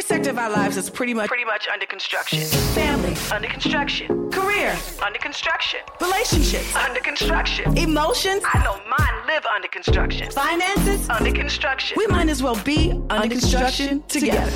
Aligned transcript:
Every 0.00 0.16
sector 0.16 0.30
of 0.30 0.38
our 0.38 0.48
lives 0.48 0.78
is 0.78 0.88
pretty 0.88 1.12
much 1.12 1.28
pretty 1.28 1.44
much 1.44 1.68
under 1.70 1.84
construction. 1.84 2.40
Family 2.72 3.14
under 3.30 3.48
construction. 3.48 4.30
Career 4.30 4.74
under 5.04 5.18
construction. 5.18 5.80
Relationships 6.00 6.74
under 6.74 7.00
construction. 7.00 7.76
Emotions 7.76 8.42
I 8.50 8.64
know 8.64 8.80
mine 8.98 9.26
live 9.26 9.44
under 9.44 9.68
construction. 9.68 10.30
Finances 10.30 11.06
under 11.10 11.30
construction. 11.32 11.98
We 11.98 12.06
might 12.06 12.30
as 12.30 12.42
well 12.42 12.58
be 12.64 12.92
under, 12.92 13.14
under 13.14 13.28
construction, 13.28 14.00
construction 14.00 14.30
together. 14.30 14.50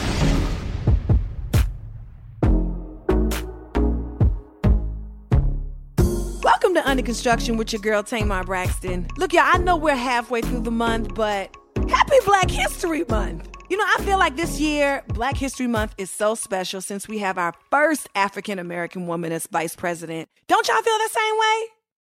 Welcome 6.42 6.72
to 6.72 6.88
Under 6.88 7.02
Construction 7.02 7.58
with 7.58 7.70
your 7.70 7.82
girl 7.82 8.02
Tamar 8.02 8.44
Braxton. 8.44 9.08
Look, 9.18 9.34
y'all, 9.34 9.42
I 9.44 9.58
know 9.58 9.76
we're 9.76 9.94
halfway 9.94 10.40
through 10.40 10.60
the 10.60 10.70
month, 10.70 11.14
but 11.14 11.54
happy 11.86 12.16
Black 12.24 12.50
History 12.50 13.04
Month. 13.10 13.53
You 13.70 13.78
know, 13.78 13.84
I 13.96 14.02
feel 14.02 14.18
like 14.18 14.36
this 14.36 14.60
year, 14.60 15.02
Black 15.08 15.38
History 15.38 15.66
Month 15.66 15.94
is 15.96 16.10
so 16.10 16.34
special 16.34 16.82
since 16.82 17.08
we 17.08 17.18
have 17.18 17.38
our 17.38 17.54
first 17.70 18.08
African 18.14 18.58
American 18.58 19.06
woman 19.06 19.32
as 19.32 19.46
vice 19.46 19.74
president. 19.74 20.28
Don't 20.48 20.68
y'all 20.68 20.82
feel 20.82 20.98
the 20.98 21.08
same 21.10 21.34
way? 21.34 21.68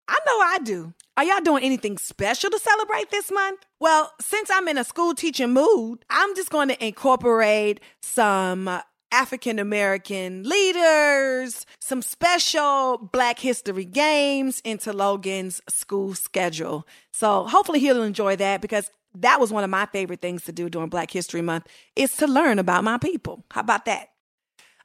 I 0.07 0.17
know 0.25 0.39
I 0.39 0.59
do. 0.63 0.93
Are 1.17 1.25
y'all 1.25 1.41
doing 1.41 1.65
anything 1.65 1.97
special 1.97 2.49
to 2.49 2.57
celebrate 2.57 3.11
this 3.11 3.29
month? 3.31 3.65
Well, 3.81 4.13
since 4.21 4.49
I'm 4.49 4.69
in 4.69 4.77
a 4.77 4.85
school 4.85 5.13
teaching 5.13 5.51
mood, 5.51 6.05
I'm 6.09 6.33
just 6.35 6.51
going 6.51 6.69
to 6.69 6.85
incorporate 6.85 7.81
some 8.01 8.69
African 9.11 9.59
American 9.59 10.43
leaders, 10.43 11.65
some 11.79 12.01
special 12.01 12.97
Black 13.11 13.39
History 13.39 13.83
games 13.83 14.61
into 14.63 14.93
Logan's 14.93 15.61
school 15.69 16.15
schedule. 16.15 16.87
So 17.11 17.43
hopefully 17.43 17.79
he'll 17.79 18.03
enjoy 18.03 18.37
that 18.37 18.61
because 18.61 18.89
that 19.15 19.39
was 19.39 19.51
one 19.51 19.63
of 19.63 19.69
my 19.69 19.85
favorite 19.87 20.21
things 20.21 20.43
to 20.45 20.51
do 20.51 20.69
during 20.69 20.89
Black 20.89 21.11
History 21.11 21.41
Month 21.41 21.67
is 21.95 22.15
to 22.17 22.27
learn 22.27 22.59
about 22.59 22.83
my 22.83 22.97
people. 22.97 23.43
How 23.51 23.61
about 23.61 23.85
that? 23.85 24.09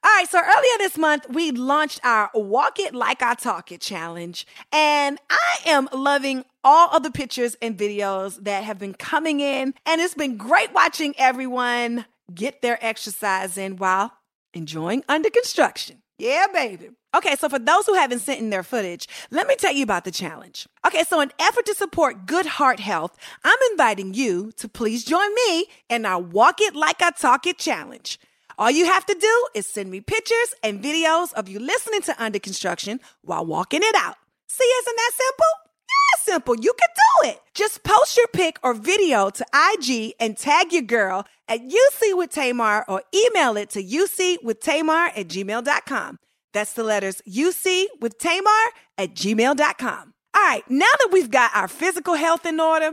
All 0.05 0.13
right, 0.15 0.29
so 0.29 0.39
earlier 0.39 0.79
this 0.79 0.97
month, 0.97 1.27
we 1.31 1.51
launched 1.51 2.01
our 2.05 2.31
Walk 2.33 2.79
It 2.79 2.95
Like 2.95 3.23
I 3.23 3.35
Talk 3.35 3.73
It 3.73 3.81
challenge. 3.81 4.47
And 4.71 5.19
I 5.29 5.59
am 5.67 5.89
loving 5.93 6.45
all 6.63 6.95
of 6.95 7.03
the 7.03 7.11
pictures 7.11 7.57
and 7.61 7.77
videos 7.77 8.43
that 8.45 8.63
have 8.63 8.79
been 8.79 8.95
coming 8.95 9.41
in. 9.41 9.75
And 9.85 10.01
it's 10.01 10.15
been 10.15 10.37
great 10.37 10.73
watching 10.73 11.15
everyone 11.19 12.05
get 12.33 12.63
their 12.63 12.79
exercise 12.85 13.57
in 13.57 13.77
while 13.77 14.13
enjoying 14.55 15.03
under 15.09 15.31
construction. 15.31 16.03
Yeah, 16.19 16.47
baby. 16.53 16.91
Okay, 17.17 17.34
so 17.34 17.48
for 17.48 17.59
those 17.59 17.86
who 17.86 17.95
haven't 17.95 18.19
sent 18.19 18.41
in 18.41 18.50
their 18.50 18.62
footage, 18.62 19.09
let 19.31 19.47
me 19.47 19.56
tell 19.56 19.72
you 19.72 19.83
about 19.83 20.05
the 20.05 20.11
challenge. 20.11 20.67
Okay, 20.86 21.03
so 21.03 21.20
in 21.20 21.33
effort 21.39 21.64
to 21.64 21.75
support 21.75 22.27
good 22.27 22.45
heart 22.45 22.78
health, 22.78 23.17
I'm 23.42 23.58
inviting 23.70 24.12
you 24.12 24.53
to 24.56 24.69
please 24.69 25.03
join 25.03 25.34
me 25.34 25.64
in 25.89 26.05
our 26.05 26.20
Walk 26.20 26.61
It 26.61 26.77
Like 26.77 27.00
I 27.00 27.12
Talk 27.12 27.47
It 27.47 27.56
challenge. 27.56 28.19
All 28.58 28.70
you 28.70 28.84
have 28.84 29.06
to 29.06 29.14
do 29.14 29.47
is 29.55 29.67
send 29.67 29.91
me 29.91 30.03
pictures 30.03 30.55
and 30.62 30.83
videos 30.83 31.33
of 31.33 31.48
you 31.48 31.58
listening 31.58 32.03
to 32.03 32.23
Under 32.23 32.39
Construction 32.39 33.01
while 33.23 33.46
walking 33.46 33.80
it 33.83 33.95
out. 33.96 34.17
See, 34.48 34.64
isn't 34.64 34.96
that 34.96 35.12
simple? 35.14 35.46
Yeah, 35.89 36.33
simple. 36.35 36.57
You 36.57 36.74
can 36.79 36.89
do 36.95 37.30
it. 37.30 37.41
Just 37.55 37.83
post 37.83 38.18
your 38.18 38.29
pic 38.29 38.58
or 38.62 38.74
video 38.74 39.30
to 39.30 39.46
IG 39.73 40.14
and 40.20 40.36
tag 40.36 40.70
your 40.70 40.83
girl 40.83 41.24
at 41.48 41.61
UC 41.61 42.14
with 42.14 42.30
Tamar 42.30 42.85
or 42.86 43.02
email 43.14 43.57
it 43.57 43.70
to 43.70 43.83
UC 43.83 44.42
with 44.42 44.61
Tamar 44.61 45.12
at 45.17 45.29
gmail.com. 45.29 46.18
That's 46.56 46.72
the 46.72 46.84
letters 46.84 47.20
UC 47.28 47.84
with 48.00 48.17
Tamar 48.17 48.50
at 48.96 49.14
gmail.com. 49.14 50.14
All 50.34 50.42
right, 50.42 50.62
now 50.70 50.86
that 51.00 51.11
we've 51.12 51.30
got 51.30 51.50
our 51.55 51.68
physical 51.68 52.14
health 52.14 52.46
in 52.46 52.58
order, 52.58 52.92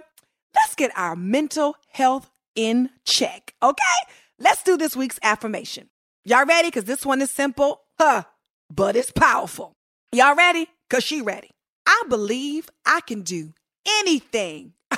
let's 0.53 0.75
get 0.75 0.91
our 0.97 1.15
mental 1.15 1.77
health 1.87 2.29
in 2.55 2.89
check, 3.05 3.53
okay? 3.63 4.11
Let's 4.37 4.63
do 4.63 4.75
this 4.75 4.97
week's 4.97 5.17
affirmation. 5.23 5.89
Y'all 6.25 6.45
ready? 6.45 6.67
Because 6.67 6.83
this 6.83 7.05
one 7.05 7.21
is 7.21 7.31
simple, 7.31 7.79
huh? 7.97 8.23
But 8.69 8.97
it's 8.97 9.11
powerful. 9.11 9.71
Y'all 10.11 10.35
ready? 10.35 10.67
Because 10.89 11.05
she 11.05 11.21
ready. 11.21 11.51
I 11.87 12.03
believe 12.09 12.69
I 12.85 12.99
can 12.99 13.21
do 13.21 13.53
anything. 13.99 14.73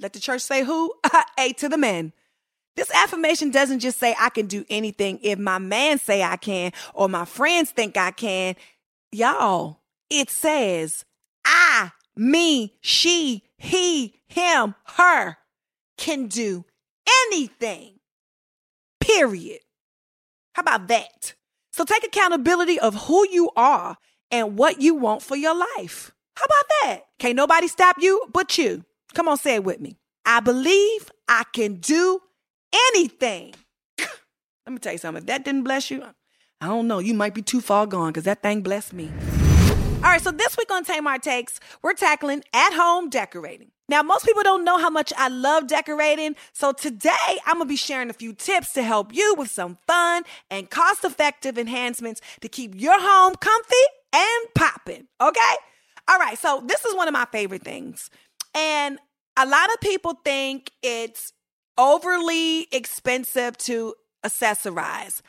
Let 0.00 0.12
the 0.12 0.18
church 0.18 0.42
say 0.42 0.64
who? 0.64 0.92
A 1.38 1.52
to 1.52 1.68
the 1.68 1.78
men. 1.78 2.14
This 2.76 2.90
affirmation 2.94 3.50
doesn't 3.50 3.80
just 3.80 3.98
say 3.98 4.14
I 4.18 4.30
can 4.30 4.46
do 4.46 4.64
anything 4.70 5.18
if 5.22 5.38
my 5.38 5.58
man 5.58 5.98
say 5.98 6.22
I 6.22 6.36
can 6.36 6.72
or 6.94 7.08
my 7.08 7.24
friends 7.24 7.70
think 7.70 7.96
I 7.96 8.10
can. 8.10 8.56
Y'all, 9.10 9.80
it 10.08 10.30
says 10.30 11.04
I, 11.44 11.92
me, 12.16 12.74
she, 12.80 13.42
he, 13.58 14.14
him, 14.26 14.74
her 14.96 15.36
can 15.98 16.28
do 16.28 16.64
anything. 17.26 17.98
Period. 19.00 19.60
How 20.54 20.62
about 20.62 20.88
that? 20.88 21.34
So 21.72 21.84
take 21.84 22.04
accountability 22.04 22.78
of 22.78 23.06
who 23.06 23.26
you 23.30 23.50
are 23.56 23.96
and 24.30 24.56
what 24.56 24.80
you 24.80 24.94
want 24.94 25.22
for 25.22 25.36
your 25.36 25.54
life. 25.54 26.12
How 26.36 26.44
about 26.44 26.64
that? 26.82 27.00
Can't 27.18 27.36
nobody 27.36 27.68
stop 27.68 27.96
you 27.98 28.26
but 28.32 28.56
you. 28.56 28.84
Come 29.14 29.28
on, 29.28 29.36
say 29.36 29.56
it 29.56 29.64
with 29.64 29.80
me. 29.80 29.96
I 30.24 30.40
believe 30.40 31.10
I 31.28 31.44
can 31.52 31.76
do 31.76 32.20
anything. 32.72 33.54
Let 33.98 34.72
me 34.72 34.78
tell 34.78 34.92
you 34.92 34.98
something. 34.98 35.22
If 35.22 35.26
that 35.26 35.44
didn't 35.44 35.64
bless 35.64 35.90
you, 35.90 36.04
I 36.60 36.66
don't 36.66 36.86
know. 36.86 36.98
You 36.98 37.14
might 37.14 37.34
be 37.34 37.42
too 37.42 37.60
far 37.60 37.86
gone 37.86 38.10
because 38.10 38.24
that 38.24 38.42
thing 38.42 38.62
blessed 38.62 38.92
me. 38.92 39.10
All 39.96 40.10
right, 40.10 40.20
so 40.20 40.32
this 40.32 40.56
week 40.56 40.70
on 40.72 40.84
Tamar 40.84 41.18
Takes, 41.18 41.60
we're 41.80 41.94
tackling 41.94 42.42
at 42.52 42.72
home 42.72 43.08
decorating. 43.08 43.70
Now, 43.88 44.02
most 44.02 44.26
people 44.26 44.42
don't 44.42 44.64
know 44.64 44.78
how 44.78 44.90
much 44.90 45.12
I 45.16 45.28
love 45.28 45.68
decorating, 45.68 46.34
so 46.52 46.72
today 46.72 47.38
I'm 47.46 47.58
gonna 47.58 47.66
be 47.66 47.76
sharing 47.76 48.10
a 48.10 48.12
few 48.12 48.32
tips 48.32 48.72
to 48.72 48.82
help 48.82 49.14
you 49.14 49.34
with 49.38 49.50
some 49.50 49.78
fun 49.86 50.24
and 50.50 50.68
cost 50.70 51.04
effective 51.04 51.56
enhancements 51.56 52.20
to 52.40 52.48
keep 52.48 52.74
your 52.74 52.98
home 52.98 53.34
comfy 53.36 53.74
and 54.12 54.54
popping, 54.56 55.06
okay? 55.20 55.54
All 56.08 56.18
right, 56.18 56.36
so 56.38 56.64
this 56.66 56.84
is 56.84 56.96
one 56.96 57.06
of 57.06 57.12
my 57.12 57.26
favorite 57.30 57.62
things. 57.62 58.10
And 58.54 58.98
a 59.36 59.46
lot 59.46 59.72
of 59.72 59.80
people 59.80 60.14
think 60.24 60.72
it's 60.82 61.32
overly 61.82 62.68
expensive 62.70 63.58
to 63.58 63.94
accessorize. 64.24 65.20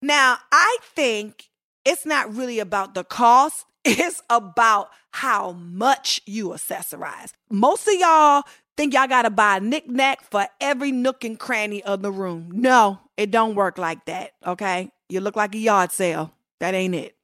Now, 0.00 0.38
I 0.50 0.78
think 0.82 1.50
it's 1.84 2.06
not 2.06 2.34
really 2.34 2.58
about 2.58 2.94
the 2.94 3.04
cost, 3.04 3.66
it's 3.84 4.22
about 4.30 4.88
how 5.10 5.52
much 5.52 6.20
you 6.26 6.48
accessorize. 6.48 7.32
Most 7.50 7.86
of 7.88 7.94
y'all 7.94 8.44
think 8.76 8.94
y'all 8.94 9.06
gotta 9.06 9.30
buy 9.30 9.56
a 9.56 9.60
knickknack 9.60 10.22
for 10.30 10.46
every 10.60 10.92
nook 10.92 11.24
and 11.24 11.38
cranny 11.38 11.82
of 11.82 12.02
the 12.02 12.12
room. 12.12 12.50
No, 12.52 13.00
it 13.16 13.30
don't 13.30 13.54
work 13.54 13.76
like 13.76 14.04
that, 14.06 14.32
okay? 14.46 14.90
You 15.08 15.20
look 15.20 15.36
like 15.36 15.54
a 15.54 15.58
yard 15.58 15.92
sale. 15.92 16.32
That 16.60 16.74
ain't 16.74 16.94
it. 16.94 17.16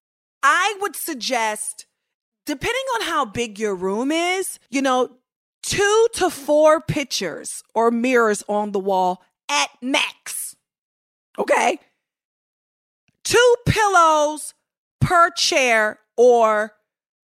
I 0.43 0.77
would 0.81 0.95
suggest, 0.95 1.87
depending 2.47 2.85
on 2.97 3.07
how 3.07 3.25
big 3.25 3.59
your 3.59 3.75
room 3.75 4.13
is, 4.13 4.59
you 4.71 4.83
know, 4.83 5.11
two 5.65 6.07
to 6.13 6.29
four 6.29 6.81
pictures 6.81 7.63
or 7.75 7.91
mirrors 7.91 8.45
on 8.49 8.73
the 8.73 8.79
wall 8.79 9.23
at 9.49 9.71
max. 9.81 10.55
Okay? 11.39 11.79
Two 13.25 13.55
pillows 13.67 14.53
per 15.01 15.31
chair 15.31 15.99
or, 16.17 16.75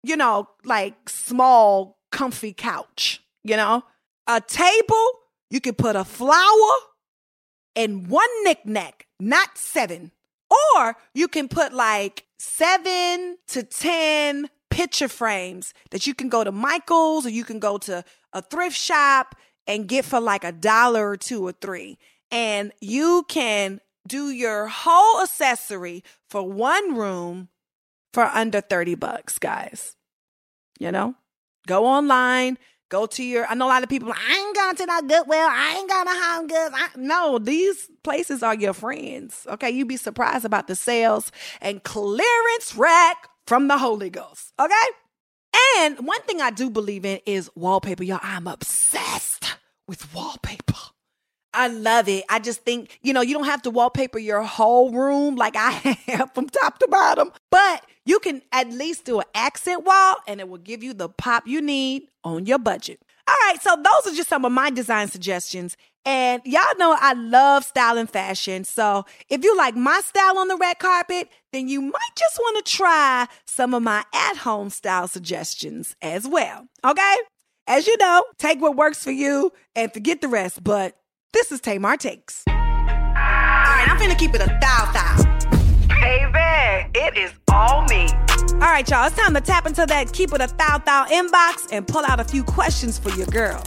you 0.04 0.16
know, 0.16 0.50
like 0.64 1.10
small, 1.10 1.98
comfy 2.12 2.54
couch, 2.54 3.24
you 3.44 3.58
know? 3.58 3.84
A 4.28 4.40
table, 4.40 5.10
you 5.50 5.60
can 5.60 5.74
put 5.74 5.96
a 5.96 6.06
flower 6.06 6.76
and 7.76 8.08
one 8.08 8.30
knickknack, 8.44 9.08
not 9.20 9.58
seven. 9.58 10.12
Or 10.76 10.96
you 11.14 11.28
can 11.28 11.48
put 11.48 11.74
like 11.74 12.26
seven 12.38 13.38
to 13.48 13.64
10 13.64 14.50
picture 14.70 15.08
frames 15.08 15.74
that 15.90 16.06
you 16.06 16.14
can 16.14 16.30
go 16.30 16.44
to 16.44 16.52
Michael's 16.52 17.26
or 17.26 17.30
you 17.30 17.44
can 17.44 17.58
go 17.58 17.78
to 17.80 18.04
a 18.38 18.42
thrift 18.42 18.78
shop 18.78 19.36
and 19.66 19.88
get 19.88 20.06
for 20.06 20.20
like 20.20 20.44
a 20.44 20.52
dollar 20.52 21.10
or 21.10 21.18
two 21.18 21.46
or 21.46 21.52
three. 21.52 21.98
And 22.32 22.72
you 22.82 23.26
can 23.28 23.82
do 24.08 24.30
your 24.30 24.68
whole 24.68 25.22
accessory 25.22 26.04
for 26.30 26.50
one 26.50 26.96
room 26.96 27.50
for 28.14 28.24
under 28.24 28.62
30 28.62 28.96
bucks, 28.96 29.38
guys. 29.38 29.96
You 30.80 30.92
know, 30.92 31.16
go 31.68 31.86
online, 31.86 32.58
Go 32.90 33.06
to 33.06 33.24
your, 33.24 33.46
I 33.46 33.54
know 33.54 33.68
a 33.68 33.70
lot 33.70 33.84
of 33.84 33.90
people, 33.90 34.14
I 34.14 34.38
ain't 34.38 34.56
going 34.56 34.76
to 34.78 34.86
no 34.86 35.02
Goodwill. 35.02 35.48
I 35.50 35.76
ain't 35.78 35.90
going 35.90 36.06
to 36.06 36.14
Home 36.14 36.48
Goods. 36.48 36.74
I, 36.74 36.88
no, 36.96 37.38
these 37.38 37.90
places 38.04 38.42
are 38.42 38.56
your 38.56 38.74
friends. 38.74 39.46
Okay. 39.50 39.70
You'd 39.70 39.90
be 39.90 39.98
surprised 39.98 40.46
about 40.46 40.68
the 40.68 40.76
sales 40.76 41.32
and 41.60 41.84
clearance 41.84 42.76
rack 42.76 43.28
from 43.46 43.68
the 43.68 43.78
Holy 43.78 44.10
Ghost. 44.10 44.54
Okay. 44.58 44.74
And 45.78 46.06
one 46.08 46.22
thing 46.24 46.42
I 46.42 46.52
do 46.52 46.70
believe 46.70 47.06
in 47.06 47.20
is 47.26 47.50
wallpaper. 47.56 48.04
Y'all, 48.04 48.20
I'm 48.22 48.48
obsessed 48.48 49.56
with 49.88 50.14
wallpaper. 50.14 50.74
I 51.54 51.70
love 51.70 52.08
it. 52.08 52.24
I 52.30 52.40
just 52.40 52.62
think, 52.62 53.00
you 53.02 53.14
know, 53.14 53.22
you 53.22 53.34
don't 53.34 53.46
have 53.46 53.64
to 53.64 53.72
wallpaper 53.72 54.20
your 54.20 54.44
whole 54.44 54.92
room 54.92 55.36
like 55.36 55.56
I 55.56 55.72
have 56.08 56.34
from 56.34 56.48
top 56.50 56.78
to 56.80 56.88
bottom, 56.88 57.32
but 57.50 57.84
you 58.06 58.20
can 58.20 58.42
at 58.52 58.70
least 58.70 59.06
do 59.06 59.20
an 59.20 59.26
accent 59.34 59.84
wall 59.84 60.16
and 60.28 60.40
it 60.40 60.48
will 60.48 60.60
give 60.60 60.84
you 60.84 60.94
the 60.94 61.10
pop 61.10 61.48
you 61.48 61.62
need 61.62 62.10
on 62.24 62.46
your 62.46 62.60
budget. 62.60 63.02
All 63.28 63.36
right, 63.46 63.62
so 63.62 63.76
those 63.76 64.14
are 64.14 64.16
just 64.16 64.30
some 64.30 64.46
of 64.46 64.52
my 64.52 64.70
design 64.70 65.08
suggestions. 65.08 65.76
And 66.08 66.42
y'all 66.46 66.64
know 66.78 66.96
I 66.98 67.12
love 67.12 67.66
style 67.66 67.98
and 67.98 68.10
fashion. 68.10 68.64
So 68.64 69.06
if 69.28 69.44
you 69.44 69.58
like 69.58 69.76
my 69.76 70.00
style 70.06 70.38
on 70.38 70.48
the 70.48 70.56
red 70.56 70.80
carpet, 70.80 71.28
then 71.52 71.68
you 71.68 71.82
might 71.82 72.16
just 72.16 72.38
want 72.40 72.66
to 72.66 72.72
try 72.72 73.28
some 73.46 73.74
of 73.74 73.84
my 73.84 74.06
at 74.14 74.38
home 74.38 74.70
style 74.70 75.10
suggestions 75.10 75.98
as 76.02 76.26
well. 76.26 76.70
Okay? 76.86 77.16
As 77.68 77.88
you 77.88 77.98
know, 77.98 78.24
take 78.40 78.62
what 78.62 78.78
works 78.78 79.04
for 79.04 79.12
you 79.12 79.52
and 79.76 79.92
forget 79.92 80.22
the 80.22 80.30
rest. 80.30 80.64
But 80.64 80.96
this 81.34 81.52
is 81.52 81.60
Tamar 81.60 81.98
Takes. 81.98 82.46
All 82.48 82.54
right, 82.56 83.88
I'm 83.90 83.98
finna 83.98 84.18
keep 84.18 84.34
it 84.34 84.40
a 84.40 84.48
thou 84.62 84.92
thou. 84.94 85.38
Baby, 85.90 86.90
it 86.98 87.18
is 87.18 87.34
all 87.52 87.84
me. 87.90 88.08
All 88.54 88.72
right, 88.72 88.90
y'all, 88.90 89.08
it's 89.08 89.18
time 89.18 89.34
to 89.34 89.42
tap 89.42 89.68
into 89.68 89.86
that 89.86 90.14
keep 90.14 90.32
it 90.32 90.40
a 90.40 90.48
thou 90.56 90.78
thou 90.78 91.06
inbox 91.08 91.68
and 91.74 91.86
pull 91.86 92.06
out 92.06 92.22
a 92.22 92.24
few 92.24 92.46
questions 92.46 92.98
for 92.98 93.10
your 93.10 93.28
girl. 93.28 93.62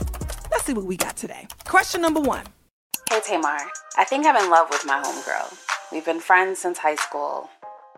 Let's 0.50 0.64
see 0.64 0.75
what 0.75 0.85
we 0.85 0.97
got 0.97 1.17
today. 1.17 1.47
Question 1.64 2.00
number 2.02 2.20
one. 2.20 2.44
Hey 3.08 3.20
Tamar, 3.25 3.58
I 3.97 4.05
think 4.05 4.26
I'm 4.26 4.37
in 4.37 4.50
love 4.50 4.69
with 4.70 4.85
my 4.87 5.00
homegirl. 5.02 5.56
We've 5.93 6.05
been 6.05 6.20
friends 6.20 6.58
since 6.61 6.79
high 6.79 6.97
school. 6.97 7.49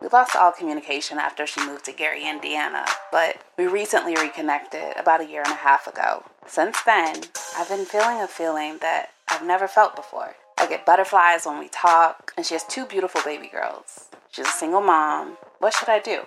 We 0.00 0.08
lost 0.08 0.34
all 0.34 0.52
communication 0.52 1.18
after 1.18 1.46
she 1.46 1.64
moved 1.64 1.84
to 1.84 1.92
Gary, 1.92 2.28
Indiana, 2.28 2.84
but 3.12 3.36
we 3.56 3.66
recently 3.66 4.16
reconnected 4.16 4.96
about 4.96 5.20
a 5.20 5.26
year 5.26 5.42
and 5.42 5.52
a 5.52 5.56
half 5.56 5.86
ago. 5.86 6.24
Since 6.46 6.82
then, 6.84 7.22
I've 7.56 7.68
been 7.68 7.84
feeling 7.84 8.20
a 8.20 8.26
feeling 8.26 8.78
that 8.80 9.10
I've 9.30 9.46
never 9.46 9.68
felt 9.68 9.94
before. 9.94 10.34
I 10.58 10.66
get 10.66 10.84
butterflies 10.84 11.46
when 11.46 11.58
we 11.58 11.68
talk, 11.68 12.32
and 12.36 12.44
she 12.44 12.54
has 12.54 12.64
two 12.64 12.84
beautiful 12.86 13.20
baby 13.24 13.48
girls. 13.48 14.08
She's 14.30 14.46
a 14.46 14.50
single 14.50 14.80
mom. 14.80 15.36
What 15.58 15.72
should 15.74 15.88
I 15.88 16.00
do? 16.00 16.22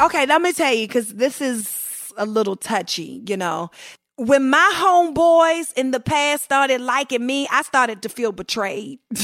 Okay, 0.00 0.24
let 0.24 0.40
me 0.40 0.52
tell 0.52 0.72
you, 0.72 0.86
because 0.86 1.14
this 1.14 1.40
is 1.40 2.12
a 2.16 2.24
little 2.24 2.56
touchy, 2.56 3.22
you 3.26 3.36
know. 3.36 3.70
When 4.18 4.50
my 4.50 4.72
homeboys 4.74 5.72
in 5.74 5.92
the 5.92 6.00
past 6.00 6.42
started 6.42 6.80
liking 6.80 7.24
me, 7.24 7.46
I 7.52 7.62
started 7.62 8.02
to 8.02 8.08
feel 8.08 8.32
betrayed. 8.32 8.98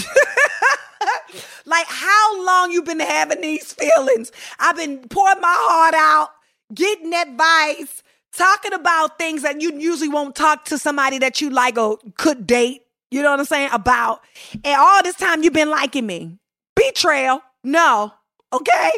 like 1.67 1.87
how 1.89 2.47
long 2.47 2.71
you 2.71 2.81
been 2.81 3.01
having 3.01 3.41
these 3.41 3.73
feelings? 3.73 4.31
I've 4.61 4.77
been 4.77 5.01
pouring 5.09 5.41
my 5.41 5.53
heart 5.53 5.95
out, 5.95 6.29
getting 6.73 7.13
advice, 7.13 8.05
talking 8.37 8.73
about 8.73 9.19
things 9.19 9.43
that 9.43 9.61
you 9.61 9.77
usually 9.77 10.09
won't 10.09 10.37
talk 10.37 10.65
to 10.67 10.79
somebody 10.79 11.19
that 11.19 11.41
you 11.41 11.51
like 11.51 11.77
or 11.77 11.99
could 12.17 12.47
date. 12.47 12.83
You 13.11 13.23
know 13.23 13.33
what 13.33 13.41
I'm 13.41 13.47
saying? 13.47 13.71
About. 13.73 14.21
And 14.65 14.81
all 14.81 15.03
this 15.03 15.17
time 15.17 15.43
you've 15.43 15.53
been 15.53 15.71
liking 15.71 16.07
me. 16.07 16.39
Betrayal. 16.77 17.43
No. 17.65 18.13
Okay? 18.53 18.91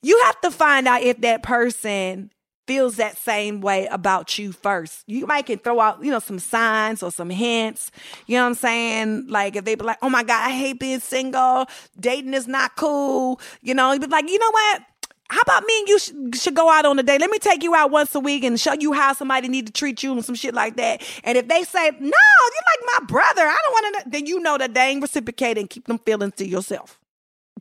You 0.00 0.18
have 0.24 0.40
to 0.40 0.50
find 0.50 0.88
out 0.88 1.02
if 1.02 1.20
that 1.20 1.42
person 1.42 2.30
feels 2.66 2.96
that 2.96 3.18
same 3.18 3.60
way 3.60 3.86
about 3.86 4.38
you 4.38 4.52
first. 4.52 5.04
You 5.06 5.26
might 5.26 5.46
can 5.46 5.58
throw 5.58 5.80
out, 5.80 6.02
you 6.02 6.10
know, 6.10 6.18
some 6.18 6.38
signs 6.38 7.02
or 7.02 7.10
some 7.10 7.30
hints. 7.30 7.90
You 8.26 8.36
know 8.36 8.44
what 8.44 8.48
I'm 8.48 8.54
saying? 8.54 9.26
Like 9.28 9.56
if 9.56 9.64
they 9.64 9.74
be 9.74 9.84
like, 9.84 9.98
oh 10.02 10.08
my 10.08 10.22
God, 10.22 10.48
I 10.48 10.50
hate 10.50 10.80
being 10.80 11.00
single. 11.00 11.66
Dating 11.98 12.34
is 12.34 12.48
not 12.48 12.76
cool. 12.76 13.40
You 13.62 13.74
know, 13.74 13.92
you 13.92 14.00
be 14.00 14.06
like, 14.06 14.28
you 14.28 14.38
know 14.38 14.50
what? 14.50 14.82
How 15.30 15.40
about 15.40 15.64
me 15.64 15.78
and 15.80 15.88
you 15.88 15.98
sh- 15.98 16.40
should 16.40 16.54
go 16.54 16.70
out 16.70 16.84
on 16.84 16.98
a 16.98 17.02
date? 17.02 17.20
Let 17.20 17.30
me 17.30 17.38
take 17.38 17.62
you 17.62 17.74
out 17.74 17.90
once 17.90 18.14
a 18.14 18.20
week 18.20 18.44
and 18.44 18.60
show 18.60 18.74
you 18.74 18.92
how 18.92 19.14
somebody 19.14 19.48
need 19.48 19.66
to 19.66 19.72
treat 19.72 20.02
you 20.02 20.12
and 20.12 20.24
some 20.24 20.34
shit 20.34 20.54
like 20.54 20.76
that. 20.76 21.02
And 21.24 21.38
if 21.38 21.48
they 21.48 21.64
say, 21.64 21.90
no, 21.90 21.96
you're 21.98 22.10
like 22.10 23.00
my 23.00 23.06
brother, 23.06 23.42
I 23.42 23.56
don't 23.64 23.72
want 23.72 24.04
to, 24.04 24.10
then 24.10 24.26
you 24.26 24.40
know 24.40 24.58
that 24.58 24.74
they 24.74 24.82
ain't 24.82 25.02
reciprocating 25.02 25.66
keep 25.66 25.86
them 25.86 25.98
feelings 25.98 26.34
to 26.36 26.46
yourself. 26.46 26.98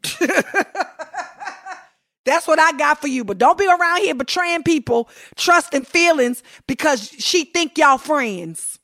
That's 2.25 2.47
what 2.47 2.59
I 2.59 2.71
got 2.77 3.01
for 3.01 3.07
you. 3.07 3.23
But 3.23 3.37
don't 3.37 3.57
be 3.57 3.67
around 3.67 4.01
here 4.01 4.15
betraying 4.15 4.63
people, 4.63 5.09
trusting 5.35 5.83
feelings 5.83 6.43
because 6.67 7.09
she 7.09 7.45
think 7.45 7.77
y'all 7.77 7.97
friends. 7.97 8.79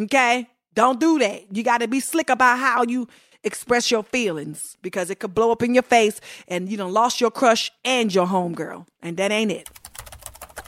Okay? 0.00 0.48
Don't 0.74 1.00
do 1.00 1.18
that. 1.18 1.54
You 1.54 1.62
got 1.62 1.78
to 1.78 1.88
be 1.88 2.00
slick 2.00 2.30
about 2.30 2.58
how 2.58 2.84
you 2.84 3.08
express 3.42 3.90
your 3.90 4.02
feelings 4.02 4.76
because 4.82 5.10
it 5.10 5.18
could 5.18 5.34
blow 5.34 5.50
up 5.50 5.62
in 5.62 5.74
your 5.74 5.82
face 5.82 6.20
and 6.48 6.68
you 6.68 6.76
done 6.76 6.92
lost 6.92 7.20
your 7.20 7.30
crush 7.30 7.70
and 7.84 8.14
your 8.14 8.26
homegirl. 8.26 8.86
And 9.02 9.16
that 9.16 9.30
ain't 9.30 9.50
it. 9.50 9.68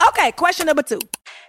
Okay, 0.09 0.33
question 0.33 0.67
number 0.67 0.83
two. 0.83 1.01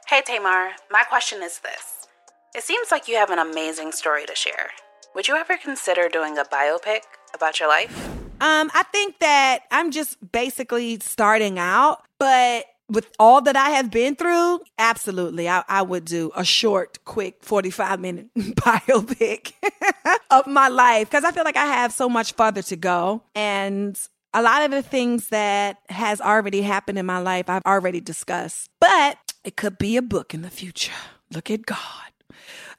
Hey 0.07 0.21
Tamar, 0.25 0.71
my 0.92 1.04
question 1.10 1.42
is 1.42 1.60
this. 1.60 2.07
It 2.56 2.63
seems 2.63 2.92
like 2.92 3.07
you 3.07 3.15
have 3.15 3.31
an 3.31 3.39
amazing 3.39 3.94
story 3.94 4.25
to 4.25 4.36
share. 4.36 4.71
Would 5.15 5.27
you 5.27 5.36
ever 5.36 5.57
consider 5.57 6.10
doing 6.10 6.38
a 6.38 6.44
biopic 6.44 7.01
about 7.33 7.60
your 7.60 7.69
life? 7.69 8.12
Um, 8.43 8.69
I 8.73 8.83
think 8.91 9.19
that 9.19 9.59
I'm 9.71 9.91
just 9.91 10.17
basically 10.33 10.99
starting 10.99 11.57
out, 11.57 12.03
but 12.19 12.65
with 12.89 13.09
all 13.17 13.41
that 13.41 13.55
I 13.55 13.69
have 13.69 13.89
been 13.89 14.17
through, 14.17 14.59
absolutely, 14.77 15.47
I, 15.47 15.63
I 15.69 15.81
would 15.81 16.03
do 16.03 16.29
a 16.35 16.43
short, 16.43 17.05
quick 17.05 17.37
45 17.41 18.01
minute 18.01 18.27
biopic 18.37 19.53
of 20.29 20.45
my 20.47 20.67
life 20.67 21.09
because 21.09 21.23
I 21.23 21.31
feel 21.31 21.45
like 21.45 21.55
I 21.55 21.67
have 21.67 21.93
so 21.93 22.09
much 22.09 22.33
further 22.33 22.61
to 22.63 22.75
go. 22.75 23.23
And 23.33 23.97
a 24.33 24.41
lot 24.41 24.63
of 24.63 24.71
the 24.71 24.81
things 24.81 25.29
that 25.29 25.77
has 25.87 26.19
already 26.19 26.63
happened 26.63 26.99
in 26.99 27.05
my 27.05 27.19
life, 27.19 27.49
I've 27.49 27.65
already 27.65 28.01
discussed, 28.01 28.69
but 28.81 29.17
it 29.45 29.55
could 29.55 29.77
be 29.77 29.95
a 29.95 30.01
book 30.01 30.33
in 30.33 30.41
the 30.41 30.49
future. 30.49 30.91
Look 31.31 31.49
at 31.49 31.65
God. 31.65 32.12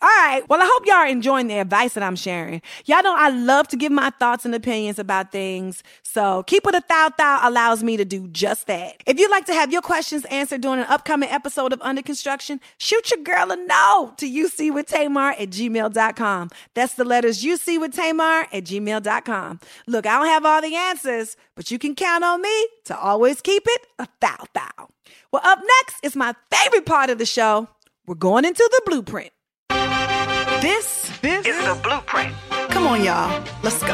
All 0.05 0.11
right. 0.11 0.47
Well, 0.51 0.61
I 0.61 0.69
hope 0.71 0.85
y'all 0.85 0.97
are 0.97 1.07
enjoying 1.07 1.47
the 1.47 1.59
advice 1.61 1.95
that 1.95 2.03
I'm 2.03 2.15
sharing. 2.15 2.61
Y'all 2.85 3.03
know 3.03 3.15
I 3.17 3.31
love 3.31 3.69
to 3.69 3.77
give 3.79 3.91
my 3.91 4.11
thoughts 4.11 4.45
and 4.45 4.55
opinions 4.55 4.99
about 4.99 5.33
things. 5.33 5.83
So 6.03 6.43
keep 6.43 6.67
it 6.67 6.75
a 6.75 6.83
thou 6.87 7.09
thou 7.17 7.41
allows 7.49 7.83
me 7.83 7.97
to 7.97 8.05
do 8.05 8.29
just 8.29 8.67
that. 8.67 9.03
If 9.07 9.19
you'd 9.19 9.31
like 9.31 9.47
to 9.47 9.55
have 9.55 9.73
your 9.73 9.81
questions 9.81 10.27
answered 10.27 10.61
during 10.61 10.81
an 10.81 10.87
upcoming 10.91 11.31
episode 11.31 11.73
of 11.73 11.81
Under 11.81 12.03
Construction, 12.03 12.61
shoot 12.77 13.11
your 13.11 13.23
girl 13.23 13.51
a 13.51 13.57
note 13.57 14.17
to 14.19 14.31
ucwithtamar 14.31 15.41
at 15.41 15.49
gmail.com. 15.49 16.51
That's 16.75 16.95
the 16.97 17.05
letters 17.05 17.43
UC 17.43 17.81
with 17.81 17.95
Tamar 17.95 18.47
at 18.53 18.65
gmail.com. 18.65 19.61
Look, 19.87 20.05
I 20.05 20.19
don't 20.19 20.27
have 20.27 20.45
all 20.45 20.61
the 20.61 20.77
answers, 20.77 21.39
but 21.55 21.71
you 21.71 21.79
can 21.79 21.95
count 21.95 22.23
on 22.23 22.43
me 22.43 22.69
to 22.85 22.99
always 22.99 23.41
keep 23.41 23.63
it 23.67 23.87
a 23.99 24.07
thou 24.21 24.45
thou. 24.53 24.89
Well, 25.33 25.41
up 25.43 25.61
next 25.61 26.05
is 26.05 26.15
my 26.15 26.35
favorite 26.51 26.85
part 26.85 27.09
of 27.09 27.17
the 27.17 27.25
show. 27.25 27.69
We're 28.07 28.17
going 28.17 28.45
into 28.45 28.69
the 28.71 28.83
blueprint. 28.85 29.31
This, 30.65 31.13
this 31.21 31.45
is 31.45 31.59
the 31.59 31.79
blueprint. 31.83 32.35
Come 32.71 32.87
on, 32.87 33.05
y'all. 33.05 33.45
Let's 33.63 33.83
go. 33.83 33.93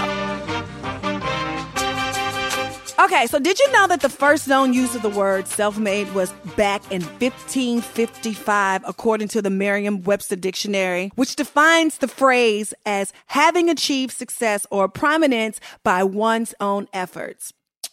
Okay, 3.04 3.26
so 3.26 3.40
did 3.40 3.58
you 3.58 3.72
know 3.72 3.88
that 3.88 4.02
the 4.02 4.08
first 4.08 4.46
known 4.46 4.72
use 4.72 4.94
of 4.94 5.02
the 5.02 5.08
word 5.08 5.48
self 5.48 5.80
made 5.80 6.14
was 6.14 6.30
back 6.56 6.80
in 6.92 7.02
1555, 7.02 8.84
according 8.86 9.26
to 9.26 9.42
the 9.42 9.50
Merriam 9.50 10.04
Webster 10.04 10.36
Dictionary, 10.36 11.10
which 11.16 11.34
defines 11.34 11.98
the 11.98 12.06
phrase 12.06 12.72
as 12.86 13.12
having 13.26 13.68
achieved 13.68 14.12
success 14.12 14.64
or 14.70 14.88
prominence 14.88 15.58
by 15.82 16.04
one's 16.04 16.54
own 16.60 16.86
efforts? 16.92 17.52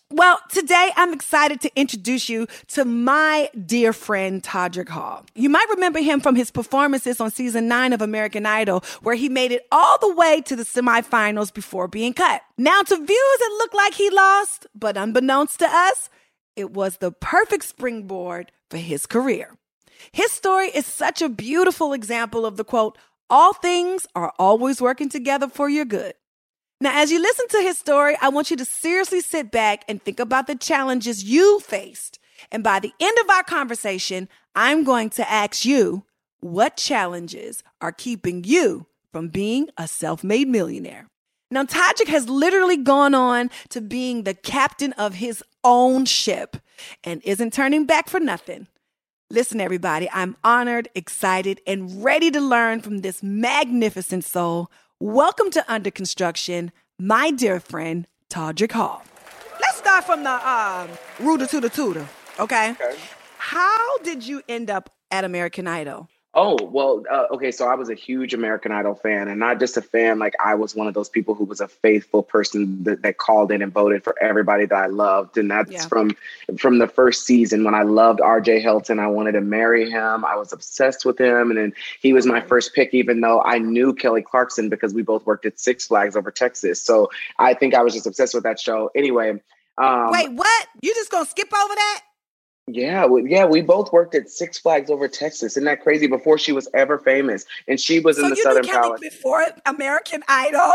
Well, 0.10 0.40
today 0.48 0.92
I'm 0.96 1.12
excited 1.12 1.60
to 1.62 1.72
introduce 1.76 2.30
you 2.30 2.48
to 2.70 2.86
my 2.86 3.50
dear 3.66 3.92
friend 3.92 4.42
Todrick 4.42 4.88
Hall. 4.88 5.26
You 5.36 5.50
might 5.50 5.68
remember 5.70 6.00
him 6.00 6.22
from 6.22 6.38
his 6.38 6.50
performances 6.50 7.20
on 7.20 7.30
season 7.30 7.68
nine 7.68 7.92
of 7.92 8.02
American 8.02 8.46
Idol, 8.46 8.86
where 9.02 9.16
he 9.16 9.28
made 9.28 9.52
it 9.52 9.68
all 9.70 9.98
the 10.00 10.16
way 10.16 10.40
to 10.46 10.56
the 10.56 10.64
semifinals 10.64 11.54
before 11.54 11.90
being 11.90 12.14
cut. 12.14 12.42
Now, 12.58 12.82
to 12.84 12.96
viewers, 12.96 13.10
it 13.10 13.58
looked 13.58 13.76
like 13.76 13.96
he 13.96 14.10
lost, 14.10 14.66
but 14.74 14.96
unbeknownst 14.96 15.60
to 15.60 15.68
us, 15.68 16.10
it 16.56 16.72
was 16.72 16.98
the 16.98 17.12
perfect 17.12 17.66
springboard 17.66 18.54
for 18.70 18.78
his 18.78 19.06
career. 19.08 19.58
His 20.14 20.32
story 20.32 20.68
is 20.68 20.86
such 20.86 21.22
a 21.22 21.28
beautiful 21.28 21.92
example 21.92 22.46
of 22.46 22.56
the 22.56 22.64
quote, 22.64 22.98
all 23.30 23.52
things 23.52 24.08
are 24.16 24.32
always 24.40 24.82
working 24.82 25.10
together 25.10 25.50
for 25.50 25.68
your 25.68 25.84
good. 25.84 26.14
Now, 26.80 27.02
as 27.02 27.12
you 27.12 27.20
listen 27.20 27.48
to 27.50 27.62
his 27.62 27.78
story, 27.78 28.16
I 28.22 28.30
want 28.30 28.52
you 28.52 28.58
to 28.58 28.66
seriously 28.66 29.22
sit 29.22 29.50
back 29.50 29.84
and 29.88 30.02
think 30.02 30.20
about 30.20 30.46
the 30.46 30.56
challenges 30.56 31.24
you 31.24 31.60
faced. 31.60 32.20
And 32.52 32.64
by 32.64 32.80
the 32.80 32.94
end 33.00 33.18
of 33.24 33.30
our 33.32 33.44
conversation, 33.44 34.30
I'm 34.56 34.84
going 34.84 35.10
to 35.12 35.30
ask 35.30 35.66
you 35.66 36.04
what 36.40 36.78
challenges 36.78 37.64
are 37.82 37.92
keeping 37.92 38.44
you 38.44 38.86
from 39.12 39.30
being 39.30 39.70
a 39.78 39.88
self 39.88 40.24
made 40.24 40.48
millionaire. 40.48 41.08
Now, 41.50 41.64
Todrick 41.64 42.10
has 42.10 42.30
literally 42.30 42.78
gone 42.78 43.16
on 43.16 43.50
to 43.70 43.82
being 43.82 44.24
the 44.24 44.34
captain 44.34 44.94
of 44.94 45.16
his 45.16 45.44
own 45.64 46.06
ship 46.06 46.58
and 47.04 47.22
isn't 47.24 47.54
turning 47.54 47.86
back 47.86 48.10
for 48.10 48.20
nothing. 48.20 48.68
Listen, 49.30 49.60
everybody, 49.60 50.10
I'm 50.12 50.38
honored, 50.44 50.90
excited, 50.94 51.60
and 51.66 52.04
ready 52.04 52.32
to 52.32 52.40
learn 52.40 52.82
from 52.82 53.00
this 53.00 53.24
magnificent 53.24 54.24
soul. 54.24 54.70
Welcome 55.00 55.52
to 55.52 55.64
Under 55.72 55.92
Construction, 55.92 56.72
my 56.98 57.30
dear 57.30 57.60
friend, 57.60 58.08
Todrick 58.32 58.72
Hall. 58.72 59.04
Let's 59.62 59.78
start 59.78 60.06
from 60.06 60.24
the 60.24 60.50
um, 60.50 60.90
rooter 61.20 61.46
to 61.46 61.62
the 61.62 61.70
tutor, 61.70 62.08
okay? 62.40 62.72
Okay. 62.72 62.96
How 63.38 64.00
did 64.00 64.26
you 64.26 64.42
end 64.50 64.72
up 64.72 64.90
at 65.12 65.24
American 65.24 65.68
Idol? 65.68 66.10
Oh, 66.40 66.56
well, 66.62 67.04
uh, 67.12 67.26
okay. 67.32 67.50
So 67.50 67.68
I 67.68 67.74
was 67.74 67.90
a 67.90 67.96
huge 67.96 68.36
American 68.36 68.72
Idol 68.72 68.94
fan, 68.94 69.28
and 69.28 69.40
not 69.40 69.60
just 69.60 69.76
a 69.76 69.82
fan, 69.82 70.20
like 70.20 70.36
I 70.40 70.54
was 70.54 70.76
one 70.76 70.86
of 70.86 70.94
those 70.94 71.10
people 71.10 71.34
who 71.34 71.46
was 71.46 71.62
a 71.62 71.68
faithful 71.68 72.22
person 72.22 72.84
that, 72.84 73.02
that 73.02 73.18
called 73.18 73.52
in 73.52 73.64
and 73.64 73.74
voted 73.74 74.04
for 74.04 74.16
everybody 74.22 74.68
that 74.68 74.76
I 74.76 74.86
loved. 74.86 75.40
And 75.40 75.50
that's 75.50 75.72
Yeah. 75.72 75.88
from 75.88 76.16
from 76.60 76.78
the 76.78 76.88
first 76.88 77.26
season 77.26 77.64
when 77.64 77.74
I 77.74 77.82
loved 77.82 78.20
RJ 78.20 78.64
Helton. 78.64 79.00
I 79.00 79.08
wanted 79.08 79.32
to 79.32 79.42
marry 79.42 79.90
him. 79.90 80.24
I 80.24 80.36
was 80.36 80.54
obsessed 80.54 81.06
with 81.06 81.20
him. 81.20 81.50
And 81.50 81.58
then 81.58 81.74
he 82.00 82.14
was 82.14 82.28
my 82.28 82.40
first 82.40 82.76
pick, 82.76 82.94
even 82.94 83.22
though 83.22 83.42
I 83.42 83.58
knew 83.58 83.96
Kelly 83.96 84.22
Clarkson 84.22 84.70
because 84.70 84.94
we 84.94 85.02
both 85.02 85.26
worked 85.26 85.48
at 85.48 85.60
Six 85.60 85.88
Flags 85.88 86.16
over 86.16 86.30
Texas. 86.30 86.80
So 86.80 87.10
I 87.40 87.56
think 87.56 87.74
I 87.74 87.82
was 87.82 87.96
just 87.96 88.06
obsessed 88.06 88.36
with 88.36 88.44
that 88.44 88.60
show. 88.60 88.92
Anyway. 88.94 89.42
Um, 89.80 90.12
Wait, 90.12 90.32
what? 90.34 90.68
You 90.84 90.94
just 90.94 91.10
gonna 91.10 91.26
skip 91.26 91.52
over 91.52 91.74
that? 91.74 92.02
Yeah, 92.68 93.06
we, 93.06 93.30
yeah, 93.32 93.46
we 93.46 93.62
both 93.62 93.94
worked 93.94 94.14
at 94.14 94.30
Six 94.30 94.60
Flags 94.60 94.90
over 94.90 95.08
Texas. 95.08 95.54
Isn't 95.54 95.64
that 95.64 95.82
crazy? 95.82 96.08
Before 96.08 96.38
she 96.38 96.52
was 96.52 96.68
ever 96.74 96.98
famous, 97.00 97.46
and 97.68 97.80
she 97.80 98.00
was 98.00 98.18
so 98.18 98.24
in 98.24 98.30
the 98.30 98.36
you 98.36 98.44
Southern 98.44 98.66
Palace. 98.68 99.00
before 99.00 99.46
American 99.66 100.22
Idol? 100.28 100.74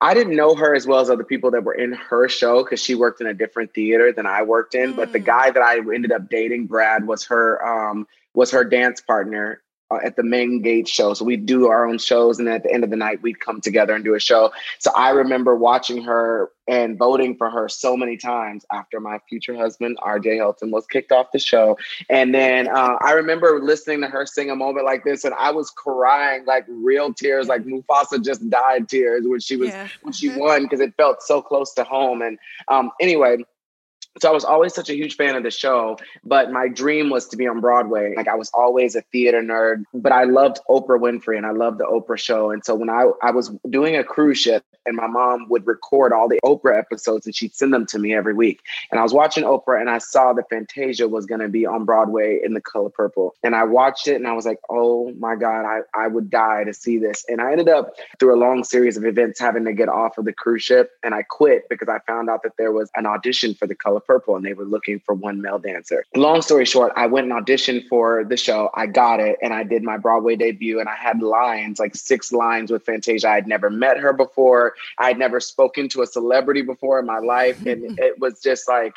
I 0.00 0.14
didn't 0.14 0.36
know 0.36 0.54
her 0.54 0.74
as 0.74 0.86
well 0.86 1.00
as 1.00 1.10
other 1.10 1.24
people 1.24 1.50
that 1.50 1.64
were 1.64 1.74
in 1.74 1.92
her 1.92 2.28
show 2.28 2.62
because 2.62 2.80
she 2.82 2.94
worked 2.94 3.20
in 3.20 3.26
a 3.26 3.34
different 3.34 3.74
theater 3.74 4.12
than 4.12 4.26
I 4.26 4.42
worked 4.42 4.74
in. 4.74 4.94
But 4.94 5.12
the 5.12 5.18
Mm. 5.18 5.24
guy 5.26 5.50
that 5.50 5.62
I 5.62 5.78
ended 5.78 6.12
up 6.12 6.30
dating, 6.30 6.66
Brad, 6.66 7.06
was 7.06 7.24
her 7.24 7.62
um, 7.66 8.06
was 8.34 8.50
her 8.52 8.64
dance 8.64 9.00
partner 9.00 9.60
uh, 9.90 9.98
at 10.04 10.16
the 10.16 10.22
main 10.22 10.60
gate 10.62 10.88
show. 10.88 11.14
So 11.14 11.24
we'd 11.24 11.46
do 11.46 11.68
our 11.68 11.86
own 11.86 11.98
shows, 11.98 12.38
and 12.38 12.48
at 12.48 12.62
the 12.62 12.72
end 12.72 12.84
of 12.84 12.90
the 12.90 12.96
night, 12.96 13.22
we'd 13.22 13.40
come 13.40 13.60
together 13.60 13.94
and 13.94 14.04
do 14.04 14.14
a 14.14 14.20
show. 14.20 14.52
So 14.78 14.90
I 14.94 15.10
remember 15.10 15.56
watching 15.56 16.02
her 16.02 16.50
and 16.66 16.98
voting 16.98 17.34
for 17.36 17.48
her 17.48 17.66
so 17.68 17.96
many 17.96 18.18
times 18.18 18.66
after 18.70 19.00
my 19.00 19.18
future 19.28 19.56
husband, 19.56 19.96
RJ 20.04 20.36
Helton, 20.38 20.70
was 20.70 20.86
kicked 20.86 21.12
off 21.12 21.32
the 21.32 21.38
show. 21.38 21.78
And 22.10 22.34
then 22.34 22.68
uh, 22.68 22.98
I 23.00 23.12
remember 23.12 23.58
listening 23.62 24.02
to 24.02 24.08
her 24.08 24.26
sing 24.26 24.50
a 24.50 24.56
moment 24.56 24.84
like 24.84 25.04
this, 25.04 25.24
and 25.24 25.34
I 25.34 25.50
was 25.50 25.70
crying 25.70 26.44
like 26.44 26.66
real 26.68 27.14
tears, 27.14 27.48
like 27.48 27.62
Mufasa 27.64 28.22
just 28.22 28.48
died 28.50 28.88
tears 28.88 29.24
when 29.26 29.40
she 29.40 29.56
was 29.56 29.70
Yeah. 29.70 29.88
when 30.02 30.12
she 30.12 30.28
won 30.36 30.64
because 30.64 30.80
it 30.80 30.92
felt 30.96 31.22
so 31.22 31.40
close 31.40 31.72
to 31.74 31.84
home. 31.84 32.20
And 32.20 32.38
um, 32.68 32.90
anyway, 33.00 33.38
so 34.20 34.28
I 34.28 34.32
was 34.32 34.44
always 34.44 34.74
such 34.74 34.90
a 34.90 34.94
huge 34.94 35.16
fan 35.16 35.36
of 35.36 35.42
the 35.42 35.50
show, 35.50 35.98
but 36.24 36.50
my 36.50 36.68
dream 36.68 37.10
was 37.10 37.28
to 37.28 37.36
be 37.36 37.46
on 37.46 37.60
Broadway. 37.60 38.14
Like 38.16 38.28
I 38.28 38.34
was 38.34 38.50
always 38.52 38.96
a 38.96 39.02
theater 39.12 39.42
nerd, 39.42 39.84
but 39.94 40.12
I 40.12 40.24
loved 40.24 40.58
Oprah 40.68 40.98
Winfrey 40.98 41.36
and 41.36 41.46
I 41.46 41.52
loved 41.52 41.78
the 41.78 41.84
Oprah 41.84 42.18
show. 42.18 42.50
And 42.50 42.64
so 42.64 42.74
when 42.74 42.90
I, 42.90 43.10
I 43.22 43.30
was 43.30 43.50
doing 43.70 43.96
a 43.96 44.04
cruise 44.04 44.38
ship 44.38 44.64
and 44.86 44.96
my 44.96 45.06
mom 45.06 45.46
would 45.50 45.66
record 45.66 46.12
all 46.12 46.28
the 46.28 46.40
Oprah 46.44 46.76
episodes 46.76 47.26
and 47.26 47.34
she'd 47.34 47.54
send 47.54 47.72
them 47.72 47.86
to 47.86 47.98
me 47.98 48.14
every 48.14 48.34
week. 48.34 48.60
And 48.90 48.98
I 48.98 49.02
was 49.02 49.12
watching 49.12 49.44
Oprah 49.44 49.80
and 49.80 49.90
I 49.90 49.98
saw 49.98 50.32
that 50.32 50.48
Fantasia 50.50 51.06
was 51.06 51.26
going 51.26 51.40
to 51.40 51.48
be 51.48 51.66
on 51.66 51.84
Broadway 51.84 52.40
in 52.42 52.54
the 52.54 52.60
color 52.60 52.90
purple. 52.90 53.34
And 53.42 53.54
I 53.54 53.64
watched 53.64 54.08
it 54.08 54.16
and 54.16 54.26
I 54.26 54.32
was 54.32 54.46
like, 54.46 54.58
oh 54.70 55.12
my 55.18 55.36
God, 55.36 55.64
I, 55.64 55.80
I 55.94 56.08
would 56.08 56.30
die 56.30 56.64
to 56.64 56.72
see 56.72 56.98
this. 56.98 57.24
And 57.28 57.40
I 57.40 57.52
ended 57.52 57.68
up 57.68 57.94
through 58.18 58.34
a 58.34 58.40
long 58.40 58.64
series 58.64 58.96
of 58.96 59.04
events 59.04 59.38
having 59.38 59.64
to 59.66 59.72
get 59.72 59.88
off 59.88 60.18
of 60.18 60.24
the 60.24 60.32
cruise 60.32 60.62
ship 60.62 60.90
and 61.04 61.14
I 61.14 61.22
quit 61.22 61.68
because 61.68 61.88
I 61.88 61.98
found 62.00 62.30
out 62.30 62.42
that 62.42 62.52
there 62.58 62.72
was 62.72 62.90
an 62.96 63.06
audition 63.06 63.54
for 63.54 63.66
the 63.66 63.74
color 63.74 63.97
purple 64.00 64.36
and 64.36 64.44
they 64.44 64.54
were 64.54 64.64
looking 64.64 65.00
for 65.00 65.14
one 65.14 65.40
male 65.40 65.58
dancer. 65.58 66.04
Long 66.14 66.42
story 66.42 66.64
short, 66.64 66.92
I 66.96 67.06
went 67.06 67.30
and 67.30 67.46
auditioned 67.46 67.88
for 67.88 68.24
the 68.24 68.36
show. 68.36 68.70
I 68.74 68.86
got 68.86 69.20
it 69.20 69.36
and 69.42 69.52
I 69.52 69.64
did 69.64 69.82
my 69.82 69.96
Broadway 69.96 70.36
debut 70.36 70.80
and 70.80 70.88
I 70.88 70.96
had 70.96 71.22
lines, 71.22 71.78
like 71.78 71.94
six 71.94 72.32
lines 72.32 72.70
with 72.70 72.84
Fantasia. 72.84 73.28
I'd 73.28 73.46
never 73.46 73.70
met 73.70 73.98
her 73.98 74.12
before. 74.12 74.74
I'd 74.98 75.18
never 75.18 75.40
spoken 75.40 75.88
to 75.90 76.02
a 76.02 76.06
celebrity 76.06 76.62
before 76.62 76.98
in 76.98 77.06
my 77.06 77.18
life. 77.18 77.64
And 77.66 77.98
it 77.98 78.18
was 78.18 78.40
just 78.40 78.68
like, 78.68 78.94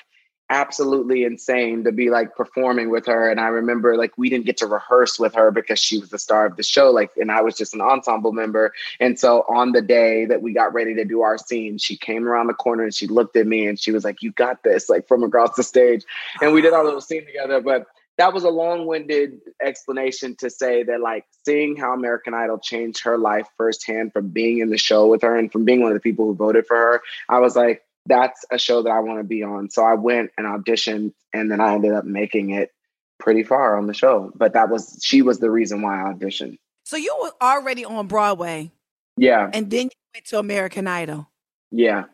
absolutely 0.51 1.23
insane 1.23 1.85
to 1.85 1.93
be 1.93 2.09
like 2.09 2.35
performing 2.35 2.89
with 2.91 3.05
her. 3.05 3.29
And 3.29 3.39
i 3.39 3.47
remember 3.47 3.95
like 3.95 4.11
we 4.17 4.29
didn't 4.29 4.45
get 4.45 4.57
to 4.57 4.67
rehearse 4.67 5.17
with 5.17 5.33
her 5.33 5.49
because 5.49 5.79
she 5.79 5.97
was 5.97 6.09
the 6.09 6.19
star 6.19 6.45
of 6.45 6.57
the 6.57 6.63
show 6.63 6.91
like 6.91 7.11
and 7.15 7.31
i 7.31 7.41
was 7.41 7.57
just 7.57 7.73
an 7.73 7.81
ensemble 7.81 8.33
member. 8.33 8.73
And 8.99 9.17
so 9.17 9.45
on 9.47 9.71
the 9.71 9.81
day 9.81 10.25
that 10.25 10.41
we 10.41 10.53
got 10.53 10.73
ready 10.73 10.93
to 10.95 11.05
do 11.05 11.21
our 11.21 11.37
scene 11.37 11.77
she 11.77 11.95
came 11.95 12.27
around 12.27 12.47
the 12.47 12.53
corner 12.53 12.83
and 12.83 12.93
she 12.93 13.07
looked 13.07 13.37
at 13.37 13.47
me 13.47 13.65
and 13.65 13.79
she 13.79 13.91
was 13.91 14.03
like 14.03 14.21
you 14.21 14.31
got 14.33 14.61
this 14.61 14.89
like 14.89 15.07
from 15.07 15.23
across 15.23 15.55
the 15.55 15.63
stage. 15.63 16.03
And 16.41 16.53
we 16.53 16.61
did 16.61 16.73
our 16.73 16.83
little 16.83 17.01
scene 17.01 17.25
together 17.25 17.61
but 17.61 17.87
that 18.17 18.33
was 18.33 18.43
a 18.43 18.49
long-winded 18.49 19.39
explanation 19.61 20.35
to 20.35 20.49
say 20.49 20.83
that 20.83 20.99
like 20.99 21.25
seeing 21.45 21.77
how 21.77 21.93
american 21.93 22.33
idol 22.33 22.59
changed 22.59 23.03
her 23.03 23.17
life 23.17 23.47
firsthand 23.55 24.11
from 24.11 24.27
being 24.27 24.59
in 24.59 24.69
the 24.69 24.77
show 24.77 25.07
with 25.07 25.21
her 25.21 25.37
and 25.37 25.49
from 25.51 25.63
being 25.63 25.81
one 25.81 25.91
of 25.91 25.95
the 25.95 26.01
people 26.01 26.25
who 26.25 26.35
voted 26.35 26.67
for 26.67 26.75
her 26.75 27.01
i 27.29 27.39
was 27.39 27.55
like 27.55 27.83
that's 28.07 28.43
a 28.51 28.57
show 28.57 28.81
that 28.83 28.89
I 28.89 28.99
want 28.99 29.19
to 29.19 29.23
be 29.23 29.43
on. 29.43 29.69
So 29.69 29.83
I 29.83 29.93
went 29.93 30.31
and 30.37 30.47
auditioned 30.47 31.13
and 31.33 31.51
then 31.51 31.61
I 31.61 31.73
ended 31.75 31.93
up 31.93 32.05
making 32.05 32.49
it 32.51 32.71
pretty 33.19 33.43
far 33.43 33.77
on 33.77 33.87
the 33.87 33.93
show. 33.93 34.31
But 34.35 34.53
that 34.53 34.69
was 34.69 34.99
she 35.03 35.21
was 35.21 35.39
the 35.39 35.51
reason 35.51 35.81
why 35.81 36.01
I 36.01 36.13
auditioned. 36.13 36.57
So 36.85 36.97
you 36.97 37.15
were 37.21 37.31
already 37.41 37.85
on 37.85 38.07
Broadway 38.07 38.71
Yeah, 39.17 39.49
and 39.53 39.69
then 39.69 39.83
you 39.85 39.89
went 40.15 40.25
to 40.27 40.39
American 40.39 40.87
Idol. 40.87 41.27
yeah. 41.71 42.05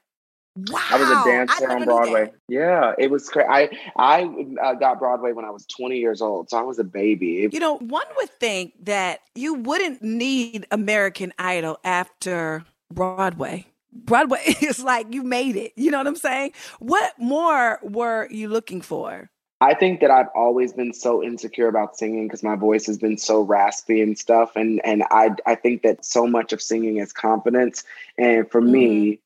Wow. 0.71 0.79
I 0.89 0.99
was 0.99 1.09
a 1.09 1.23
dancer 1.29 1.69
on 1.69 1.85
Broadway. 1.85 2.31
Yeah, 2.49 2.93
it 2.97 3.11
was 3.11 3.29
crazy. 3.29 3.47
I 3.47 3.69
I 3.95 4.23
uh, 4.59 4.73
got 4.73 4.97
Broadway 4.97 5.31
when 5.31 5.45
I 5.45 5.51
was 5.51 5.67
20 5.67 5.99
years 5.99 6.19
old, 6.19 6.49
so 6.49 6.57
I 6.57 6.63
was 6.63 6.79
a 6.79 6.83
baby. 6.83 7.43
It- 7.43 7.53
You 7.53 7.59
know, 7.59 7.77
one 7.77 8.07
would 8.17 8.29
think 8.39 8.73
that 8.85 9.19
you 9.35 9.53
wouldn't 9.53 10.01
need 10.01 10.65
American 10.71 11.31
Idol 11.37 11.77
after 11.83 12.65
Broadway. 12.91 13.67
Broadway 13.91 14.41
is 14.61 14.83
like 14.83 15.13
you 15.13 15.23
made 15.23 15.55
it. 15.55 15.73
You 15.75 15.91
know 15.91 15.97
what 15.97 16.07
I'm 16.07 16.15
saying? 16.15 16.53
What 16.79 17.13
more 17.17 17.79
were 17.83 18.27
you 18.29 18.49
looking 18.49 18.81
for? 18.81 19.29
I 19.59 19.73
think 19.73 20.01
that 20.01 20.11
I've 20.11 20.29
always 20.35 20.71
been 20.73 20.93
so 20.93 21.23
insecure 21.23 21.67
about 21.67 21.97
singing 21.97 22.27
because 22.27 22.43
my 22.43 22.55
voice 22.55 22.85
has 22.85 22.97
been 22.97 23.17
so 23.17 23.41
raspy 23.41 24.01
and 24.01 24.17
stuff, 24.17 24.55
and 24.55 24.79
and 24.85 25.03
I 25.09 25.31
I 25.47 25.55
think 25.55 25.81
that 25.81 26.05
so 26.05 26.27
much 26.27 26.53
of 26.53 26.61
singing 26.61 26.97
is 26.97 27.11
confidence, 27.11 27.83
and 28.19 28.49
for 28.51 28.61
me, 28.61 29.13
mm-hmm. 29.13 29.21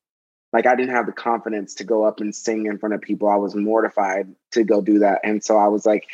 like 0.53 0.65
I 0.65 0.75
didn't 0.75 0.95
have 0.95 1.05
the 1.05 1.11
confidence 1.11 1.73
to 1.75 1.83
go 1.83 2.05
up 2.05 2.21
and 2.21 2.33
sing 2.33 2.65
in 2.65 2.77
front 2.77 2.95
of 2.95 3.01
people. 3.01 3.27
I 3.27 3.35
was 3.35 3.55
mortified 3.55 4.33
to 4.51 4.63
go 4.63 4.79
do 4.79 4.99
that, 4.99 5.19
and 5.25 5.43
so 5.43 5.57
I 5.57 5.67
was 5.67 5.85
like, 5.85 6.07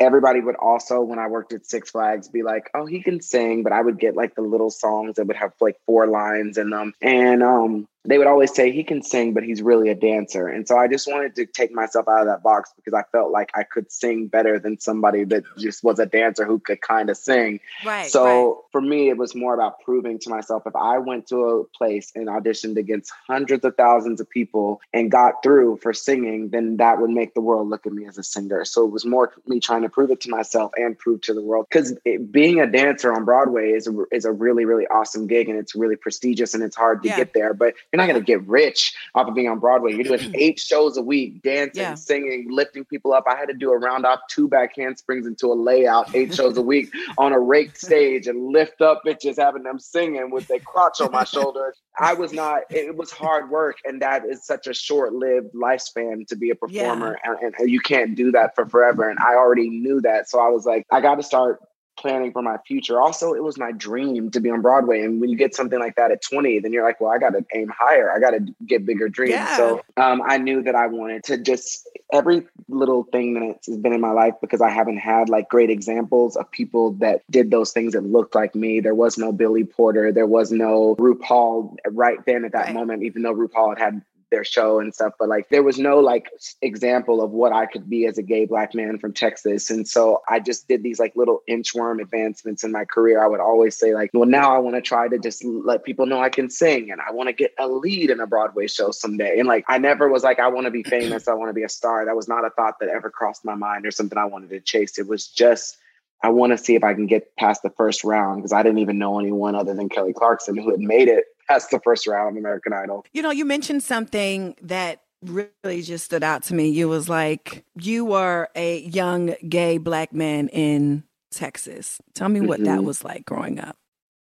everybody 0.00 0.40
would 0.40 0.56
also 0.56 1.00
when 1.02 1.18
I 1.18 1.28
worked 1.28 1.52
at 1.52 1.66
Six 1.66 1.90
Flags 1.90 2.28
be 2.28 2.42
like, 2.42 2.70
oh, 2.74 2.86
he 2.86 3.02
can 3.02 3.20
sing, 3.20 3.62
but 3.62 3.72
I 3.72 3.80
would 3.80 3.98
get 3.98 4.16
like 4.16 4.34
the 4.34 4.42
little 4.42 4.70
songs 4.70 5.16
that 5.16 5.26
would 5.26 5.36
have 5.36 5.52
like 5.60 5.76
four 5.86 6.06
lines 6.06 6.58
in 6.58 6.70
them, 6.70 6.92
and 7.00 7.42
um 7.42 7.88
they 8.06 8.18
would 8.18 8.26
always 8.26 8.54
say 8.54 8.70
he 8.70 8.84
can 8.84 9.02
sing, 9.02 9.32
but 9.32 9.42
he's 9.42 9.62
really 9.62 9.88
a 9.88 9.94
dancer. 9.94 10.46
And 10.48 10.68
so 10.68 10.76
I 10.76 10.88
just 10.88 11.06
wanted 11.10 11.34
to 11.36 11.46
take 11.46 11.72
myself 11.72 12.06
out 12.06 12.20
of 12.20 12.26
that 12.26 12.42
box 12.42 12.72
because 12.76 12.92
I 12.92 13.02
felt 13.12 13.30
like 13.30 13.50
I 13.54 13.62
could 13.62 13.90
sing 13.90 14.26
better 14.26 14.58
than 14.58 14.78
somebody 14.78 15.24
that 15.24 15.44
just 15.58 15.82
was 15.82 15.98
a 15.98 16.06
dancer 16.06 16.44
who 16.44 16.58
could 16.58 16.80
kind 16.82 17.08
of 17.08 17.16
sing. 17.16 17.60
Right. 17.84 18.10
so 18.10 18.64
for 18.72 18.80
me, 18.80 19.08
it 19.08 19.16
was 19.16 19.34
more 19.34 19.54
about 19.54 19.80
proving 19.80 20.18
to 20.20 20.30
myself 20.30 20.64
if 20.66 20.76
I 20.76 20.98
went 20.98 21.28
to 21.28 21.44
a 21.44 21.64
place 21.64 22.12
and 22.14 22.26
auditioned 22.28 22.76
against 22.76 23.12
hundreds 23.26 23.64
of 23.64 23.76
thousands 23.76 24.20
of 24.20 24.28
people 24.28 24.80
and 24.92 25.10
got 25.10 25.42
through 25.42 25.78
for 25.78 25.92
singing, 25.92 26.50
then 26.50 26.76
that 26.78 27.00
would 27.00 27.10
make 27.10 27.34
the 27.34 27.40
world 27.40 27.68
look 27.70 27.86
at 27.86 27.92
me 27.92 28.06
as 28.06 28.18
a 28.18 28.22
singer. 28.22 28.64
So 28.64 28.84
it 28.84 28.90
was 28.90 29.04
more 29.06 29.32
me 29.46 29.60
trying 29.60 29.82
to 29.82 29.88
prove 29.88 30.10
it 30.10 30.20
to 30.22 30.30
myself 30.30 30.72
and 30.76 30.98
prove 30.98 31.22
to 31.22 31.34
the 31.34 31.42
world. 31.42 31.66
Because 31.70 31.94
being 32.30 32.60
a 32.60 32.66
dancer 32.66 33.12
on 33.14 33.24
Broadway 33.24 33.70
is 33.70 33.86
a, 33.86 33.94
is 34.12 34.24
a 34.24 34.32
really, 34.32 34.64
really 34.64 34.86
awesome 34.88 35.26
gig 35.26 35.48
and 35.48 35.58
it's 35.58 35.74
really 35.74 35.96
prestigious 35.96 36.52
and 36.54 36.62
it's 36.62 36.76
hard 36.76 37.02
to 37.02 37.08
Yeah. 37.08 37.16
get 37.16 37.32
there. 37.32 37.54
But 37.54 37.74
you're 37.94 38.04
not 38.04 38.12
going 38.12 38.20
to 38.20 38.26
get 38.26 38.44
rich 38.48 38.92
off 39.14 39.28
of 39.28 39.34
being 39.36 39.46
on 39.46 39.60
Broadway. 39.60 39.92
You're 39.94 40.16
doing 40.16 40.34
eight 40.34 40.58
shows 40.58 40.96
a 40.96 41.02
week, 41.02 41.42
dancing, 41.42 41.80
Yeah. 41.80 41.94
singing, 41.94 42.48
lifting 42.50 42.84
people 42.84 43.12
up. 43.12 43.24
I 43.28 43.36
had 43.36 43.46
to 43.46 43.54
do 43.54 43.70
a 43.70 43.78
round 43.78 44.04
off 44.04 44.18
two 44.28 44.48
back 44.48 44.74
handsprings 44.76 45.28
into 45.28 45.46
a 45.52 45.54
layout, 45.54 46.08
eight 46.12 46.34
shows 46.34 46.56
a 46.56 46.62
week 46.62 46.90
on 47.18 47.32
a 47.32 47.38
raked 47.38 47.78
stage 47.80 48.26
and 48.26 48.48
lift 48.52 48.80
up 48.80 49.02
bitches, 49.06 49.36
having 49.36 49.62
them 49.62 49.78
singing 49.78 50.32
with 50.32 50.44
their 50.48 50.58
crotch 50.58 51.00
on 51.00 51.12
my 51.12 51.22
shoulder. 51.22 51.72
I 51.96 52.14
was 52.14 52.32
not, 52.32 52.62
it 52.72 52.96
was 52.96 53.12
hard 53.12 53.48
work. 53.48 53.76
And 53.84 54.02
that 54.02 54.24
is 54.24 54.44
such 54.44 54.66
a 54.66 54.74
short 54.74 55.12
lived 55.12 55.54
lifespan 55.54 56.26
to 56.26 56.34
be 56.34 56.50
a 56.50 56.56
performer. 56.56 57.16
And, 57.22 57.54
and 57.56 57.70
you 57.70 57.78
can't 57.78 58.16
do 58.16 58.32
that 58.32 58.56
for 58.56 58.66
forever. 58.66 59.08
And 59.08 59.20
I 59.20 59.34
already 59.36 59.70
knew 59.70 60.00
that. 60.00 60.28
So 60.28 60.40
I 60.40 60.48
was 60.48 60.66
like, 60.66 60.84
I 60.90 61.00
got 61.00 61.14
to 61.14 61.22
start 61.22 61.60
planning 61.96 62.32
for 62.32 62.42
my 62.42 62.56
future. 62.66 63.00
Also, 63.00 63.32
it 63.34 63.42
was 63.42 63.58
my 63.58 63.72
dream 63.72 64.30
to 64.30 64.40
be 64.40 64.50
on 64.50 64.62
Broadway. 64.62 65.00
And 65.02 65.20
when 65.20 65.30
you 65.30 65.36
get 65.36 65.54
something 65.54 65.78
like 65.78 65.96
that 65.96 66.10
at 66.10 66.22
20, 66.22 66.60
then 66.60 66.72
you're 66.72 66.84
like, 66.84 67.00
well, 67.00 67.10
I 67.10 67.18
got 67.18 67.30
to 67.30 67.44
aim 67.54 67.72
higher. 67.76 68.10
I 68.12 68.18
got 68.18 68.30
to 68.30 68.40
get 68.66 68.84
bigger 68.86 69.08
dreams. 69.08 69.32
Yeah. 69.34 69.56
So 69.56 69.82
um, 69.96 70.22
I 70.26 70.38
knew 70.38 70.62
that 70.62 70.74
I 70.74 70.86
wanted 70.86 71.24
to 71.24 71.38
just 71.38 71.88
every 72.12 72.46
little 72.68 73.04
thing 73.04 73.34
that 73.34 73.58
has 73.66 73.76
been 73.78 73.92
in 73.92 74.00
my 74.00 74.10
life 74.12 74.34
because 74.40 74.60
I 74.60 74.70
haven't 74.70 74.98
had 74.98 75.28
like 75.28 75.48
great 75.48 75.70
examples 75.70 76.36
of 76.36 76.50
people 76.50 76.92
that 76.94 77.22
did 77.30 77.50
those 77.50 77.72
things 77.72 77.92
that 77.94 78.02
looked 78.04 78.34
like 78.34 78.54
me. 78.54 78.80
There 78.80 78.94
was 78.94 79.18
no 79.18 79.32
Billy 79.32 79.64
Porter. 79.64 80.12
There 80.12 80.26
was 80.26 80.52
no 80.52 80.94
RuPaul 80.96 81.76
right 81.90 82.18
then 82.26 82.44
at 82.44 82.52
that 82.52 82.66
Right. 82.66 82.74
moment, 82.74 83.02
even 83.02 83.22
though 83.22 83.34
RuPaul 83.34 83.76
had 83.76 83.78
had 83.78 84.02
their 84.30 84.44
show 84.44 84.80
and 84.80 84.94
stuff, 84.94 85.14
but 85.18 85.28
like 85.28 85.48
there 85.48 85.62
was 85.62 85.78
no 85.78 85.98
like 85.98 86.30
example 86.62 87.22
of 87.22 87.30
what 87.30 87.52
I 87.52 87.66
could 87.66 87.88
be 87.88 88.06
as 88.06 88.18
a 88.18 88.22
gay 88.22 88.46
black 88.46 88.74
man 88.74 88.98
from 88.98 89.12
Texas. 89.12 89.70
And 89.70 89.86
so 89.86 90.22
I 90.28 90.40
just 90.40 90.68
did 90.68 90.82
these 90.82 90.98
like 90.98 91.14
little 91.16 91.42
inchworm 91.48 92.00
advancements 92.00 92.64
in 92.64 92.72
my 92.72 92.84
career. 92.84 93.22
I 93.22 93.26
would 93.26 93.40
always 93.40 93.76
say 93.76 93.94
like, 93.94 94.10
well, 94.12 94.28
now 94.28 94.54
I 94.54 94.58
want 94.58 94.76
to 94.76 94.82
try 94.82 95.08
to 95.08 95.18
just 95.18 95.44
let 95.44 95.84
people 95.84 96.06
know 96.06 96.20
I 96.20 96.28
can 96.28 96.50
sing 96.50 96.90
and 96.90 97.00
I 97.00 97.12
want 97.12 97.28
to 97.28 97.32
get 97.32 97.52
a 97.58 97.68
lead 97.68 98.10
in 98.10 98.20
a 98.20 98.26
Broadway 98.26 98.66
show 98.66 98.90
someday. 98.90 99.38
And 99.38 99.48
like 99.48 99.64
I 99.68 99.78
never 99.78 100.08
was 100.08 100.22
like, 100.22 100.38
I 100.38 100.48
want 100.48 100.66
to 100.66 100.70
be 100.70 100.82
famous, 100.94 101.28
I 101.28 101.34
want 101.34 101.50
to 101.50 101.54
be 101.54 101.64
a 101.64 101.68
star. 101.68 102.04
That 102.04 102.16
was 102.16 102.28
not 102.28 102.44
a 102.44 102.50
thought 102.50 102.80
that 102.80 102.88
ever 102.88 103.10
crossed 103.10 103.44
my 103.44 103.54
mind 103.54 103.86
or 103.86 103.90
something 103.90 104.18
I 104.18 104.24
wanted 104.24 104.50
to 104.50 104.60
chase. 104.60 104.98
It 104.98 105.08
was 105.08 105.28
just 105.28 105.78
I 106.24 106.30
want 106.30 106.52
to 106.52 106.58
see 106.58 106.74
if 106.74 106.82
I 106.82 106.94
can 106.94 107.06
get 107.06 107.36
past 107.36 107.62
the 107.62 107.68
first 107.68 108.02
round 108.02 108.38
because 108.38 108.54
I 108.54 108.62
didn't 108.62 108.78
even 108.78 108.98
know 108.98 109.20
anyone 109.20 109.54
other 109.54 109.74
than 109.74 109.90
Kelly 109.90 110.14
Clarkson 110.14 110.56
who 110.56 110.70
had 110.70 110.80
made 110.80 111.06
it 111.06 111.26
past 111.46 111.70
the 111.70 111.78
first 111.80 112.06
round 112.06 112.38
of 112.38 112.40
American 112.40 112.72
Idol. 112.72 113.04
You 113.12 113.20
know, 113.20 113.30
you 113.30 113.44
mentioned 113.44 113.82
something 113.82 114.56
that 114.62 115.02
really 115.22 115.82
just 115.82 116.06
stood 116.06 116.24
out 116.24 116.42
to 116.44 116.54
me. 116.54 116.70
You 116.70 116.88
was 116.88 117.10
like, 117.10 117.66
you 117.78 118.06
were 118.06 118.48
a 118.54 118.80
young 118.80 119.34
gay 119.46 119.76
black 119.76 120.14
man 120.14 120.48
in 120.48 121.04
Texas. 121.30 122.00
Tell 122.14 122.30
me 122.30 122.40
what 122.40 122.60
mm-hmm. 122.60 122.74
that 122.74 122.84
was 122.84 123.04
like 123.04 123.26
growing 123.26 123.60
up. 123.60 123.76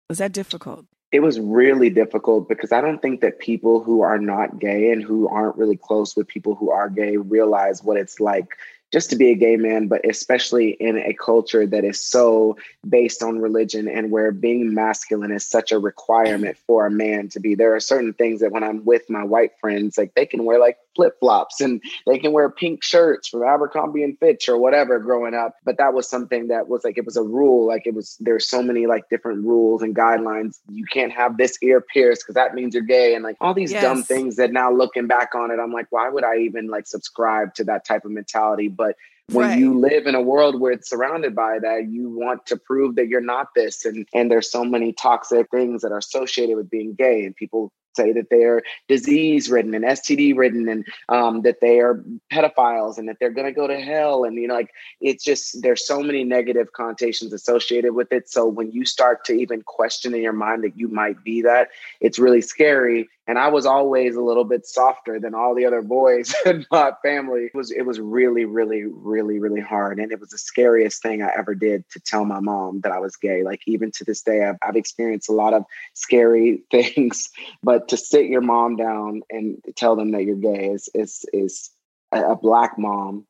Was 0.08 0.18
that 0.18 0.32
difficult? 0.32 0.86
It 1.12 1.20
was 1.20 1.38
really 1.38 1.90
difficult 1.90 2.48
because 2.48 2.72
I 2.72 2.80
don't 2.80 3.00
think 3.00 3.20
that 3.20 3.38
people 3.38 3.84
who 3.84 4.00
are 4.00 4.18
not 4.18 4.58
gay 4.58 4.90
and 4.90 5.00
who 5.00 5.28
aren't 5.28 5.56
really 5.56 5.76
close 5.76 6.16
with 6.16 6.26
people 6.26 6.56
who 6.56 6.72
are 6.72 6.90
gay 6.90 7.18
realize 7.18 7.84
what 7.84 7.96
it's 7.96 8.18
like 8.18 8.48
just 8.94 9.10
to 9.10 9.16
be 9.16 9.32
a 9.32 9.34
gay 9.34 9.56
man, 9.56 9.88
but 9.88 10.08
especially 10.08 10.70
in 10.70 10.96
a 10.96 11.12
culture 11.14 11.66
that 11.66 11.84
is 11.84 12.00
so 12.00 12.56
based 12.88 13.24
on 13.24 13.40
religion 13.40 13.88
and 13.88 14.12
where 14.12 14.30
being 14.30 14.72
masculine 14.72 15.32
is 15.32 15.44
such 15.44 15.72
a 15.72 15.80
requirement 15.80 16.56
for 16.64 16.86
a 16.86 16.90
man 16.92 17.28
to 17.28 17.40
be. 17.40 17.56
There 17.56 17.74
are 17.74 17.80
certain 17.80 18.12
things 18.12 18.40
that 18.40 18.52
when 18.52 18.62
I'm 18.62 18.84
with 18.84 19.10
my 19.10 19.24
white 19.24 19.58
friends, 19.60 19.98
like 19.98 20.14
they 20.14 20.26
can 20.26 20.44
wear 20.44 20.60
like 20.60 20.78
flip 20.94 21.16
flops 21.20 21.60
and 21.60 21.82
they 22.06 22.18
can 22.18 22.32
wear 22.32 22.50
pink 22.50 22.82
shirts 22.82 23.28
from 23.28 23.42
Abercrombie 23.42 24.02
and 24.02 24.18
Fitch 24.18 24.48
or 24.48 24.58
whatever 24.58 24.98
growing 24.98 25.34
up. 25.34 25.54
But 25.64 25.78
that 25.78 25.94
was 25.94 26.08
something 26.08 26.48
that 26.48 26.68
was 26.68 26.84
like, 26.84 26.98
it 26.98 27.04
was 27.04 27.16
a 27.16 27.22
rule. 27.22 27.66
Like 27.66 27.86
it 27.86 27.94
was, 27.94 28.16
there's 28.20 28.48
so 28.48 28.62
many 28.62 28.86
like 28.86 29.08
different 29.08 29.44
rules 29.44 29.82
and 29.82 29.94
guidelines. 29.94 30.60
You 30.68 30.84
can't 30.84 31.12
have 31.12 31.36
this 31.36 31.58
ear 31.62 31.80
pierced 31.80 32.22
because 32.22 32.34
that 32.34 32.54
means 32.54 32.74
you're 32.74 32.84
gay 32.84 33.14
and 33.14 33.24
like 33.24 33.36
all 33.40 33.54
these 33.54 33.72
yes. 33.72 33.82
dumb 33.82 34.02
things 34.02 34.36
that 34.36 34.52
now 34.52 34.72
looking 34.72 35.06
back 35.06 35.34
on 35.34 35.50
it, 35.50 35.58
I'm 35.60 35.72
like, 35.72 35.86
why 35.90 36.08
would 36.08 36.24
I 36.24 36.38
even 36.38 36.68
like 36.68 36.86
subscribe 36.86 37.54
to 37.54 37.64
that 37.64 37.84
type 37.84 38.04
of 38.04 38.10
mentality? 38.10 38.68
But 38.68 38.96
when 39.32 39.48
right. 39.48 39.58
you 39.58 39.78
live 39.78 40.06
in 40.06 40.14
a 40.14 40.20
world 40.20 40.60
where 40.60 40.72
it's 40.72 40.90
surrounded 40.90 41.34
by 41.34 41.58
that, 41.58 41.88
you 41.88 42.10
want 42.10 42.44
to 42.46 42.56
prove 42.56 42.96
that 42.96 43.08
you're 43.08 43.22
not 43.22 43.48
this. 43.56 43.84
And 43.84 44.06
and 44.12 44.30
there's 44.30 44.50
so 44.50 44.64
many 44.64 44.92
toxic 44.92 45.50
things 45.50 45.82
that 45.82 45.92
are 45.92 45.98
associated 45.98 46.56
with 46.56 46.68
being 46.68 46.94
gay. 46.94 47.24
And 47.24 47.34
people 47.34 47.72
say 47.96 48.12
that 48.12 48.28
they're 48.30 48.62
disease 48.88 49.50
ridden 49.50 49.74
and 49.74 49.84
STD 49.84 50.36
ridden 50.36 50.68
and 50.68 50.86
um, 51.08 51.42
that 51.42 51.60
they 51.60 51.80
are 51.80 52.04
pedophiles 52.32 52.98
and 52.98 53.08
that 53.08 53.16
they're 53.20 53.30
going 53.30 53.46
to 53.46 53.52
go 53.52 53.66
to 53.66 53.80
hell. 53.80 54.24
And, 54.24 54.36
you 54.36 54.48
know, 54.48 54.54
like 54.54 54.70
it's 55.00 55.24
just, 55.24 55.62
there's 55.62 55.86
so 55.86 56.02
many 56.02 56.24
negative 56.24 56.72
connotations 56.72 57.32
associated 57.32 57.94
with 57.94 58.12
it. 58.12 58.28
So 58.28 58.46
when 58.46 58.70
you 58.72 58.84
start 58.84 59.24
to 59.26 59.32
even 59.32 59.62
question 59.62 60.14
in 60.14 60.22
your 60.22 60.32
mind 60.32 60.64
that 60.64 60.78
you 60.78 60.88
might 60.88 61.22
be 61.24 61.42
that, 61.42 61.68
it's 62.00 62.18
really 62.18 62.40
scary. 62.40 63.08
And 63.26 63.38
I 63.38 63.49
was 63.49 63.64
always 63.64 64.16
a 64.16 64.21
little 64.21 64.45
bit 64.45 64.66
softer 64.66 65.19
than 65.19 65.35
all 65.35 65.54
the 65.54 65.64
other 65.64 65.81
boys 65.81 66.35
in 66.47 66.66
my 66.71 66.93
family. 67.02 67.47
It 67.47 67.54
was, 67.54 67.71
it 67.71 67.83
was 67.83 67.99
really, 67.99 68.45
really, 68.45 68.85
really, 68.85 69.38
really 69.38 69.62
hard. 69.62 69.99
And 69.99 70.12
it 70.12 70.21
was 70.21 70.28
the 70.28 70.38
scariest 70.38 71.00
thing 71.02 71.23
I 71.23 71.31
ever 71.37 71.54
did 71.54 71.88
to 71.90 72.00
tell 72.00 72.25
my 72.26 72.40
mom 72.40 72.81
that 72.83 72.93
I 72.93 72.99
was 72.99 73.16
gay. 73.16 73.43
Like 73.43 73.62
even 73.66 73.90
to 73.93 74.04
this 74.04 74.23
day, 74.23 74.45
I've, 74.45 74.57
I've 74.62 74.76
experienced 74.76 75.31
a 75.31 75.33
lot 75.33 75.54
of 75.54 75.64
scary 75.95 76.62
things, 76.71 77.31
but 77.62 77.88
to 77.88 77.97
sit 77.97 78.26
your 78.26 78.43
mom 78.43 78.76
down 78.76 79.23
and 79.31 79.59
tell 79.76 79.97
them 79.97 80.11
that 80.12 80.25
you're 80.25 80.37
gay 80.37 80.69
is 80.69 80.88
is 80.95 81.25
is 81.33 81.71
a, 82.12 82.33
a 82.33 82.37
black 82.37 82.78
mom 82.78 83.26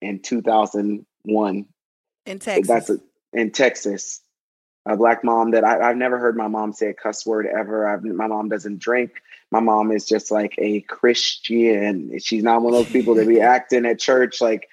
in 0.00 0.20
2001 0.20 1.66
in 2.26 2.38
Texas. 2.38 2.66
That's 2.66 2.90
a, 2.90 2.98
in 3.32 3.50
Texas. 3.52 4.20
A 4.88 4.96
black 4.96 5.24
mom 5.24 5.50
that 5.50 5.64
I, 5.64 5.88
have 5.88 5.96
never 5.96 6.18
heard 6.18 6.36
my 6.36 6.46
mom 6.46 6.72
say 6.72 6.88
a 6.88 6.94
cuss 6.94 7.26
word 7.26 7.46
ever. 7.46 7.88
I've, 7.88 8.04
my 8.04 8.28
mom 8.28 8.48
doesn't 8.48 8.78
drink. 8.78 9.12
My 9.50 9.60
mom 9.60 9.92
is 9.92 10.06
just 10.06 10.30
like 10.30 10.54
a 10.58 10.80
Christian. 10.82 12.18
She's 12.18 12.42
not 12.42 12.62
one 12.62 12.74
of 12.74 12.80
those 12.80 12.92
people 12.92 13.14
that 13.14 13.28
be 13.28 13.40
acting 13.40 13.86
at 13.86 13.98
church 13.98 14.40
like 14.40 14.68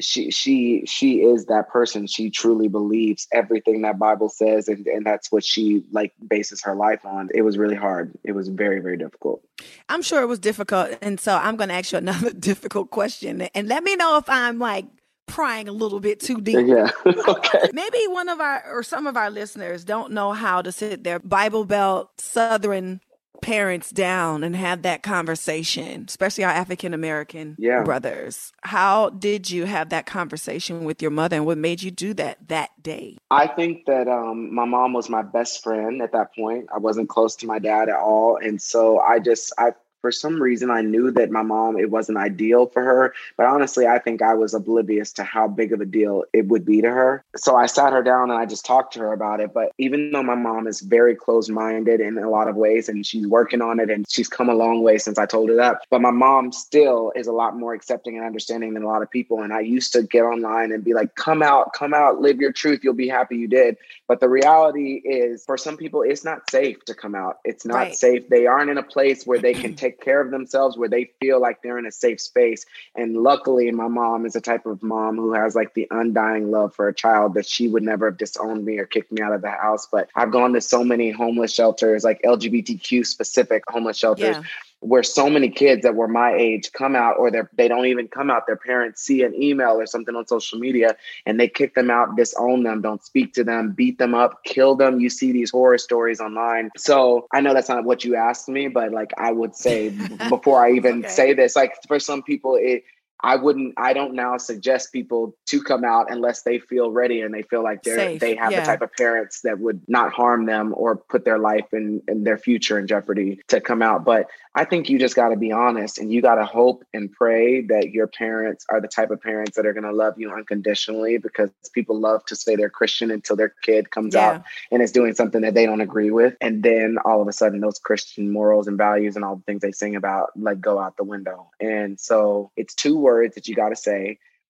she 0.00 0.30
she 0.30 0.84
she 0.86 1.22
is 1.22 1.46
that 1.46 1.68
person 1.68 2.06
she 2.06 2.30
truly 2.30 2.68
believes 2.68 3.26
everything 3.32 3.82
that 3.82 3.98
bible 3.98 4.28
says 4.28 4.68
and 4.68 4.86
and 4.86 5.04
that's 5.04 5.30
what 5.32 5.44
she 5.44 5.82
like 5.92 6.12
bases 6.28 6.62
her 6.62 6.74
life 6.74 7.04
on 7.04 7.28
it 7.34 7.42
was 7.42 7.58
really 7.58 7.74
hard 7.74 8.16
it 8.24 8.32
was 8.32 8.48
very 8.48 8.80
very 8.80 8.96
difficult 8.96 9.42
i'm 9.88 10.02
sure 10.02 10.22
it 10.22 10.26
was 10.26 10.38
difficult 10.38 10.96
and 11.02 11.18
so 11.18 11.34
i'm 11.36 11.56
going 11.56 11.68
to 11.68 11.74
ask 11.74 11.92
you 11.92 11.98
another 11.98 12.32
difficult 12.38 12.90
question 12.90 13.42
and 13.42 13.68
let 13.68 13.82
me 13.82 13.96
know 13.96 14.16
if 14.16 14.28
i'm 14.28 14.58
like 14.58 14.86
prying 15.26 15.68
a 15.68 15.72
little 15.72 16.00
bit 16.00 16.20
too 16.20 16.40
deep. 16.40 16.66
Yeah. 16.66 16.88
okay. 17.28 17.68
Maybe 17.74 17.98
one 18.06 18.30
of 18.30 18.40
our 18.40 18.64
or 18.72 18.82
some 18.82 19.06
of 19.06 19.14
our 19.14 19.28
listeners 19.30 19.84
don't 19.84 20.12
know 20.12 20.32
how 20.32 20.62
to 20.62 20.72
sit 20.72 21.04
their 21.04 21.18
Bible 21.18 21.66
Belt 21.66 22.10
Southern 22.18 23.02
parents 23.40 23.90
down 23.90 24.44
and 24.44 24.54
have 24.56 24.82
that 24.82 25.02
conversation, 25.02 26.04
especially 26.08 26.44
our 26.44 26.50
African 26.50 26.94
American 26.94 27.56
yeah. 27.58 27.82
brothers. 27.82 28.52
How 28.62 29.10
did 29.10 29.50
you 29.50 29.64
have 29.64 29.90
that 29.90 30.06
conversation 30.06 30.84
with 30.84 31.02
your 31.02 31.10
mother 31.10 31.36
and 31.36 31.46
what 31.46 31.58
made 31.58 31.82
you 31.82 31.90
do 31.90 32.14
that 32.14 32.48
that 32.48 32.70
day? 32.82 33.16
I 33.30 33.46
think 33.46 33.86
that 33.86 34.08
um, 34.08 34.54
my 34.54 34.64
mom 34.64 34.92
was 34.92 35.08
my 35.08 35.22
best 35.22 35.62
friend 35.62 36.02
at 36.02 36.12
that 36.12 36.34
point. 36.34 36.68
I 36.74 36.78
wasn't 36.78 37.08
close 37.08 37.36
to 37.36 37.46
my 37.46 37.58
dad 37.58 37.88
at 37.88 37.96
all. 37.96 38.36
And 38.36 38.60
so 38.60 38.98
I 39.00 39.18
just, 39.18 39.52
I 39.58 39.72
for 40.00 40.12
some 40.12 40.40
reason 40.40 40.70
I 40.70 40.82
knew 40.82 41.10
that 41.12 41.30
my 41.30 41.42
mom 41.42 41.78
it 41.78 41.90
wasn't 41.90 42.18
ideal 42.18 42.66
for 42.66 42.82
her, 42.82 43.14
but 43.36 43.46
honestly 43.46 43.86
I 43.86 43.98
think 43.98 44.22
I 44.22 44.34
was 44.34 44.54
oblivious 44.54 45.12
to 45.14 45.24
how 45.24 45.48
big 45.48 45.72
of 45.72 45.80
a 45.80 45.86
deal 45.86 46.24
it 46.32 46.46
would 46.46 46.64
be 46.64 46.82
to 46.82 46.90
her. 46.90 47.24
So 47.36 47.56
I 47.56 47.66
sat 47.66 47.92
her 47.92 48.02
down 48.02 48.30
and 48.30 48.38
I 48.38 48.46
just 48.46 48.64
talked 48.64 48.94
to 48.94 49.00
her 49.00 49.12
about 49.12 49.40
it, 49.40 49.52
but 49.52 49.72
even 49.78 50.10
though 50.12 50.22
my 50.22 50.34
mom 50.34 50.66
is 50.66 50.80
very 50.80 51.14
closed-minded 51.14 52.00
in 52.00 52.18
a 52.18 52.30
lot 52.30 52.48
of 52.48 52.56
ways 52.56 52.88
and 52.88 53.06
she's 53.06 53.26
working 53.26 53.62
on 53.62 53.80
it 53.80 53.90
and 53.90 54.06
she's 54.08 54.28
come 54.28 54.48
a 54.48 54.54
long 54.54 54.82
way 54.82 54.98
since 54.98 55.18
I 55.18 55.26
told 55.26 55.48
her 55.50 55.56
that, 55.56 55.82
but 55.90 56.00
my 56.00 56.10
mom 56.10 56.52
still 56.52 57.12
is 57.16 57.26
a 57.26 57.32
lot 57.32 57.56
more 57.56 57.74
accepting 57.74 58.16
and 58.16 58.26
understanding 58.26 58.74
than 58.74 58.82
a 58.82 58.88
lot 58.88 59.02
of 59.02 59.10
people 59.10 59.42
and 59.42 59.52
I 59.52 59.60
used 59.60 59.92
to 59.92 60.02
get 60.02 60.22
online 60.22 60.72
and 60.72 60.84
be 60.84 60.94
like 60.94 61.14
come 61.14 61.42
out, 61.42 61.72
come 61.72 61.94
out, 61.94 62.20
live 62.20 62.38
your 62.38 62.52
truth, 62.52 62.80
you'll 62.82 62.94
be 62.94 63.08
happy 63.08 63.36
you 63.36 63.48
did. 63.48 63.76
But 64.08 64.20
the 64.20 64.28
reality 64.28 64.94
is 65.04 65.44
for 65.44 65.58
some 65.58 65.76
people 65.76 66.02
it's 66.02 66.24
not 66.24 66.50
safe 66.50 66.82
to 66.86 66.94
come 66.94 67.14
out. 67.14 67.38
It's 67.44 67.66
not 67.66 67.74
right. 67.76 67.94
safe. 67.94 68.28
They 68.28 68.46
aren't 68.46 68.70
in 68.70 68.78
a 68.78 68.82
place 68.82 69.26
where 69.26 69.38
they 69.38 69.52
can 69.52 69.74
take 69.76 70.00
care 70.00 70.20
of 70.20 70.30
themselves 70.30 70.78
where 70.78 70.88
they 70.88 71.10
feel 71.20 71.40
like 71.40 71.62
they're 71.62 71.78
in 71.78 71.84
a 71.84 71.92
safe 71.92 72.20
space. 72.20 72.64
And 72.96 73.18
luckily, 73.18 73.70
my 73.70 73.88
mom 73.88 74.24
is 74.24 74.34
a 74.34 74.40
type 74.40 74.64
of 74.64 74.82
mom 74.82 75.16
who 75.16 75.34
has 75.34 75.54
like 75.54 75.74
the 75.74 75.86
undying 75.90 76.50
love 76.50 76.74
for 76.74 76.88
a 76.88 76.94
child 76.94 77.34
that 77.34 77.46
she 77.46 77.68
would 77.68 77.82
never 77.82 78.06
have 78.06 78.16
disowned 78.16 78.64
me 78.64 78.78
or 78.78 78.86
kicked 78.86 79.12
me 79.12 79.20
out 79.20 79.34
of 79.34 79.42
the 79.42 79.50
house. 79.50 79.86
But 79.92 80.08
I've 80.16 80.32
gone 80.32 80.54
to 80.54 80.62
so 80.62 80.82
many 80.82 81.10
homeless 81.10 81.52
shelters, 81.52 82.02
like 82.02 82.22
LGBTQ 82.22 83.06
specific 83.06 83.64
homeless 83.68 83.98
shelters. 83.98 84.36
Yeah 84.36 84.42
where 84.80 85.02
so 85.02 85.28
many 85.28 85.48
kids 85.48 85.82
that 85.82 85.94
were 85.94 86.06
my 86.06 86.32
age 86.32 86.70
come 86.72 86.94
out 86.94 87.16
or 87.18 87.30
they 87.30 87.40
they 87.54 87.68
don't 87.68 87.86
even 87.86 88.06
come 88.06 88.30
out 88.30 88.46
their 88.46 88.56
parents 88.56 89.02
see 89.02 89.22
an 89.22 89.34
email 89.34 89.72
or 89.72 89.86
something 89.86 90.14
on 90.14 90.26
social 90.26 90.58
media 90.58 90.96
and 91.26 91.40
they 91.40 91.48
kick 91.48 91.74
them 91.74 91.90
out 91.90 92.16
disown 92.16 92.62
them 92.62 92.80
don't 92.80 93.04
speak 93.04 93.32
to 93.34 93.42
them 93.42 93.72
beat 93.72 93.98
them 93.98 94.14
up 94.14 94.44
kill 94.44 94.76
them 94.76 95.00
you 95.00 95.10
see 95.10 95.32
these 95.32 95.50
horror 95.50 95.78
stories 95.78 96.20
online 96.20 96.70
so 96.76 97.26
i 97.32 97.40
know 97.40 97.52
that's 97.52 97.68
not 97.68 97.84
what 97.84 98.04
you 98.04 98.14
asked 98.14 98.48
me 98.48 98.68
but 98.68 98.92
like 98.92 99.10
i 99.18 99.32
would 99.32 99.54
say 99.54 99.88
before 100.28 100.64
i 100.64 100.70
even 100.70 101.00
okay. 101.00 101.08
say 101.08 101.32
this 101.32 101.56
like 101.56 101.74
for 101.88 101.98
some 101.98 102.22
people 102.22 102.56
it 102.60 102.84
I 103.20 103.34
wouldn't 103.34 103.74
I 103.76 103.94
don't 103.94 104.14
now 104.14 104.36
suggest 104.36 104.92
people 104.92 105.36
to 105.46 105.62
come 105.62 105.84
out 105.84 106.10
unless 106.10 106.42
they 106.42 106.60
feel 106.60 106.92
ready 106.92 107.20
and 107.20 107.34
they 107.34 107.42
feel 107.42 107.64
like 107.64 107.82
they're 107.82 107.96
Safe. 107.96 108.20
they 108.20 108.36
have 108.36 108.52
yeah. 108.52 108.60
the 108.60 108.66
type 108.66 108.82
of 108.82 108.92
parents 108.92 109.40
that 109.40 109.58
would 109.58 109.82
not 109.88 110.12
harm 110.12 110.46
them 110.46 110.72
or 110.76 110.96
put 110.96 111.24
their 111.24 111.38
life 111.38 111.66
and, 111.72 112.00
and 112.06 112.24
their 112.24 112.38
future 112.38 112.78
in 112.78 112.86
jeopardy 112.86 113.40
to 113.48 113.60
come 113.60 113.82
out. 113.82 114.04
But 114.04 114.28
I 114.58 114.64
think 114.64 114.90
you 114.90 114.98
just 114.98 115.14
got 115.14 115.28
to 115.28 115.36
be 115.36 115.52
honest 115.52 115.98
and 115.98 116.12
you 116.12 116.20
got 116.20 116.34
to 116.34 116.44
hope 116.44 116.82
and 116.92 117.12
pray 117.12 117.60
that 117.66 117.92
your 117.92 118.08
parents 118.08 118.66
are 118.68 118.80
the 118.80 118.88
type 118.88 119.12
of 119.12 119.22
parents 119.22 119.54
that 119.54 119.64
are 119.66 119.72
going 119.72 119.84
to 119.84 119.92
love 119.92 120.14
you 120.18 120.32
unconditionally 120.32 121.16
because 121.16 121.48
people 121.72 122.00
love 122.00 122.24
to 122.24 122.34
say 122.34 122.56
they're 122.56 122.68
Christian 122.68 123.12
until 123.12 123.36
their 123.36 123.54
kid 123.62 123.92
comes 123.92 124.16
yeah. 124.16 124.30
out 124.30 124.44
and 124.72 124.82
is 124.82 124.90
doing 124.90 125.14
something 125.14 125.42
that 125.42 125.54
they 125.54 125.64
don't 125.64 125.80
agree 125.80 126.10
with. 126.10 126.34
And 126.40 126.64
then 126.64 126.96
all 127.04 127.22
of 127.22 127.28
a 127.28 127.32
sudden, 127.32 127.60
those 127.60 127.78
Christian 127.78 128.32
morals 128.32 128.66
and 128.66 128.76
values 128.76 129.14
and 129.14 129.24
all 129.24 129.36
the 129.36 129.42
things 129.42 129.62
they 129.62 129.70
sing 129.70 129.94
about 129.94 130.30
like 130.36 130.60
go 130.60 130.80
out 130.80 130.96
the 130.96 131.04
window. 131.04 131.50
And 131.60 132.00
so 132.00 132.50
it's 132.56 132.74
two 132.74 132.98
words 132.98 133.36
that 133.36 133.46
you 133.46 133.54
got 133.54 133.68
to 133.68 133.76
say 133.76 134.18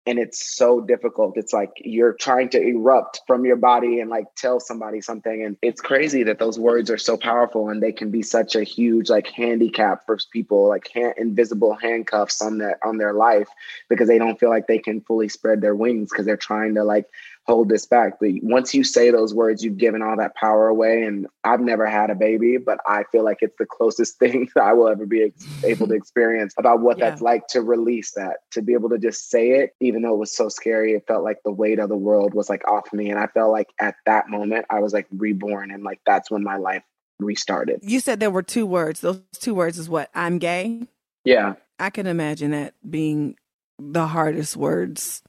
and 0.08 0.18
it's 0.18 0.56
so 0.56 0.80
difficult. 0.80 1.36
It's 1.36 1.52
like 1.52 1.70
you're 1.76 2.14
trying 2.14 2.48
to 2.50 2.60
erupt 2.60 3.20
from 3.26 3.44
your 3.44 3.56
body 3.56 4.00
and 4.00 4.08
like 4.08 4.24
tell 4.36 4.58
somebody 4.58 5.02
something. 5.02 5.44
And 5.44 5.58
it's 5.60 5.82
crazy 5.82 6.22
that 6.22 6.38
those 6.38 6.58
words 6.58 6.90
are 6.90 6.96
so 6.96 7.18
powerful 7.18 7.68
and 7.68 7.82
they 7.82 7.92
can 7.92 8.10
be 8.10 8.22
such 8.22 8.56
a 8.56 8.64
huge 8.64 9.10
like 9.10 9.26
handicap 9.26 10.06
for 10.06 10.18
people, 10.32 10.66
like 10.66 10.88
hand, 10.88 11.12
invisible 11.18 11.74
handcuffs 11.74 12.40
on 12.40 12.56
their 12.56 12.78
on 12.82 12.96
their 12.96 13.12
life 13.12 13.48
because 13.90 14.08
they 14.08 14.16
don't 14.16 14.40
feel 14.40 14.48
like 14.48 14.66
they 14.66 14.78
can 14.78 15.02
fully 15.02 15.28
spread 15.28 15.60
their 15.60 15.74
wings 15.74 16.08
because 16.10 16.24
they're 16.24 16.38
trying 16.38 16.74
to 16.76 16.84
like 16.84 17.04
hold 17.48 17.70
this 17.70 17.86
back. 17.86 18.18
But 18.20 18.30
once 18.42 18.74
you 18.74 18.84
say 18.84 19.10
those 19.10 19.32
words, 19.32 19.64
you've 19.64 19.78
given 19.78 20.02
all 20.02 20.16
that 20.18 20.34
power 20.36 20.68
away. 20.68 21.04
And 21.04 21.26
I've 21.44 21.60
never 21.60 21.86
had 21.86 22.10
a 22.10 22.14
baby, 22.14 22.58
but 22.58 22.78
I 22.86 23.04
feel 23.10 23.24
like 23.24 23.38
it's 23.40 23.56
the 23.58 23.64
closest 23.64 24.18
thing 24.18 24.50
that 24.54 24.62
I 24.62 24.74
will 24.74 24.88
ever 24.88 25.06
be 25.06 25.32
able 25.64 25.88
to 25.88 25.94
experience 25.96 26.54
about 26.58 26.80
what 26.80 26.98
yeah. 26.98 27.08
that's 27.10 27.22
like 27.22 27.48
to 27.48 27.62
release 27.62 28.12
that, 28.12 28.38
to 28.52 28.62
be 28.62 28.74
able 28.74 28.90
to 28.90 28.98
just 28.98 29.30
say 29.30 29.52
it, 29.52 29.74
even 29.80 30.02
though 30.02 30.14
it 30.14 30.18
was 30.18 30.36
so 30.36 30.48
scary. 30.48 30.92
It 30.92 31.06
felt 31.08 31.24
like 31.24 31.38
the 31.42 31.50
weight 31.50 31.78
of 31.78 31.88
the 31.88 31.96
world 31.96 32.34
was 32.34 32.50
like 32.50 32.68
off 32.68 32.92
me. 32.92 33.08
And 33.10 33.18
I 33.18 33.26
felt 33.28 33.50
like 33.50 33.68
at 33.80 33.94
that 34.04 34.28
moment, 34.28 34.66
I 34.68 34.80
was 34.80 34.92
like 34.92 35.06
reborn. 35.10 35.70
And 35.70 35.82
like 35.82 36.00
that's 36.04 36.30
when 36.30 36.44
my 36.44 36.56
life 36.56 36.82
restarted. 37.18 37.80
You 37.82 38.00
said 38.00 38.20
there 38.20 38.30
were 38.30 38.42
two 38.42 38.66
words. 38.66 39.00
Those 39.00 39.22
two 39.40 39.54
words 39.54 39.78
is 39.78 39.88
what? 39.88 40.10
I'm 40.14 40.38
gay? 40.38 40.86
Yeah. 41.24 41.54
I 41.78 41.90
can 41.90 42.06
imagine 42.06 42.50
that 42.50 42.74
being 42.88 43.36
the 43.78 44.06
hardest 44.08 44.56
words 44.56 45.22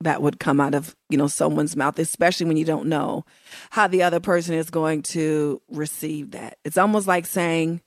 that 0.00 0.20
would 0.22 0.38
come 0.38 0.60
out 0.60 0.74
of 0.74 0.94
you 1.08 1.16
know 1.16 1.26
someone's 1.26 1.74
mouth 1.74 1.98
especially 1.98 2.46
when 2.46 2.56
you 2.56 2.64
don't 2.64 2.86
know 2.86 3.24
how 3.70 3.86
the 3.86 4.02
other 4.02 4.20
person 4.20 4.54
is 4.54 4.70
going 4.70 5.02
to 5.02 5.60
receive 5.70 6.32
that. 6.32 6.58
It's 6.64 6.78
almost 6.78 7.06
like 7.06 7.26
saying 7.26 7.80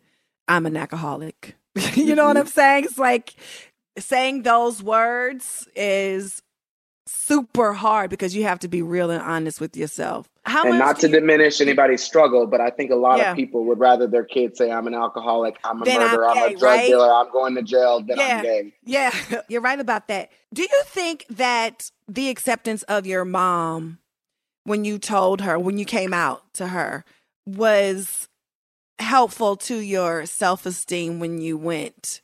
i'm 0.48 0.66
an 0.66 0.78
alcoholic. 0.78 1.56
You 1.96 2.16
know 2.16 2.26
what 2.26 2.36
mm-hmm. 2.36 2.42
i'm 2.42 2.48
saying? 2.48 2.84
It's 2.86 2.98
like 2.98 3.36
saying 3.98 4.44
those 4.44 4.82
words 4.82 5.68
is 5.76 6.42
super 7.10 7.74
hard 7.74 8.10
because 8.10 8.36
you 8.36 8.44
have 8.44 8.60
to 8.60 8.68
be 8.68 8.82
real 8.82 9.10
and 9.10 9.22
honest 9.22 9.60
with 9.60 9.76
yourself. 9.76 10.30
How 10.46 10.68
and 10.68 10.80
not 10.80 11.00
to 11.00 11.08
you... 11.08 11.14
diminish 11.14 11.62
anybody's 11.62 12.04
struggle, 12.04 12.48
but 12.48 12.62
I 12.62 12.70
think 12.70 12.92
a 12.92 12.96
lot 12.96 13.20
yeah. 13.20 13.32
of 13.32 13.38
people 13.38 13.66
would 13.66 13.80
rather 13.80 14.08
their 14.08 14.24
kids 14.24 14.58
say, 14.58 14.72
"I'm 14.72 14.88
an 14.88 14.94
alcoholic, 14.94 15.58
I'm 15.64 15.82
a 15.82 15.86
then 15.86 16.00
murderer, 16.00 16.30
I'm, 16.30 16.38
I'm, 16.38 16.56
a 16.56 16.58
drug 16.58 16.62
right? 16.64 16.88
dealer, 16.88 17.12
I'm 17.12 17.32
going 17.32 17.56
to 17.56 17.64
jail," 17.64 18.02
than 18.02 18.18
yeah. 18.18 18.38
I'm 18.38 18.44
gay. 18.44 18.74
Yeah, 18.86 19.14
you're 19.48 19.62
right 19.62 19.80
about 19.80 20.08
that. 20.08 20.32
Do 20.54 20.62
you 20.62 20.82
think 20.86 21.26
that 21.30 21.92
the 22.08 22.30
acceptance 22.30 22.84
of 22.84 23.06
your 23.06 23.26
mom 23.26 24.00
when 24.64 24.86
you 24.86 25.00
told 25.00 25.42
her, 25.42 25.58
when 25.58 25.78
you 25.78 25.86
came 25.86 26.14
out 26.14 26.54
to 26.54 26.68
her, 26.68 27.04
was 27.46 28.28
helpful 29.00 29.56
to 29.56 29.78
your 29.78 30.26
self 30.26 30.66
esteem 30.66 31.20
when 31.20 31.42
you 31.42 31.58
went 31.58 32.22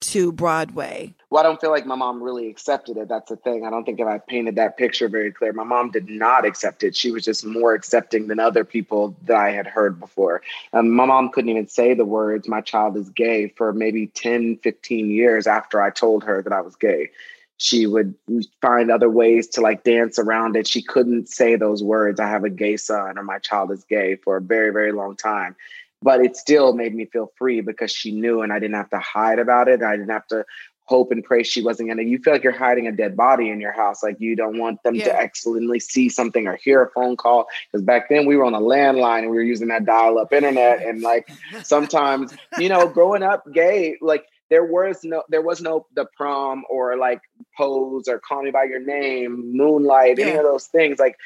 to 0.00 0.32
Broadway? 0.32 1.14
Well, 1.30 1.38
I 1.38 1.44
don't 1.44 1.60
feel 1.60 1.70
like 1.70 1.86
my 1.86 1.94
mom 1.94 2.20
really 2.20 2.48
accepted 2.48 2.96
it. 2.96 3.08
That's 3.08 3.28
the 3.30 3.36
thing. 3.36 3.64
I 3.64 3.70
don't 3.70 3.84
think 3.84 4.00
if 4.00 4.06
I 4.06 4.18
painted 4.18 4.56
that 4.56 4.76
picture 4.76 5.08
very 5.08 5.30
clear. 5.30 5.52
My 5.52 5.62
mom 5.62 5.92
did 5.92 6.08
not 6.08 6.44
accept 6.44 6.82
it. 6.82 6.96
She 6.96 7.12
was 7.12 7.24
just 7.24 7.46
more 7.46 7.72
accepting 7.72 8.26
than 8.26 8.40
other 8.40 8.64
people 8.64 9.16
that 9.26 9.36
I 9.36 9.52
had 9.52 9.68
heard 9.68 10.00
before. 10.00 10.42
Um, 10.72 10.90
my 10.90 11.04
mom 11.04 11.30
couldn't 11.30 11.50
even 11.50 11.68
say 11.68 11.94
the 11.94 12.04
words, 12.04 12.48
my 12.48 12.60
child 12.60 12.96
is 12.96 13.08
gay, 13.10 13.46
for 13.56 13.72
maybe 13.72 14.08
10, 14.08 14.56
15 14.56 15.10
years 15.10 15.46
after 15.46 15.80
I 15.80 15.90
told 15.90 16.24
her 16.24 16.42
that 16.42 16.52
I 16.52 16.62
was 16.62 16.74
gay. 16.74 17.10
She 17.58 17.86
would 17.86 18.12
find 18.60 18.90
other 18.90 19.10
ways 19.10 19.46
to 19.50 19.60
like 19.60 19.84
dance 19.84 20.18
around 20.18 20.56
it. 20.56 20.66
She 20.66 20.82
couldn't 20.82 21.28
say 21.28 21.54
those 21.54 21.80
words, 21.80 22.18
I 22.18 22.26
have 22.26 22.42
a 22.42 22.50
gay 22.50 22.76
son 22.76 23.16
or 23.16 23.22
my 23.22 23.38
child 23.38 23.70
is 23.70 23.84
gay, 23.84 24.16
for 24.16 24.38
a 24.38 24.40
very, 24.40 24.72
very 24.72 24.90
long 24.90 25.14
time 25.14 25.54
but 26.02 26.20
it 26.24 26.36
still 26.36 26.72
made 26.72 26.94
me 26.94 27.04
feel 27.04 27.32
free 27.36 27.60
because 27.60 27.92
she 27.92 28.10
knew 28.10 28.40
and 28.40 28.52
I 28.52 28.58
didn't 28.58 28.76
have 28.76 28.90
to 28.90 28.98
hide 28.98 29.38
about 29.38 29.68
it. 29.68 29.82
I 29.82 29.92
didn't 29.96 30.10
have 30.10 30.26
to 30.28 30.44
hope 30.90 31.12
and 31.12 31.22
pray 31.22 31.44
she 31.44 31.62
wasn't 31.62 31.88
gonna. 31.88 32.02
You 32.02 32.18
feel 32.18 32.32
like 32.32 32.42
you're 32.42 32.52
hiding 32.52 32.88
a 32.88 32.92
dead 32.92 33.16
body 33.16 33.48
in 33.48 33.60
your 33.60 33.70
house, 33.72 34.02
like 34.02 34.16
you 34.18 34.34
don't 34.34 34.58
want 34.58 34.82
them 34.82 34.96
yeah. 34.96 35.04
to 35.04 35.16
accidentally 35.16 35.78
see 35.78 36.08
something 36.08 36.48
or 36.48 36.56
hear 36.56 36.82
a 36.82 36.90
phone 36.90 37.16
call. 37.16 37.46
Because 37.70 37.84
back 37.84 38.08
then 38.10 38.26
we 38.26 38.36
were 38.36 38.44
on 38.44 38.54
a 38.54 38.60
landline 38.60 39.20
and 39.20 39.30
we 39.30 39.36
were 39.36 39.44
using 39.44 39.68
that 39.68 39.86
dial-up 39.86 40.32
internet, 40.32 40.82
and 40.82 41.00
like 41.00 41.30
sometimes, 41.62 42.34
you 42.58 42.68
know, 42.68 42.88
growing 42.98 43.22
up 43.22 43.44
gay, 43.54 43.96
like 44.00 44.26
there 44.50 44.64
was 44.64 45.04
no 45.04 45.22
there 45.28 45.42
was 45.42 45.62
no 45.62 45.86
the 45.94 46.06
prom 46.16 46.64
or 46.68 46.96
like 46.96 47.20
pose 47.56 48.08
or 48.08 48.18
call 48.18 48.42
me 48.42 48.50
by 48.50 48.64
your 48.64 48.80
name 48.80 49.56
moonlight 49.56 50.18
yeah. 50.18 50.26
any 50.26 50.36
of 50.36 50.42
those 50.42 50.66
things 50.66 50.98
like 50.98 51.16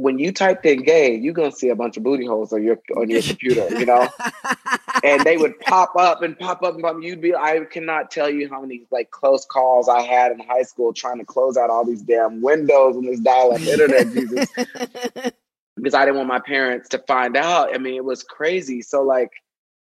when 0.00 0.18
you 0.18 0.32
typed 0.32 0.64
in 0.64 0.82
gay, 0.82 1.14
you're 1.14 1.34
gonna 1.34 1.52
see 1.52 1.68
a 1.68 1.74
bunch 1.74 1.96
of 1.96 2.02
booty 2.02 2.26
holes 2.26 2.52
on 2.52 2.62
your 2.62 2.80
on 2.96 3.10
your 3.10 3.22
computer, 3.22 3.68
you 3.78 3.84
know, 3.86 4.08
and 5.04 5.22
they 5.24 5.36
would 5.36 5.58
pop 5.60 5.96
up 5.96 6.22
and 6.22 6.38
pop 6.38 6.62
up 6.62 6.74
and 6.74 6.82
pop. 6.82 6.96
You'd 7.00 7.20
be, 7.20 7.34
I 7.34 7.60
cannot 7.70 8.10
tell 8.10 8.30
you 8.30 8.48
how 8.48 8.60
many 8.60 8.86
like 8.90 9.10
close 9.10 9.44
calls 9.44 9.88
I 9.88 10.02
had 10.02 10.32
in 10.32 10.40
high 10.40 10.62
school 10.62 10.92
trying 10.92 11.18
to 11.18 11.24
close 11.24 11.56
out 11.56 11.70
all 11.70 11.84
these 11.84 12.02
damn 12.02 12.40
windows 12.40 12.96
in 12.96 13.06
this 13.06 13.20
dial-up 13.20 13.60
internet, 13.62 14.12
Jesus, 14.12 14.48
because 15.76 15.94
I 15.94 16.04
didn't 16.04 16.16
want 16.16 16.28
my 16.28 16.40
parents 16.40 16.88
to 16.90 16.98
find 16.98 17.36
out. 17.36 17.74
I 17.74 17.78
mean, 17.78 17.94
it 17.94 18.04
was 18.04 18.22
crazy. 18.22 18.82
So 18.82 19.02
like, 19.02 19.30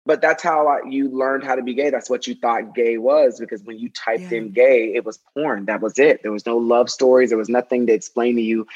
but 0.07 0.23
that's 0.23 0.43
how 0.43 0.67
I, 0.67 0.89
you 0.89 1.09
learned 1.11 1.45
how 1.45 1.55
to 1.55 1.63
be 1.63 1.75
gay. 1.75 1.91
That's 1.91 2.09
what 2.09 2.27
you 2.27 2.35
thought 2.35 2.75
gay 2.75 2.97
was 2.99 3.39
because 3.39 3.63
when 3.63 3.79
you 3.79 3.91
typed 3.91 4.33
yeah. 4.33 4.39
in 4.39 4.51
gay, 4.51 4.93
it 4.95 5.05
was 5.05 5.19
porn. 5.35 5.67
That 5.67 5.83
was 5.83 5.99
it. 5.99 6.23
There 6.23 6.33
was 6.33 6.47
no 6.47 6.57
love 6.57 6.89
stories. 6.89 7.29
There 7.29 7.39
was 7.39 7.49
nothing 7.49 7.87
to 7.87 7.93
explain 7.93 8.37
to 8.37 8.43
you. 8.43 8.67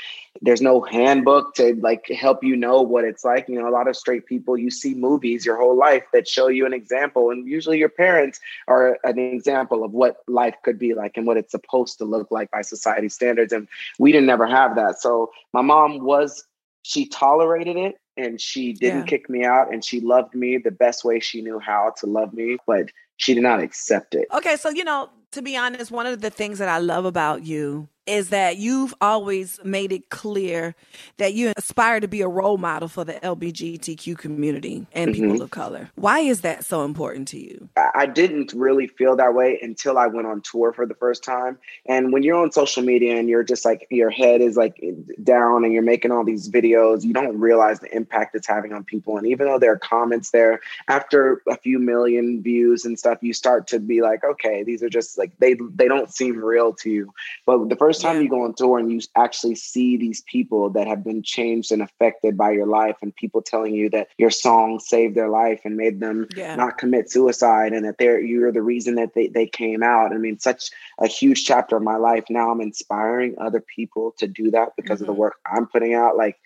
There's 0.43 0.61
no 0.61 0.81
handbook 0.83 1.55
to 1.55 1.75
like 1.77 2.09
help 2.09 2.43
you 2.43 2.57
know 2.57 2.83
what 2.83 3.05
it's 3.05 3.25
like. 3.25 3.49
You 3.49 3.59
know, 3.61 3.69
a 3.69 3.71
lot 3.71 3.89
of 3.89 3.97
straight 3.97 4.27
people, 4.27 4.59
you 4.59 4.71
see 4.71 4.95
movies 4.95 5.47
your 5.47 5.57
whole 5.57 5.77
life 5.77 6.05
that 6.13 6.27
show 6.27 6.49
you 6.49 6.67
an 6.67 6.73
example. 6.73 7.31
And 7.31 7.47
usually 7.47 7.79
your 7.79 7.89
parents 7.89 8.41
are 8.67 8.99
an 9.05 9.19
example 9.19 9.85
of 9.85 9.93
what 9.93 10.23
life 10.27 10.57
could 10.65 10.79
be 10.79 10.95
like 10.95 11.17
and 11.17 11.27
what 11.27 11.37
it's 11.37 11.53
supposed 11.53 11.99
to 11.99 12.05
look 12.05 12.31
like 12.31 12.51
by 12.51 12.63
society 12.63 13.09
standards. 13.09 13.53
And 13.53 13.69
we 13.99 14.11
didn't 14.11 14.27
never 14.27 14.47
have 14.47 14.75
that. 14.75 15.01
So 15.01 15.31
my 15.53 15.63
mom 15.63 16.01
was, 16.05 16.45
she 16.83 17.07
tolerated 17.07 17.77
it 17.77 17.97
and 18.17 18.41
she 18.41 18.73
didn't 18.73 19.01
yeah. 19.01 19.07
kick 19.07 19.29
me 19.29 19.45
out 19.45 19.73
and 19.73 19.85
she 19.85 20.01
loved 20.01 20.35
me 20.35 20.59
the 20.59 20.71
best 20.71 21.05
way 21.05 21.21
she 21.21 21.41
knew 21.43 21.59
how 21.59 21.93
to 21.99 22.07
love 22.07 22.33
me 22.33 22.57
but 22.67 22.91
she 23.17 23.35
did 23.35 23.43
not 23.43 23.61
accept 23.61 24.15
it 24.15 24.27
okay 24.33 24.57
so 24.57 24.69
you 24.69 24.85
know 24.85 25.09
to 25.33 25.43
be 25.43 25.57
honest 25.57 25.91
one 25.91 26.07
of 26.07 26.21
the 26.21 26.31
things 26.31 26.59
that 26.59 26.69
i 26.69 26.79
love 26.79 27.05
about 27.05 27.45
you 27.45 27.89
is 28.07 28.31
that 28.31 28.57
you've 28.57 28.95
always 29.01 29.59
made 29.65 29.93
it 29.93 30.11
clear 30.11 30.75
that 31.17 31.35
you 31.35 31.53
aspire 31.57 32.01
to 32.01 32.09
be 32.09 32.21
a 32.21 32.29
role 32.29 32.59
model 32.59 32.89
for 32.89 33.05
the 33.05 33.15
LGBTQ 33.15 34.19
community 34.19 34.87
and 34.93 35.15
mm-hmm. 35.15 35.31
people 35.31 35.43
of 35.43 35.51
color. 35.51 35.91
Why 35.95 36.21
is 36.21 36.43
that 36.43 36.65
so 36.65 36.85
important 36.85 37.29
to 37.29 37.39
you? 37.39 37.69
I 37.95 38.07
didn't 38.07 38.53
really 38.53 38.87
feel 38.87 39.17
that 39.17 39.35
way 39.35 39.59
until 39.63 39.99
I 39.99 40.07
went 40.07 40.27
on 40.27 40.43
tour 40.43 40.73
for 40.73 40.87
the 40.87 40.95
first 40.95 41.25
time. 41.25 41.59
And 41.87 42.13
when 42.13 42.23
you're 42.23 42.41
on 42.41 42.53
social 42.53 42.83
media 42.83 43.17
and 43.17 43.29
you're 43.29 43.43
just 43.43 43.65
like, 43.65 43.87
your 43.91 44.11
head 44.11 44.41
is 44.41 44.57
like 44.57 44.83
down 45.23 45.65
and 45.65 45.73
you're 45.73 45.83
making 45.83 46.11
all 46.11 46.25
these 46.25 46.49
videos, 46.49 47.05
you 47.05 47.13
don't 47.13 47.39
realize 47.39 47.81
the 47.81 47.95
impact 47.95 48.35
it's 48.35 48.47
having 48.47 48.73
on 48.73 48.85
people. 48.85 49.17
And 49.17 49.27
even 49.27 49.47
though 49.47 49.59
there 49.59 49.73
are 49.73 49.79
comments 49.79 50.31
there, 50.31 50.61
after 50.89 51.43
a 51.49 51.57
few 51.57 51.79
million 51.79 52.43
views 52.43 52.85
and 52.85 52.99
stuff, 52.99 53.19
you 53.23 53.33
start 53.33 53.67
to 53.69 53.79
be 53.79 54.03
like, 54.03 54.25
okay, 54.25 54.63
these 54.63 54.83
are 54.83 54.89
just 54.89 55.19
like, 55.19 55.33
they, 55.39 55.55
they 55.75 55.89
don't 55.89 56.13
seem 56.13 56.37
real 56.37 56.73
to 56.75 56.91
you. 56.91 57.15
But 57.47 57.69
the 57.69 57.77
first 57.77 57.94
first 57.95 58.03
time 58.03 58.17
yeah. 58.17 58.23
you 58.23 58.29
go 58.29 58.45
on 58.45 58.55
tour 58.55 58.79
and 58.79 58.91
you 58.91 59.01
actually 59.17 59.55
see 59.55 59.97
these 59.97 60.23
people 60.23 60.71
that 60.71 60.87
have 60.87 61.05
been 61.05 61.23
changed 61.23 61.71
and 61.71 61.83
affected 61.83 62.37
by 62.37 62.51
your 62.51 62.67
life 62.67 62.97
and 63.03 63.15
people 63.15 63.41
telling 63.41 63.75
you 63.75 63.89
that 63.91 64.09
your 64.19 64.31
song 64.31 64.81
saved 64.81 65.15
their 65.15 65.29
life 65.29 65.61
and 65.65 65.77
made 65.77 66.01
them 66.01 66.27
yeah. 66.37 66.57
not 66.57 66.79
commit 66.79 67.11
suicide 67.11 67.73
and 67.73 67.85
that 67.85 67.97
they're 67.99 68.21
you're 68.21 68.53
the 68.53 68.63
reason 68.63 68.97
that 68.97 69.15
they, 69.15 69.29
they 69.29 69.47
came 69.47 69.83
out. 69.83 70.13
I 70.13 70.19
mean, 70.19 70.39
such 70.39 70.71
a 70.99 71.07
huge 71.07 71.45
chapter 71.45 71.77
of 71.77 71.83
my 71.83 71.97
life. 71.97 72.25
Now 72.29 72.51
I'm 72.51 72.61
inspiring 72.61 73.37
other 73.39 73.61
people 73.61 74.15
to 74.19 74.27
do 74.27 74.51
that 74.51 74.71
because 74.77 75.01
mm-hmm. 75.01 75.05
of 75.05 75.07
the 75.07 75.13
mm-hmm. 75.13 75.21
work 75.21 75.35
I'm 75.47 75.67
putting 75.67 75.95
out. 75.95 76.17
Like 76.17 76.39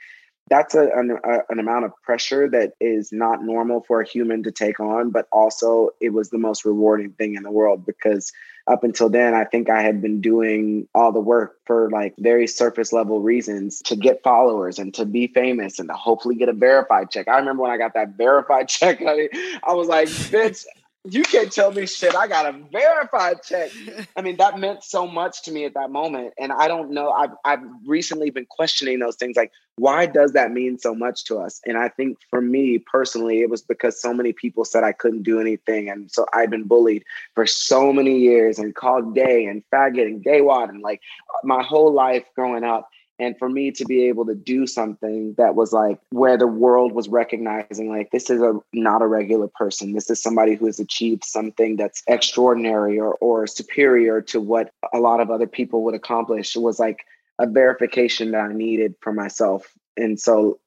that's 0.50 0.74
a, 0.74 0.88
an, 0.94 1.18
a, 1.24 1.38
an 1.50 1.58
amount 1.58 1.84
of 1.84 1.92
pressure 2.02 2.48
that 2.50 2.72
is 2.80 3.12
not 3.12 3.42
normal 3.42 3.84
for 3.87 4.00
a 4.00 4.08
human 4.08 4.42
to 4.42 4.50
take 4.50 4.80
on, 4.80 5.11
but 5.11 5.28
also 5.32 5.90
it 6.00 6.11
was 6.11 6.30
the 6.30 6.38
most 6.38 6.64
rewarding 6.64 7.12
thing 7.12 7.34
in 7.34 7.42
the 7.42 7.50
world 7.50 7.84
because 7.87 8.32
up 8.68 8.85
until 8.85 9.09
then, 9.09 9.35
I 9.35 9.44
think 9.44 9.70
I 9.70 9.83
had 9.83 10.02
been 10.02 10.20
doing 10.20 10.87
all 10.94 11.12
the 11.12 11.20
work 11.20 11.57
for 11.66 11.90
like 11.90 12.14
very 12.18 12.46
surface 12.46 12.92
level 12.92 13.20
reasons 13.20 13.81
to 13.83 13.96
get 13.96 14.22
followers 14.22 14.78
and 14.78 14.92
to 14.94 15.04
be 15.04 15.28
famous 15.28 15.78
and 15.78 15.88
to 15.88 15.94
hopefully 15.94 16.35
get 16.35 16.48
a 16.48 16.52
verified 16.52 17.11
check. 17.11 17.28
I 17.28 17.38
remember 17.38 17.62
when 17.62 17.72
I 17.72 17.78
got 17.78 17.94
that 17.94 18.11
verified 18.16 18.68
check, 18.68 19.00
I, 19.07 19.28
I 19.66 19.72
was 19.74 19.88
like, 19.88 20.09
bitch, 20.09 20.64
you 21.11 21.23
can't 21.23 21.53
tell 21.53 21.73
me 21.73 21.87
shit. 21.87 22.14
I 22.14 22.27
got 22.27 22.47
a 22.47 22.59
verified 22.73 23.42
check. 23.42 23.71
I 24.16 24.23
mean, 24.23 24.37
that 24.37 24.59
meant 24.59 24.85
so 24.85 25.07
much 25.07 25.42
to 25.42 25.53
me 25.53 25.64
at 25.64 25.75
that 25.75 25.90
moment. 25.90 26.35
And 26.38 26.53
I 26.53 26.68
don't 26.68 26.90
know. 26.90 27.11
I've 27.11 27.31
I've 27.44 27.62
recently 27.87 28.31
been 28.31 28.47
questioning 28.47 28.99
those 28.99 29.16
things 29.16 29.37
like, 29.37 29.53
why 29.77 30.07
does 30.07 30.33
that 30.33 30.53
mean 30.53 30.79
so 30.79 30.94
much 30.94 31.25
to 31.25 31.38
us? 31.38 31.61
And 31.66 31.79
I 31.79 31.88
think 31.88 32.18
for 32.31 32.40
me 32.40 32.79
personally, 32.79 33.40
it 33.40 33.51
was 33.51 33.62
because 33.62 34.01
so 34.01 34.12
many 34.12 34.33
people 34.33 34.64
said 34.64 34.85
I 34.85 34.92
couldn't 34.92 35.23
do 35.23 35.40
anything. 35.40 35.88
And 35.88 36.11
so 36.11 36.27
I'd 36.33 36.51
been 36.51 36.64
bullied 36.64 37.05
for 37.35 37.47
so 37.47 37.92
many 37.92 38.18
years 38.18 38.59
and 38.59 38.75
called 38.75 39.14
gay 39.14 39.44
and 39.47 39.62
faggot 39.73 40.07
and 40.07 40.23
gay 40.23 40.40
wad 40.40 40.68
and 40.68 40.83
like 40.83 41.01
my 41.44 41.62
whole 41.62 41.92
life 41.92 42.25
growing 42.35 42.64
up 42.64 42.88
and 43.18 43.37
for 43.38 43.48
me 43.48 43.70
to 43.72 43.85
be 43.85 44.04
able 44.04 44.26
to 44.26 44.35
do 44.35 44.66
something 44.66 45.35
that 45.38 45.54
was 45.54 45.72
like 45.72 45.98
where 46.11 46.37
the 46.37 46.46
world 46.46 46.92
was 46.92 47.09
recognizing 47.09 47.90
like 47.90 48.11
this 48.11 48.31
is 48.31 48.40
a 48.40 48.59
not 48.72 49.02
a 49.02 49.07
regular 49.07 49.48
person. 49.48 49.92
This 49.92 50.11
is 50.11 50.22
somebody 50.22 50.54
who 50.54 50.66
has 50.66 50.78
achieved 50.78 51.24
something 51.24 51.76
that's 51.76 52.02
extraordinary 52.07 52.98
or 52.98 53.14
or 53.14 53.46
superior 53.46 54.20
to 54.22 54.40
what 54.40 54.70
a 54.92 54.98
lot 54.98 55.20
of 55.20 55.31
other 55.31 55.46
people 55.46 55.83
would 55.85 55.94
accomplish 55.94 56.54
it 56.54 56.61
was 56.61 56.78
like 56.78 57.04
a 57.38 57.46
verification 57.46 58.33
that 58.33 58.42
i 58.42 58.52
needed 58.52 58.94
for 59.00 59.12
myself. 59.12 59.72
And 59.96 60.18
so 60.18 60.59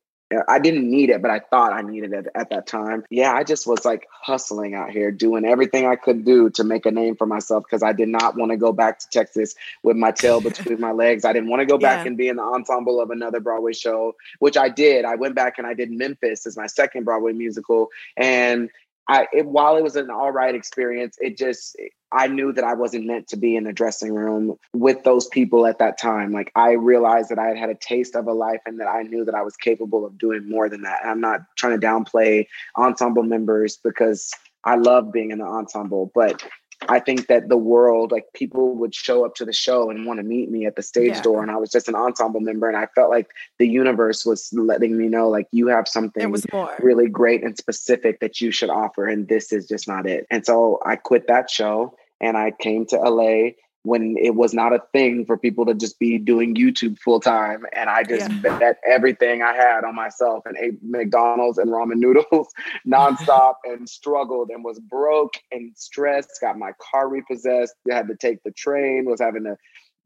I 0.47 0.59
didn't 0.59 0.89
need 0.89 1.09
it, 1.09 1.21
but 1.21 1.31
I 1.31 1.39
thought 1.39 1.73
I 1.73 1.81
needed 1.81 2.13
it 2.13 2.27
at 2.35 2.49
that 2.49 2.67
time. 2.67 3.03
Yeah, 3.09 3.33
I 3.33 3.43
just 3.43 3.67
was 3.67 3.83
like 3.83 4.07
hustling 4.11 4.75
out 4.75 4.89
here, 4.89 5.11
doing 5.11 5.45
everything 5.45 5.85
I 5.85 5.95
could 5.95 6.23
do 6.23 6.49
to 6.51 6.63
make 6.63 6.85
a 6.85 6.91
name 6.91 7.15
for 7.15 7.25
myself 7.25 7.63
because 7.63 7.83
I 7.83 7.91
did 7.91 8.09
not 8.09 8.37
want 8.37 8.51
to 8.51 8.57
go 8.57 8.71
back 8.71 8.99
to 8.99 9.09
Texas 9.09 9.55
with 9.83 9.97
my 9.97 10.11
tail 10.11 10.41
between 10.41 10.79
my 10.79 10.91
legs. 10.91 11.25
I 11.25 11.33
didn't 11.33 11.49
want 11.49 11.61
to 11.61 11.65
go 11.65 11.77
back 11.77 12.03
yeah. 12.03 12.07
and 12.07 12.17
be 12.17 12.27
in 12.27 12.37
the 12.37 12.43
ensemble 12.43 13.01
of 13.01 13.11
another 13.11 13.39
Broadway 13.39 13.73
show, 13.73 14.15
which 14.39 14.57
I 14.57 14.69
did. 14.69 15.05
I 15.05 15.15
went 15.15 15.35
back 15.35 15.57
and 15.57 15.67
I 15.67 15.73
did 15.73 15.91
Memphis 15.91 16.45
as 16.45 16.55
my 16.55 16.67
second 16.67 17.03
Broadway 17.03 17.33
musical. 17.33 17.89
And 18.15 18.69
I, 19.07 19.27
it, 19.33 19.45
while 19.45 19.75
it 19.77 19.83
was 19.83 19.95
an 19.95 20.09
all 20.09 20.31
right 20.31 20.53
experience, 20.53 21.17
it 21.19 21.37
just, 21.37 21.75
I 22.11 22.27
knew 22.27 22.53
that 22.53 22.63
I 22.63 22.73
wasn't 22.73 23.05
meant 23.05 23.27
to 23.29 23.37
be 23.37 23.55
in 23.55 23.63
the 23.63 23.73
dressing 23.73 24.13
room 24.13 24.57
with 24.73 25.03
those 25.03 25.27
people 25.27 25.65
at 25.65 25.79
that 25.79 25.99
time. 25.99 26.31
Like 26.31 26.51
I 26.55 26.73
realized 26.73 27.29
that 27.29 27.39
I 27.39 27.47
had 27.47 27.57
had 27.57 27.69
a 27.69 27.75
taste 27.75 28.15
of 28.15 28.27
a 28.27 28.33
life 28.33 28.61
and 28.65 28.79
that 28.79 28.87
I 28.87 29.03
knew 29.03 29.25
that 29.25 29.35
I 29.35 29.41
was 29.41 29.57
capable 29.57 30.05
of 30.05 30.17
doing 30.17 30.49
more 30.49 30.69
than 30.69 30.81
that. 30.81 30.99
And 31.01 31.11
I'm 31.11 31.21
not 31.21 31.41
trying 31.57 31.79
to 31.79 31.85
downplay 31.85 32.47
ensemble 32.77 33.23
members 33.23 33.77
because 33.77 34.31
I 34.63 34.75
love 34.75 35.11
being 35.11 35.31
in 35.31 35.39
the 35.39 35.45
ensemble, 35.45 36.11
but 36.13 36.43
I 36.89 36.99
think 36.99 37.27
that 37.27 37.47
the 37.47 37.57
world, 37.57 38.11
like 38.11 38.25
people 38.33 38.75
would 38.75 38.95
show 38.95 39.23
up 39.23 39.35
to 39.35 39.45
the 39.45 39.53
show 39.53 39.89
and 39.89 40.05
want 40.05 40.19
to 40.19 40.23
meet 40.23 40.49
me 40.49 40.65
at 40.65 40.75
the 40.75 40.81
stage 40.81 41.15
yeah. 41.15 41.21
door. 41.21 41.41
And 41.41 41.51
I 41.51 41.57
was 41.57 41.69
just 41.69 41.87
an 41.87 41.95
ensemble 41.95 42.39
member. 42.39 42.67
And 42.67 42.77
I 42.77 42.87
felt 42.95 43.09
like 43.09 43.29
the 43.59 43.67
universe 43.67 44.25
was 44.25 44.51
letting 44.53 44.97
me 44.97 45.07
know, 45.07 45.29
like, 45.29 45.47
you 45.51 45.67
have 45.67 45.87
something 45.87 46.35
really 46.79 47.07
great 47.07 47.43
and 47.43 47.57
specific 47.57 48.19
that 48.19 48.41
you 48.41 48.51
should 48.51 48.69
offer. 48.69 49.07
And 49.07 49.27
this 49.27 49.53
is 49.53 49.67
just 49.67 49.87
not 49.87 50.07
it. 50.07 50.25
And 50.31 50.45
so 50.45 50.79
I 50.85 50.95
quit 50.95 51.27
that 51.27 51.49
show 51.49 51.95
and 52.19 52.35
I 52.35 52.51
came 52.51 52.85
to 52.87 52.97
LA 52.97 53.51
when 53.83 54.15
it 54.17 54.35
was 54.35 54.53
not 54.53 54.73
a 54.73 54.83
thing 54.93 55.25
for 55.25 55.37
people 55.37 55.65
to 55.65 55.73
just 55.73 55.97
be 55.99 56.17
doing 56.17 56.55
YouTube 56.55 56.99
full 56.99 57.19
time. 57.19 57.65
And 57.73 57.89
I 57.89 58.03
just 58.03 58.29
yeah. 58.29 58.57
bet 58.57 58.77
everything 58.87 59.41
I 59.41 59.53
had 59.53 59.83
on 59.83 59.95
myself 59.95 60.43
and 60.45 60.55
ate 60.57 60.77
McDonald's 60.83 61.57
and 61.57 61.71
ramen 61.71 61.97
noodles 61.97 62.47
nonstop 62.87 63.55
and 63.65 63.89
struggled 63.89 64.49
and 64.49 64.63
was 64.63 64.79
broke 64.79 65.33
and 65.51 65.71
stressed, 65.75 66.39
got 66.41 66.57
my 66.57 66.71
car 66.79 67.09
repossessed, 67.09 67.73
had 67.89 68.07
to 68.07 68.15
take 68.15 68.43
the 68.43 68.51
train, 68.51 69.05
was 69.05 69.21
having 69.21 69.43
to 69.45 69.57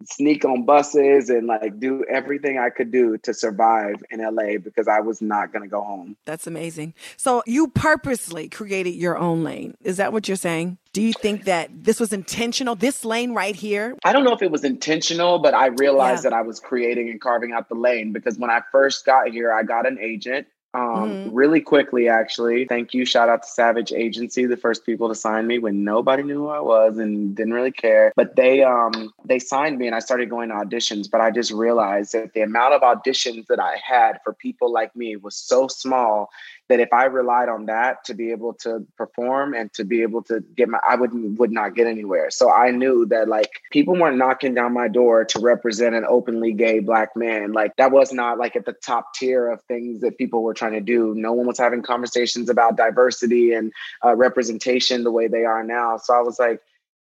sneak 0.03 0.45
on 0.45 0.65
buses 0.65 1.29
and 1.29 1.47
like 1.47 1.79
do 1.79 2.03
everything 2.09 2.59
I 2.59 2.69
could 2.69 2.91
do 2.91 3.17
to 3.19 3.33
survive 3.33 4.03
in 4.11 4.19
LA 4.19 4.57
because 4.63 4.87
I 4.87 4.99
was 4.99 5.21
not 5.21 5.51
going 5.51 5.63
to 5.63 5.69
go 5.69 5.81
home. 5.81 6.17
That's 6.25 6.47
amazing. 6.47 6.93
So 7.17 7.43
you 7.45 7.69
purposely 7.69 8.49
created 8.49 8.95
your 8.95 9.17
own 9.17 9.43
lane. 9.43 9.75
Is 9.81 9.97
that 9.97 10.13
what 10.13 10.27
you're 10.27 10.37
saying? 10.37 10.77
Do 10.93 11.01
you 11.01 11.13
think 11.13 11.45
that 11.45 11.69
this 11.83 11.99
was 11.99 12.13
intentional? 12.13 12.75
This 12.75 13.03
lane 13.03 13.33
right 13.33 13.55
here? 13.55 13.97
I 14.03 14.13
don't 14.13 14.23
know 14.23 14.33
if 14.33 14.41
it 14.41 14.51
was 14.51 14.63
intentional, 14.63 15.39
but 15.39 15.53
I 15.53 15.67
realized 15.67 16.23
yeah. 16.23 16.29
that 16.29 16.35
I 16.37 16.41
was 16.41 16.59
creating 16.59 17.09
and 17.09 17.19
carving 17.19 17.51
out 17.51 17.69
the 17.69 17.75
lane 17.75 18.13
because 18.13 18.37
when 18.37 18.49
I 18.49 18.61
first 18.71 19.05
got 19.05 19.29
here, 19.29 19.51
I 19.51 19.63
got 19.63 19.87
an 19.87 19.97
agent 19.99 20.47
um, 20.75 21.09
mm-hmm. 21.09 21.33
Really 21.33 21.61
quickly, 21.61 22.09
actually, 22.09 22.65
thank 22.65 22.93
you. 22.93 23.05
Shout 23.05 23.29
out 23.29 23.43
to 23.43 23.47
Savage 23.47 23.93
Agency, 23.93 24.45
the 24.45 24.57
first 24.57 24.85
people 24.85 25.07
to 25.07 25.15
sign 25.15 25.47
me 25.47 25.57
when 25.57 25.85
nobody 25.85 26.21
knew 26.21 26.39
who 26.39 26.47
I 26.49 26.59
was 26.59 26.97
and 26.97 27.33
didn't 27.33 27.53
really 27.53 27.71
care. 27.71 28.11
But 28.17 28.35
they 28.35 28.61
um, 28.61 29.13
they 29.23 29.39
signed 29.39 29.77
me, 29.77 29.87
and 29.87 29.95
I 29.95 29.99
started 29.99 30.29
going 30.29 30.49
to 30.49 30.55
auditions. 30.55 31.09
But 31.09 31.21
I 31.21 31.31
just 31.31 31.51
realized 31.51 32.11
that 32.11 32.33
the 32.33 32.41
amount 32.41 32.73
of 32.73 32.81
auditions 32.81 33.47
that 33.47 33.59
I 33.59 33.77
had 33.81 34.19
for 34.23 34.33
people 34.33 34.69
like 34.69 34.93
me 34.97 35.15
was 35.15 35.37
so 35.37 35.69
small 35.69 36.29
that 36.69 36.79
if 36.79 36.91
I 36.91 37.05
relied 37.05 37.49
on 37.49 37.67
that 37.67 38.03
to 38.05 38.13
be 38.13 38.31
able 38.31 38.53
to 38.55 38.85
perform 38.97 39.53
and 39.53 39.71
to 39.73 39.83
be 39.83 40.01
able 40.01 40.23
to 40.23 40.43
get 40.55 40.69
my, 40.69 40.79
I 40.87 40.95
would 40.95 41.11
would 41.37 41.51
not 41.51 41.75
get 41.75 41.87
anywhere. 41.87 42.31
So 42.31 42.51
I 42.51 42.71
knew 42.71 43.05
that 43.07 43.27
like 43.27 43.61
people 43.71 43.95
weren't 43.95 44.17
knocking 44.17 44.53
down 44.55 44.73
my 44.73 44.87
door 44.87 45.25
to 45.25 45.39
represent 45.39 45.95
an 45.95 46.05
openly 46.07 46.53
gay 46.53 46.79
black 46.79 47.15
man. 47.15 47.53
Like 47.53 47.75
that 47.77 47.91
was 47.91 48.11
not 48.11 48.37
like 48.37 48.55
at 48.55 48.65
the 48.65 48.73
top 48.73 49.13
tier 49.13 49.49
of 49.49 49.61
things 49.63 50.01
that 50.01 50.17
people 50.17 50.41
were 50.41 50.53
trying 50.53 50.73
to 50.73 50.81
do. 50.81 51.13
No 51.15 51.33
one 51.33 51.45
was 51.45 51.59
having 51.59 51.81
conversations 51.81 52.49
about 52.49 52.77
diversity 52.77 53.53
and 53.53 53.71
uh, 54.03 54.15
representation 54.15 55.03
the 55.03 55.11
way 55.11 55.27
they 55.27 55.45
are 55.45 55.63
now. 55.63 55.97
So 55.97 56.15
I 56.15 56.21
was 56.21 56.39
like 56.39 56.61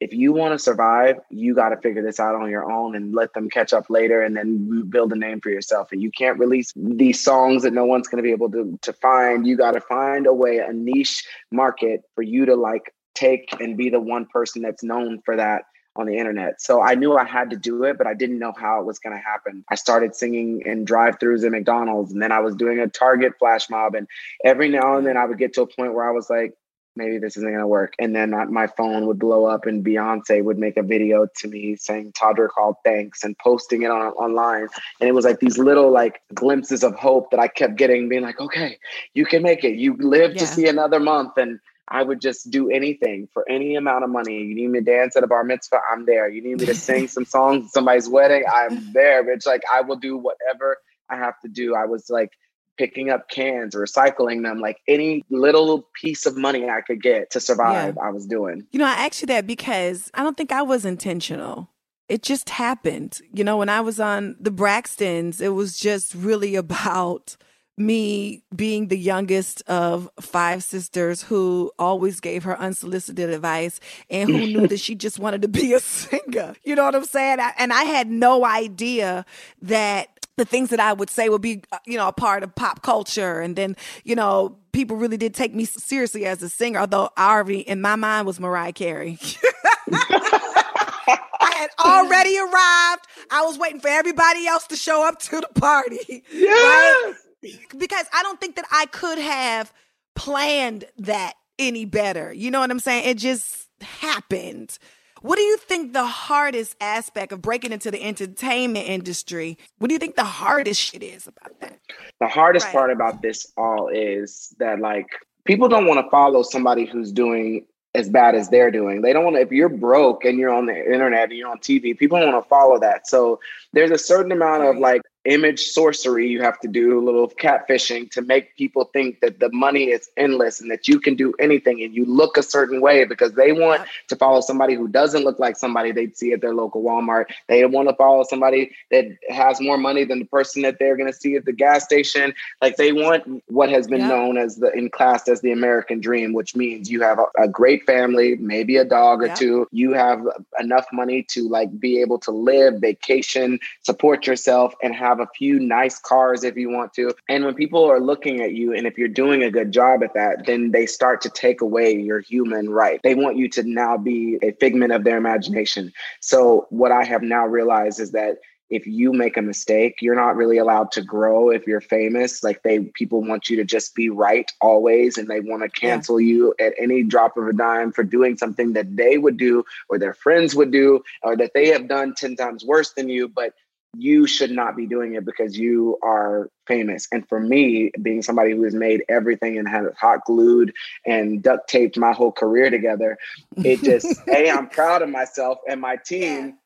if 0.03 0.11
you 0.11 0.33
want 0.33 0.53
to 0.53 0.59
survive, 0.59 1.15
you 1.29 1.55
got 1.55 1.69
to 1.69 1.77
figure 1.77 2.03
this 2.03 2.19
out 2.19 2.35
on 2.35 2.49
your 2.49 2.69
own 2.69 2.93
and 2.93 3.15
let 3.15 3.33
them 3.33 3.49
catch 3.49 3.71
up 3.71 3.89
later 3.89 4.21
and 4.21 4.35
then 4.35 4.89
build 4.89 5.13
a 5.13 5.15
name 5.15 5.39
for 5.39 5.49
yourself. 5.49 5.93
And 5.93 6.01
you 6.01 6.11
can't 6.11 6.37
release 6.37 6.73
these 6.75 7.23
songs 7.23 7.63
that 7.63 7.71
no 7.71 7.85
one's 7.85 8.09
going 8.09 8.21
to 8.21 8.27
be 8.27 8.33
able 8.33 8.51
to, 8.51 8.77
to 8.81 8.91
find. 8.91 9.47
You 9.47 9.55
got 9.55 9.71
to 9.71 9.81
find 9.81 10.27
a 10.27 10.33
way, 10.33 10.57
a 10.57 10.73
niche 10.73 11.25
market 11.51 12.01
for 12.15 12.21
you 12.21 12.45
to 12.45 12.55
like 12.55 12.93
take 13.15 13.55
and 13.61 13.77
be 13.77 13.89
the 13.89 14.01
one 14.01 14.25
person 14.25 14.61
that's 14.61 14.83
known 14.83 15.21
for 15.23 15.37
that 15.37 15.63
on 15.95 16.05
the 16.05 16.17
internet. 16.17 16.59
So 16.59 16.81
I 16.81 16.95
knew 16.95 17.15
I 17.15 17.23
had 17.23 17.51
to 17.51 17.55
do 17.55 17.83
it, 17.83 17.97
but 17.97 18.07
I 18.07 18.13
didn't 18.13 18.39
know 18.39 18.53
how 18.57 18.81
it 18.81 18.85
was 18.85 18.99
going 18.99 19.15
to 19.15 19.23
happen. 19.23 19.63
I 19.69 19.75
started 19.75 20.15
singing 20.15 20.63
in 20.65 20.83
drive-throughs 20.83 21.45
at 21.45 21.51
McDonald's 21.51 22.11
and 22.11 22.21
then 22.21 22.31
I 22.31 22.39
was 22.39 22.55
doing 22.55 22.79
a 22.79 22.87
Target 22.87 23.33
flash 23.39 23.69
mob 23.69 23.95
and 23.95 24.07
every 24.43 24.67
now 24.67 24.97
and 24.97 25.07
then 25.07 25.15
I 25.15 25.25
would 25.25 25.37
get 25.37 25.53
to 25.53 25.61
a 25.61 25.67
point 25.67 25.93
where 25.93 26.09
I 26.09 26.11
was 26.11 26.29
like, 26.29 26.53
maybe 26.95 27.17
this 27.17 27.37
isn't 27.37 27.51
gonna 27.51 27.67
work. 27.67 27.93
And 27.99 28.15
then 28.15 28.31
my 28.51 28.67
phone 28.67 29.05
would 29.07 29.19
blow 29.19 29.45
up, 29.45 29.65
and 29.65 29.83
Beyonce 29.83 30.43
would 30.43 30.57
make 30.57 30.77
a 30.77 30.83
video 30.83 31.27
to 31.37 31.47
me 31.47 31.75
saying 31.75 32.13
Todrick 32.13 32.51
Hall 32.55 32.79
thanks 32.83 33.23
and 33.23 33.37
posting 33.37 33.83
it 33.83 33.91
on 33.91 34.01
online. 34.13 34.67
And 34.99 35.09
it 35.09 35.13
was 35.13 35.25
like 35.25 35.39
these 35.39 35.57
little 35.57 35.91
like 35.91 36.21
glimpses 36.33 36.83
of 36.83 36.95
hope 36.95 37.31
that 37.31 37.39
I 37.39 37.47
kept 37.47 37.75
getting, 37.75 38.09
being 38.09 38.23
like, 38.23 38.39
okay, 38.39 38.77
you 39.13 39.25
can 39.25 39.43
make 39.43 39.63
it. 39.63 39.75
You 39.75 39.95
live 39.97 40.33
yeah. 40.33 40.39
to 40.39 40.47
see 40.47 40.67
another 40.67 40.99
month, 40.99 41.37
and 41.37 41.59
I 41.89 42.01
would 42.01 42.21
just 42.21 42.49
do 42.49 42.69
anything 42.69 43.27
for 43.33 43.47
any 43.49 43.75
amount 43.75 44.03
of 44.03 44.09
money. 44.09 44.41
You 44.41 44.55
need 44.55 44.69
me 44.69 44.79
to 44.79 44.85
dance 44.85 45.15
at 45.15 45.23
a 45.23 45.27
bar 45.27 45.43
mitzvah, 45.43 45.81
I'm 45.91 46.05
there. 46.05 46.29
You 46.29 46.41
need 46.41 46.59
me 46.59 46.65
to 46.67 46.75
sing 46.75 47.07
some 47.07 47.25
songs 47.25 47.65
at 47.65 47.71
somebody's 47.71 48.07
wedding, 48.07 48.45
I'm 48.51 48.93
there. 48.93 49.23
Bitch, 49.23 49.45
like 49.45 49.63
I 49.71 49.81
will 49.81 49.97
do 49.97 50.17
whatever 50.17 50.77
I 51.09 51.17
have 51.17 51.39
to 51.41 51.49
do. 51.49 51.75
I 51.75 51.85
was 51.85 52.09
like 52.09 52.31
picking 52.77 53.09
up 53.09 53.29
cans, 53.29 53.75
recycling 53.75 54.43
them, 54.43 54.59
like 54.59 54.79
any 54.87 55.23
little 55.29 55.87
piece 56.01 56.25
of 56.25 56.37
money 56.37 56.69
I 56.69 56.81
could 56.81 57.01
get 57.01 57.31
to 57.31 57.39
survive, 57.39 57.95
yeah. 57.95 58.03
I 58.03 58.09
was 58.09 58.25
doing. 58.25 58.65
You 58.71 58.79
know, 58.79 58.85
I 58.85 59.05
asked 59.05 59.21
you 59.21 59.27
that 59.27 59.47
because 59.47 60.09
I 60.13 60.23
don't 60.23 60.37
think 60.37 60.51
I 60.51 60.61
was 60.61 60.85
intentional. 60.85 61.69
It 62.09 62.21
just 62.21 62.49
happened. 62.49 63.21
You 63.33 63.43
know, 63.43 63.57
when 63.57 63.69
I 63.69 63.81
was 63.81 63.99
on 63.99 64.35
the 64.39 64.51
Braxtons, 64.51 65.41
it 65.41 65.49
was 65.49 65.77
just 65.77 66.13
really 66.13 66.55
about 66.63 67.37
me 67.75 68.43
being 68.55 68.87
the 68.87 68.97
youngest 68.97 69.63
of 69.67 70.07
five 70.19 70.63
sisters 70.63 71.23
who 71.23 71.71
always 71.79 72.19
gave 72.19 72.43
her 72.43 72.59
unsolicited 72.59 73.31
advice 73.31 73.79
and 74.11 74.29
who 74.29 74.45
knew 74.45 74.67
that 74.67 74.79
she 74.79 74.93
just 74.93 75.17
wanted 75.17 75.41
to 75.41 75.47
be 75.47 75.73
a 75.73 75.79
singer. 75.79 76.53
You 76.63 76.75
know 76.75 76.83
what 76.83 76.95
I'm 76.95 77.05
saying? 77.05 77.39
and 77.57 77.73
I 77.73 77.83
had 77.83 78.09
no 78.09 78.45
idea 78.45 79.25
that 79.63 80.22
the 80.37 80.45
things 80.45 80.69
that 80.69 80.79
I 80.79 80.93
would 80.93 81.09
say 81.09 81.29
would 81.29 81.41
be, 81.41 81.63
uh, 81.71 81.77
you 81.85 81.97
know, 81.97 82.07
a 82.07 82.13
part 82.13 82.43
of 82.43 82.55
pop 82.55 82.81
culture. 82.81 83.39
And 83.39 83.55
then, 83.55 83.75
you 84.03 84.15
know, 84.15 84.57
people 84.71 84.97
really 84.97 85.17
did 85.17 85.33
take 85.33 85.53
me 85.53 85.65
seriously 85.65 86.25
as 86.25 86.41
a 86.41 86.49
singer, 86.49 86.79
although 86.79 87.09
I 87.15 87.33
already, 87.35 87.59
in 87.59 87.81
my 87.81 87.95
mind, 87.95 88.25
was 88.25 88.39
Mariah 88.39 88.73
Carey. 88.73 89.19
I 89.93 91.51
had 91.55 91.69
already 91.79 92.37
arrived. 92.37 93.05
I 93.29 93.43
was 93.45 93.57
waiting 93.57 93.79
for 93.79 93.89
everybody 93.89 94.47
else 94.47 94.67
to 94.67 94.75
show 94.75 95.07
up 95.07 95.19
to 95.19 95.41
the 95.41 95.59
party. 95.59 96.23
Yes. 96.31 97.15
Right? 97.43 97.59
Because 97.77 98.05
I 98.13 98.23
don't 98.23 98.39
think 98.39 98.55
that 98.55 98.65
I 98.71 98.85
could 98.85 99.17
have 99.17 99.73
planned 100.15 100.85
that 100.99 101.33
any 101.59 101.83
better. 101.85 102.31
You 102.31 102.51
know 102.51 102.61
what 102.61 102.71
I'm 102.71 102.79
saying? 102.79 103.03
It 103.05 103.17
just 103.17 103.67
happened. 103.81 104.77
What 105.23 105.37
do 105.37 105.41
you 105.41 105.55
think 105.55 105.93
the 105.93 106.05
hardest 106.05 106.75
aspect 106.81 107.31
of 107.31 107.41
breaking 107.41 107.71
into 107.71 107.89
the 107.89 108.03
entertainment 108.03 108.89
industry? 108.89 109.57
What 109.77 109.87
do 109.87 109.93
you 109.93 109.99
think 109.99 110.17
the 110.17 110.25
hardest 110.25 110.81
shit 110.81 111.01
is 111.01 111.27
about 111.27 111.61
that? 111.61 111.79
The 112.19 112.27
hardest 112.27 112.65
right. 112.65 112.73
part 112.73 112.91
about 112.91 113.21
this 113.21 113.49
all 113.55 113.87
is 113.87 114.53
that 114.59 114.81
like 114.81 115.07
people 115.45 115.69
don't 115.69 115.87
want 115.87 116.05
to 116.05 116.09
follow 116.09 116.43
somebody 116.43 116.85
who's 116.85 117.13
doing 117.13 117.65
as 117.95 118.09
bad 118.09 118.35
as 118.35 118.49
they're 118.49 118.69
doing. 118.69 119.01
They 119.01 119.13
don't 119.13 119.23
want 119.23 119.37
to, 119.37 119.41
if 119.41 119.51
you're 119.53 119.69
broke 119.69 120.25
and 120.25 120.37
you're 120.37 120.53
on 120.53 120.65
the 120.65 120.75
internet 120.75 121.29
and 121.29 121.37
you're 121.37 121.49
on 121.49 121.59
TV, 121.59 121.97
people 121.97 122.19
don't 122.19 122.33
want 122.33 122.43
to 122.43 122.49
follow 122.49 122.77
that. 122.79 123.07
So 123.07 123.39
there's 123.71 123.91
a 123.91 123.97
certain 123.97 124.33
amount 124.33 124.63
of 124.63 124.77
like 124.77 125.03
image 125.25 125.61
sorcery 125.61 126.27
you 126.27 126.41
have 126.41 126.59
to 126.59 126.67
do 126.67 126.99
a 126.99 127.01
little 127.01 127.29
catfishing 127.29 128.09
to 128.11 128.21
make 128.21 128.55
people 128.57 128.89
think 128.93 129.21
that 129.21 129.39
the 129.39 129.49
money 129.51 129.85
is 129.85 130.09
endless 130.17 130.59
and 130.59 130.69
that 130.69 130.87
you 130.87 130.99
can 130.99 131.15
do 131.15 131.33
anything 131.39 131.81
and 131.81 131.95
you 131.95 132.05
look 132.05 132.37
a 132.37 132.43
certain 132.43 132.81
way 132.81 133.05
because 133.05 133.33
they 133.33 133.51
want 133.51 133.81
to 134.07 134.15
follow 134.15 134.41
somebody 134.41 134.75
who 134.75 134.87
doesn't 134.87 135.23
look 135.23 135.39
like 135.39 135.55
somebody 135.55 135.91
they'd 135.91 136.17
see 136.17 136.33
at 136.33 136.41
their 136.41 136.53
local 136.53 136.83
Walmart. 136.83 137.25
They 137.47 137.65
want 137.65 137.89
to 137.89 137.95
follow 137.95 138.23
somebody 138.23 138.71
that 138.91 139.05
has 139.29 139.61
more 139.61 139.77
money 139.77 140.03
than 140.03 140.19
the 140.19 140.25
person 140.25 140.61
that 140.63 140.77
they're 140.79 140.97
going 140.97 141.11
to 141.11 141.17
see 141.17 141.35
at 141.35 141.45
the 141.45 141.53
gas 141.53 141.83
station. 141.83 142.33
Like 142.61 142.75
they 142.77 142.91
want 142.91 143.43
what 143.47 143.69
has 143.69 143.87
been 143.87 144.07
known 144.07 144.37
as 144.37 144.57
the 144.57 144.71
in 144.73 144.89
class 144.89 145.27
as 145.27 145.41
the 145.41 145.51
American 145.51 145.99
dream, 145.99 146.33
which 146.33 146.55
means 146.55 146.89
you 146.89 147.01
have 147.01 147.19
a, 147.19 147.43
a 147.43 147.47
great 147.47 147.85
family, 147.85 148.35
maybe 148.35 148.77
a 148.77 148.85
dog 148.85 149.23
or 149.23 149.33
two. 149.35 149.67
You 149.71 149.93
have 149.93 150.21
enough 150.59 150.85
money 150.91 151.23
to 151.29 151.47
like 151.47 151.79
be 151.79 152.01
able 152.01 152.19
to 152.19 152.31
live, 152.31 152.75
vacation, 152.79 153.59
support 153.81 154.27
yourself, 154.27 154.73
and 154.81 154.93
have 154.93 155.12
have 155.13 155.27
a 155.27 155.31
few 155.35 155.59
nice 155.59 155.99
cars 155.99 156.43
if 156.43 156.55
you 156.55 156.69
want 156.69 156.93
to. 156.93 157.13
And 157.29 157.45
when 157.45 157.55
people 157.55 157.83
are 157.85 157.99
looking 157.99 158.41
at 158.41 158.53
you, 158.53 158.73
and 158.73 158.87
if 158.87 158.97
you're 158.97 159.07
doing 159.07 159.43
a 159.43 159.51
good 159.51 159.71
job 159.71 160.03
at 160.03 160.13
that, 160.13 160.45
then 160.45 160.71
they 160.71 160.85
start 160.85 161.21
to 161.21 161.29
take 161.29 161.61
away 161.61 161.95
your 161.95 162.19
human 162.19 162.69
right. 162.69 162.99
They 163.03 163.15
want 163.15 163.37
you 163.37 163.47
to 163.49 163.63
now 163.63 163.97
be 163.97 164.39
a 164.41 164.51
figment 164.53 164.91
of 164.91 165.03
their 165.03 165.17
imagination. 165.17 165.91
So, 166.19 166.67
what 166.69 166.91
I 166.91 167.03
have 167.03 167.21
now 167.21 167.45
realized 167.45 167.99
is 167.99 168.11
that 168.11 168.37
if 168.69 168.87
you 168.87 169.13
make 169.13 169.37
a 169.37 169.41
mistake, 169.41 169.97
you're 170.01 170.15
not 170.15 170.35
really 170.35 170.57
allowed 170.57 170.91
to 170.93 171.03
grow 171.03 171.51
if 171.51 171.67
you're 171.67 171.81
famous. 171.81 172.43
Like 172.43 172.63
they 172.63 172.79
people 172.79 173.21
want 173.21 173.47
you 173.47 173.55
to 173.57 173.63
just 173.63 173.93
be 173.93 174.09
right 174.09 174.51
always 174.61 175.17
and 175.17 175.27
they 175.27 175.41
want 175.41 175.61
to 175.61 175.69
cancel 175.69 176.19
yeah. 176.19 176.33
you 176.33 176.55
at 176.59 176.73
any 176.79 177.03
drop 177.03 177.37
of 177.37 177.47
a 177.47 177.53
dime 177.53 177.91
for 177.91 178.03
doing 178.03 178.35
something 178.35 178.73
that 178.73 178.95
they 178.95 179.19
would 179.19 179.37
do 179.37 179.63
or 179.89 179.99
their 179.99 180.15
friends 180.15 180.55
would 180.55 180.71
do 180.71 181.03
or 181.21 181.37
that 181.37 181.51
they 181.53 181.67
have 181.67 181.87
done 181.87 182.15
10 182.15 182.35
times 182.35 182.65
worse 182.65 182.93
than 182.93 183.09
you, 183.09 183.27
but 183.27 183.53
you 183.95 184.25
should 184.25 184.51
not 184.51 184.75
be 184.75 184.87
doing 184.87 185.13
it 185.13 185.25
because 185.25 185.57
you 185.57 185.97
are 186.01 186.49
famous. 186.67 187.07
And 187.11 187.27
for 187.27 187.39
me, 187.39 187.91
being 188.01 188.21
somebody 188.21 188.51
who 188.51 188.63
has 188.63 188.73
made 188.73 189.03
everything 189.07 189.57
and 189.57 189.67
had 189.67 189.85
hot 189.97 190.25
glued 190.25 190.73
and 191.05 191.43
duct 191.43 191.69
taped 191.69 191.97
my 191.97 192.11
whole 192.11 192.31
career 192.31 192.69
together, 192.69 193.17
it 193.57 193.83
just, 193.83 194.19
hey, 194.25 194.49
I'm 194.49 194.67
proud 194.67 195.01
of 195.01 195.09
myself 195.09 195.59
and 195.69 195.79
my 195.79 195.97
team 195.97 196.57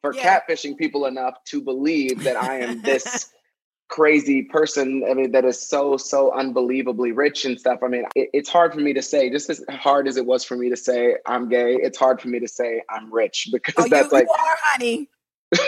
for 0.00 0.14
yeah. 0.14 0.40
catfishing 0.40 0.76
people 0.76 1.06
enough 1.06 1.42
to 1.46 1.60
believe 1.60 2.22
that 2.22 2.36
I 2.36 2.60
am 2.60 2.82
this 2.82 3.30
crazy 3.88 4.42
person. 4.42 5.04
I 5.10 5.14
mean, 5.14 5.32
that 5.32 5.44
is 5.44 5.60
so, 5.60 5.96
so 5.96 6.32
unbelievably 6.32 7.12
rich 7.12 7.44
and 7.44 7.58
stuff. 7.58 7.80
I 7.82 7.88
mean, 7.88 8.04
it, 8.14 8.30
it's 8.32 8.48
hard 8.48 8.72
for 8.72 8.80
me 8.80 8.92
to 8.94 9.02
say, 9.02 9.28
just 9.28 9.50
as 9.50 9.62
hard 9.68 10.06
as 10.06 10.16
it 10.16 10.24
was 10.24 10.44
for 10.44 10.56
me 10.56 10.70
to 10.70 10.76
say 10.76 11.16
I'm 11.26 11.48
gay, 11.48 11.74
it's 11.74 11.98
hard 11.98 12.20
for 12.20 12.28
me 12.28 12.38
to 12.38 12.48
say 12.48 12.82
I'm 12.88 13.12
rich 13.12 13.48
because 13.52 13.74
oh, 13.76 13.88
that's 13.88 14.12
you, 14.12 14.18
like, 14.18 14.26
you 14.26 14.32
are, 14.32 14.56
honey. 14.62 15.08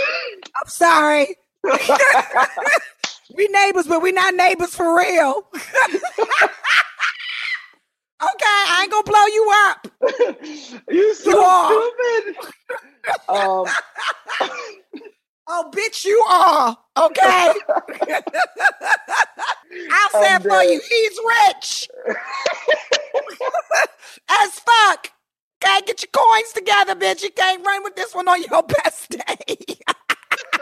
I'm 0.44 0.68
sorry. 0.68 1.36
we 3.36 3.48
neighbors, 3.48 3.86
but 3.86 4.02
we 4.02 4.12
not 4.12 4.34
neighbors 4.34 4.74
for 4.74 4.96
real. 4.96 5.46
Okay, 8.22 8.44
I 8.46 8.80
ain't 8.82 8.92
gonna 8.92 9.02
blow 9.02 9.26
you 9.26 9.52
up. 9.66 9.88
you 10.88 11.14
so 11.14 11.30
you 11.30 11.92
stupid. 12.22 12.36
um. 13.28 13.66
oh, 15.48 15.70
bitch, 15.74 16.04
you 16.04 16.22
are. 16.30 16.78
Okay. 16.96 17.52
I'll 19.90 20.10
say 20.10 20.36
it 20.36 20.42
for 20.42 20.62
you. 20.62 20.80
He's 20.88 21.18
rich. 21.48 21.88
As 24.30 24.60
fuck. 24.60 25.10
Okay, 25.64 25.80
get 25.86 26.02
your 26.02 26.10
coins 26.12 26.52
together, 26.52 26.94
bitch. 26.94 27.24
You 27.24 27.30
can't 27.32 27.66
run 27.66 27.82
with 27.82 27.96
this 27.96 28.14
one 28.14 28.28
on 28.28 28.40
your 28.40 28.62
best 28.62 29.10
day. 29.10 29.56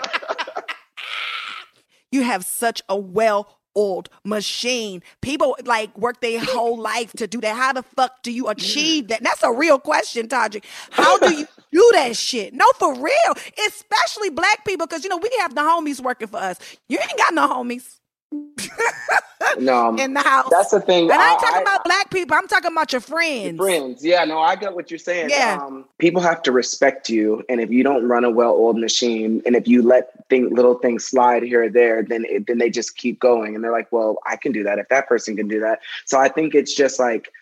you 2.12 2.22
have 2.22 2.44
such 2.44 2.82
a 2.88 2.96
well 2.96 3.60
oiled 3.76 4.08
machine. 4.24 5.02
People 5.20 5.56
like 5.64 5.96
work 5.96 6.20
their 6.20 6.40
whole 6.40 6.78
life 6.78 7.12
to 7.12 7.26
do 7.26 7.40
that. 7.40 7.56
How 7.56 7.72
the 7.72 7.82
fuck 7.82 8.22
do 8.22 8.32
you 8.32 8.48
achieve 8.48 9.08
that? 9.08 9.22
That's 9.22 9.42
a 9.42 9.52
real 9.52 9.78
question, 9.78 10.28
Todrick. 10.28 10.64
How 10.90 11.18
do 11.18 11.34
you 11.34 11.46
do 11.72 11.90
that 11.94 12.16
shit? 12.16 12.54
No, 12.54 12.66
for 12.78 12.94
real. 12.94 13.34
Especially 13.68 14.30
black 14.30 14.64
people, 14.64 14.86
because 14.86 15.04
you 15.04 15.10
know, 15.10 15.18
we 15.18 15.30
have 15.40 15.54
the 15.54 15.60
homies 15.60 16.00
working 16.00 16.28
for 16.28 16.38
us. 16.38 16.58
You 16.88 16.98
ain't 17.00 17.16
got 17.16 17.34
no 17.34 17.48
homies. 17.48 17.99
no, 19.58 19.96
in 19.96 20.14
the 20.14 20.20
house. 20.20 20.48
That's 20.50 20.70
the 20.70 20.80
thing. 20.80 21.10
And 21.10 21.20
I 21.20 21.32
ain't 21.32 21.40
talking 21.40 21.58
I, 21.58 21.62
about 21.62 21.84
black 21.84 22.10
people. 22.10 22.36
I'm 22.36 22.46
talking 22.46 22.70
about 22.72 22.92
your 22.92 23.00
friends. 23.00 23.56
Your 23.56 23.66
friends. 23.66 24.04
Yeah, 24.04 24.24
no, 24.24 24.38
I 24.38 24.56
get 24.56 24.74
what 24.74 24.90
you're 24.90 24.98
saying. 24.98 25.30
Yeah. 25.30 25.58
Um, 25.60 25.86
people 25.98 26.20
have 26.20 26.42
to 26.42 26.52
respect 26.52 27.08
you, 27.08 27.42
and 27.48 27.60
if 27.60 27.70
you 27.70 27.82
don't 27.82 28.06
run 28.06 28.24
a 28.24 28.30
well-oiled 28.30 28.78
machine, 28.78 29.42
and 29.46 29.56
if 29.56 29.66
you 29.66 29.82
let 29.82 30.28
thing, 30.28 30.50
little 30.54 30.74
things 30.74 31.04
slide 31.04 31.42
here 31.42 31.64
or 31.64 31.68
there, 31.68 32.02
then 32.02 32.24
it, 32.28 32.46
then 32.46 32.58
they 32.58 32.70
just 32.70 32.96
keep 32.96 33.18
going, 33.18 33.54
and 33.54 33.64
they're 33.64 33.72
like, 33.72 33.90
"Well, 33.90 34.18
I 34.26 34.36
can 34.36 34.52
do 34.52 34.62
that. 34.64 34.78
If 34.78 34.88
that 34.88 35.08
person 35.08 35.36
can 35.36 35.48
do 35.48 35.60
that." 35.60 35.80
So 36.04 36.18
I 36.18 36.28
think 36.28 36.54
it's 36.54 36.74
just 36.74 36.98
like 36.98 37.32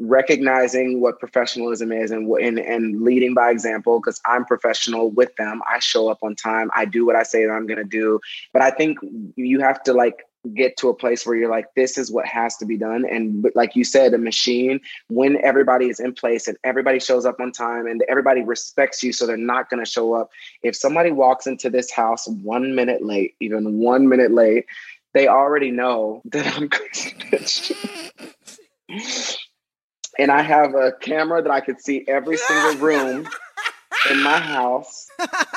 recognizing 0.00 1.00
what 1.00 1.18
professionalism 1.18 1.90
is 1.90 2.10
and 2.10 2.30
and, 2.30 2.58
and 2.58 3.02
leading 3.02 3.32
by 3.32 3.50
example 3.50 3.98
because 3.98 4.20
I'm 4.26 4.44
professional 4.44 5.10
with 5.10 5.34
them. 5.36 5.62
I 5.68 5.78
show 5.78 6.08
up 6.08 6.18
on 6.22 6.36
time. 6.36 6.70
I 6.74 6.84
do 6.84 7.06
what 7.06 7.16
I 7.16 7.22
say 7.22 7.46
that 7.46 7.52
I'm 7.52 7.66
going 7.66 7.78
to 7.78 7.84
do. 7.84 8.20
But 8.52 8.62
I 8.62 8.70
think 8.70 8.98
you 9.36 9.60
have 9.60 9.82
to 9.84 9.92
like 9.92 10.24
get 10.54 10.76
to 10.78 10.88
a 10.88 10.94
place 10.94 11.26
where 11.26 11.36
you're 11.36 11.50
like 11.50 11.66
this 11.74 11.98
is 11.98 12.10
what 12.10 12.26
has 12.26 12.56
to 12.58 12.66
be 12.66 12.76
done. 12.76 13.04
And 13.10 13.46
like 13.54 13.76
you 13.76 13.84
said 13.84 14.14
a 14.14 14.18
machine 14.18 14.80
when 15.08 15.42
everybody 15.44 15.88
is 15.88 16.00
in 16.00 16.12
place 16.12 16.48
and 16.48 16.56
everybody 16.64 16.98
shows 16.98 17.24
up 17.24 17.40
on 17.40 17.52
time 17.52 17.86
and 17.86 18.02
everybody 18.08 18.42
respects 18.42 19.02
you 19.02 19.12
so 19.12 19.26
they're 19.26 19.36
not 19.36 19.70
going 19.70 19.84
to 19.84 19.90
show 19.90 20.14
up 20.14 20.30
if 20.62 20.76
somebody 20.76 21.10
walks 21.10 21.46
into 21.46 21.70
this 21.70 21.90
house 21.90 22.26
one 22.28 22.74
minute 22.74 23.04
late 23.04 23.34
even 23.40 23.78
one 23.78 24.08
minute 24.08 24.32
late 24.32 24.66
they 25.14 25.28
already 25.28 25.70
know 25.70 26.22
that 26.26 26.56
i'm 26.56 26.68
crazy. 26.68 27.14
And 30.18 30.30
i 30.30 30.42
have 30.42 30.74
a 30.74 30.92
camera 31.00 31.42
that 31.42 31.50
i 31.50 31.60
could 31.60 31.80
see 31.80 32.04
every 32.08 32.36
single 32.36 32.86
room 32.86 33.28
in 34.10 34.22
my 34.22 34.38
house 34.38 35.06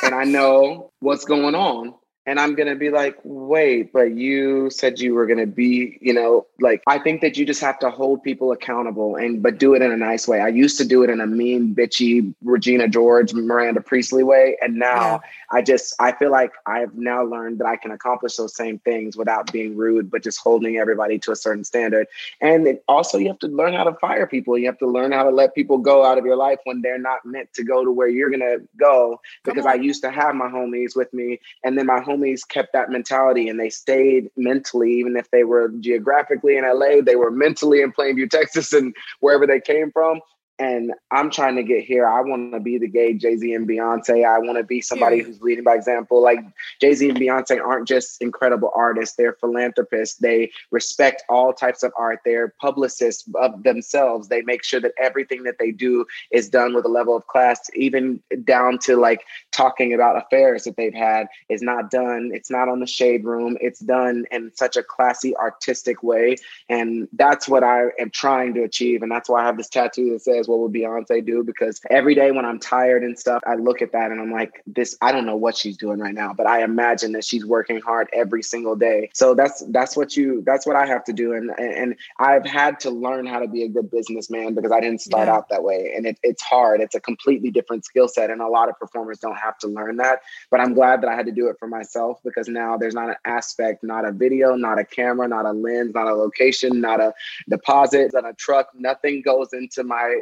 and 0.04 0.13
i 0.15 0.23
know 0.23 0.91
what's 0.99 1.25
going 1.25 1.56
on 1.56 1.93
and 2.30 2.39
I'm 2.39 2.54
going 2.54 2.70
to 2.70 2.76
be 2.76 2.92
like, 2.92 3.18
wait, 3.24 3.92
but 3.92 4.12
you 4.12 4.70
said 4.70 5.00
you 5.00 5.15
were 5.15 5.26
going 5.26 5.39
to 5.39 5.48
be, 5.48 5.98
you 6.00 6.13
know, 6.13 6.46
like, 6.60 6.84
I 6.86 7.00
think 7.00 7.22
that 7.22 7.38
you 7.38 7.44
just 7.44 7.60
have 7.62 7.80
to 7.80 7.89
hold 7.89 8.22
people 8.22 8.52
accountable 8.52 9.15
and, 9.15 9.42
but 9.42 9.58
do 9.58 9.74
it 9.74 9.82
in 9.82 9.92
a 9.92 9.98
nice 9.98 10.28
way. 10.28 10.39
I 10.39 10.50
used 10.50 10.78
to 10.78 10.86
do 10.86 11.02
it 11.02 11.10
in 11.10 11.22
a 11.22 11.26
mean, 11.26 11.74
bitchy 11.74 12.32
Regina 12.44 12.88
George, 12.88 13.34
Miranda 13.34 13.82
Priestly 13.82 14.22
way. 14.22 14.58
And 14.62 14.76
now 14.76 14.94
yeah. 14.94 15.20
I 15.50 15.63
just, 15.63 15.96
I 16.00 16.12
feel 16.12 16.30
like 16.30 16.52
I've 16.68 16.94
now 16.94 17.24
learned 17.24 17.58
that 17.62 17.65
I 17.65 17.78
can 17.78 17.89
accomplish 17.89 18.36
those 18.36 18.56
same 18.56 18.78
things 18.78 19.18
without 19.18 19.52
being 19.52 19.76
rude, 19.76 20.12
but 20.12 20.22
just 20.22 20.38
holding 20.38 20.78
everybody 20.78 21.18
to 21.18 21.32
a 21.32 21.36
certain 21.36 21.63
standard. 21.63 22.06
And 22.42 22.68
it, 22.68 22.84
also, 22.88 23.18
you 23.18 23.30
have 23.30 23.39
to 23.39 23.48
learn 23.48 23.74
how 23.74 23.86
to 23.86 23.96
fire 23.96 24.28
people. 24.28 24.56
You 24.56 24.68
have 24.68 24.78
to 24.78 24.88
learn 24.88 25.13
how 25.13 25.24
to 25.24 25.32
let 25.32 25.56
people 25.56 25.80
go 25.80 26.06
out 26.06 26.20
of 26.20 26.26
your 26.26 26.36
life 26.36 26.60
when 26.65 26.84
they're 26.84 27.00
not 27.00 27.26
meant 27.26 27.52
to 27.56 27.63
go 27.63 27.84
to 27.84 27.92
where 27.92 28.08
you're 28.08 28.30
going 28.30 28.42
to 28.42 28.62
go. 28.80 29.20
Because 29.44 29.65
I 29.65 29.74
used 29.74 30.04
to 30.04 30.12
have 30.12 30.36
my 30.36 30.48
homies 30.48 30.96
with 30.96 31.12
me, 31.12 31.39
and 31.63 31.76
then 31.76 31.88
my 31.88 32.00
homies 32.00 32.18
homies 32.19 32.47
kept 32.47 32.73
that 32.73 32.89
mentality 32.89 33.49
and 33.49 33.60
they 33.60 33.69
stayed 33.69 34.29
mentally, 34.36 34.91
even 34.93 35.15
if 35.15 35.29
they 35.32 35.43
were 35.43 35.69
geographically 35.79 36.58
in 36.58 36.63
LA, 36.63 37.01
they 37.03 37.15
were 37.15 37.32
mentally 37.32 37.82
in 37.82 37.91
Plainview, 37.91 38.29
Texas, 38.29 38.73
and 38.73 38.95
wherever 39.19 39.47
they 39.47 39.60
came 39.60 39.91
from 39.91 40.19
and 40.60 40.93
I'm 41.10 41.32
trying 41.32 41.56
to 41.56 41.63
get 41.63 41.86
here. 41.86 42.06
I 42.06 42.19
want 42.19 42.52
to 42.52 42.60
be 42.60 42.78
the 42.78 42.88
gay 42.88 43.13
Jay 43.13 43.38
Z 43.38 43.54
and 43.54 43.67
Beyonce. 43.67 44.28
I 44.28 44.39
want 44.39 44.58
to 44.58 44.63
be 44.63 44.82
somebody 44.82 45.22
who's 45.22 45.41
leading 45.41 45.63
by 45.63 45.76
example. 45.76 46.22
Like 46.22 46.39
Jay 46.82 46.93
Z 46.93 47.10
and 47.10 47.17
Beyonce 47.17 47.62
aren't 47.65 47.88
just 47.88 48.22
incredible 48.22 48.72
artists; 48.76 49.15
they're 49.15 49.34
philanthropists. 49.34 50.19
They 50.19 50.52
respect 50.72 51.24
all 51.30 51.54
types 51.54 51.82
of 51.82 51.93
art. 51.98 52.19
They're 52.26 52.50
publicists 52.60 53.24
of 53.36 53.63
themselves. 53.63 54.28
They 54.28 54.41
make 54.41 54.63
sure 54.65 54.82
that 54.82 54.91
everything 54.98 55.43
that 55.43 55.60
they 55.60 55.72
do 55.72 56.06
is 56.32 56.50
done 56.50 56.76
with 56.76 56.84
a 56.84 56.89
level 56.89 57.15
of 57.15 57.26
class, 57.28 57.69
even 57.74 58.22
down 58.43 58.80
to 58.80 58.98
like 58.98 59.24
talking 59.52 59.93
about 59.93 60.17
affairs 60.17 60.65
that 60.65 60.76
they've 60.76 60.93
had 60.93 61.28
is 61.48 61.62
not 61.62 61.89
done. 61.89 62.32
It's 62.34 62.52
not 62.52 62.67
on 62.67 62.82
the 62.82 62.88
shade 62.88 63.24
room. 63.24 63.58
It's 63.62 63.80
done 63.80 64.26
in 64.30 64.52
such 64.54 64.76
a 64.76 64.84
classy, 64.84 65.38
artistic 65.38 66.04
way, 66.04 66.36
and 66.67 67.08
that's 67.13 67.48
what 67.48 67.63
I 67.63 67.86
am 67.98 68.10
trying 68.10 68.54
to 68.56 68.63
achieve. 68.63 69.02
And 69.04 69.12
that's 69.12 69.30
why 69.30 69.41
I 69.41 69.45
have 69.45 69.56
this 69.56 69.69
tattoo 69.69 70.12
that 70.12 70.22
says 70.22 70.49
what 70.50 70.60
would 70.60 70.74
Beyonce 70.74 71.26
do? 71.26 71.44
Because 71.44 71.80
every 71.90 72.16
day 72.16 72.32
when 72.32 72.44
I'm 72.44 72.60
tired 72.60 73.04
and 73.04 73.18
stuff, 73.18 73.42
I 73.46 73.56
look 73.56 73.82
at 73.82 73.92
that 73.94 74.12
and 74.12 74.20
I'm 74.20 74.32
like, 74.32 74.62
this, 74.66 74.98
I 75.02 75.12
don't 75.12 75.26
know 75.26 75.36
what 75.36 75.56
she's 75.56 75.78
doing 75.78 76.00
right 76.00 76.14
now, 76.14 76.34
but 76.34 76.48
I 76.48 76.64
imagine 76.64 77.12
that 77.14 77.24
she's 77.24 77.46
working 77.46 77.80
hard 77.80 78.10
every 78.12 78.44
single 78.44 78.76
day. 78.76 79.10
So 79.14 79.36
that's 79.36 79.64
that's 79.70 79.96
what 79.96 80.18
you 80.18 80.44
that's 80.46 80.66
what 80.66 80.76
I 80.76 80.86
have 80.86 81.04
to 81.06 81.14
do. 81.14 81.34
And 81.34 81.52
and 81.60 81.96
I've 82.18 82.46
had 82.46 82.80
to 82.82 82.90
learn 82.90 83.26
how 83.26 83.40
to 83.40 83.48
be 83.48 83.64
a 83.64 83.70
good 83.70 83.90
businessman 83.92 84.56
because 84.56 84.72
I 84.72 84.80
didn't 84.80 85.02
start 85.02 85.28
yeah. 85.28 85.36
out 85.36 85.50
that 85.50 85.64
way. 85.64 85.94
And 85.96 86.06
it, 86.06 86.20
it's 86.24 86.42
hard. 86.42 86.82
It's 86.82 86.96
a 86.96 87.00
completely 87.00 87.52
different 87.52 87.86
skill 87.86 88.08
set. 88.08 88.30
And 88.30 88.42
a 88.42 88.48
lot 88.48 88.70
of 88.70 88.80
performers 88.80 89.20
don't 89.20 89.38
have 89.38 89.58
to 89.60 89.68
learn 89.68 89.98
that. 89.98 90.22
But 90.50 90.60
I'm 90.60 90.74
glad 90.74 91.02
that 91.02 91.10
I 91.10 91.16
had 91.16 91.28
to 91.28 91.32
do 91.32 91.48
it 91.48 91.58
for 91.60 91.68
myself 91.68 92.20
because 92.24 92.48
now 92.48 92.78
there's 92.78 92.96
not 92.96 93.10
an 93.10 93.16
aspect, 93.26 93.84
not 93.84 94.06
a 94.06 94.12
video, 94.12 94.56
not 94.56 94.80
a 94.80 94.84
camera, 94.84 95.28
not 95.28 95.46
a 95.46 95.52
lens, 95.52 95.94
not 95.94 96.08
a 96.08 96.14
location, 96.14 96.82
not 96.82 97.00
a 97.00 97.14
deposit, 97.48 98.12
not 98.14 98.28
a 98.28 98.34
truck. 98.34 98.70
Nothing 98.74 99.22
goes 99.22 99.54
into 99.54 99.84
my 99.84 100.22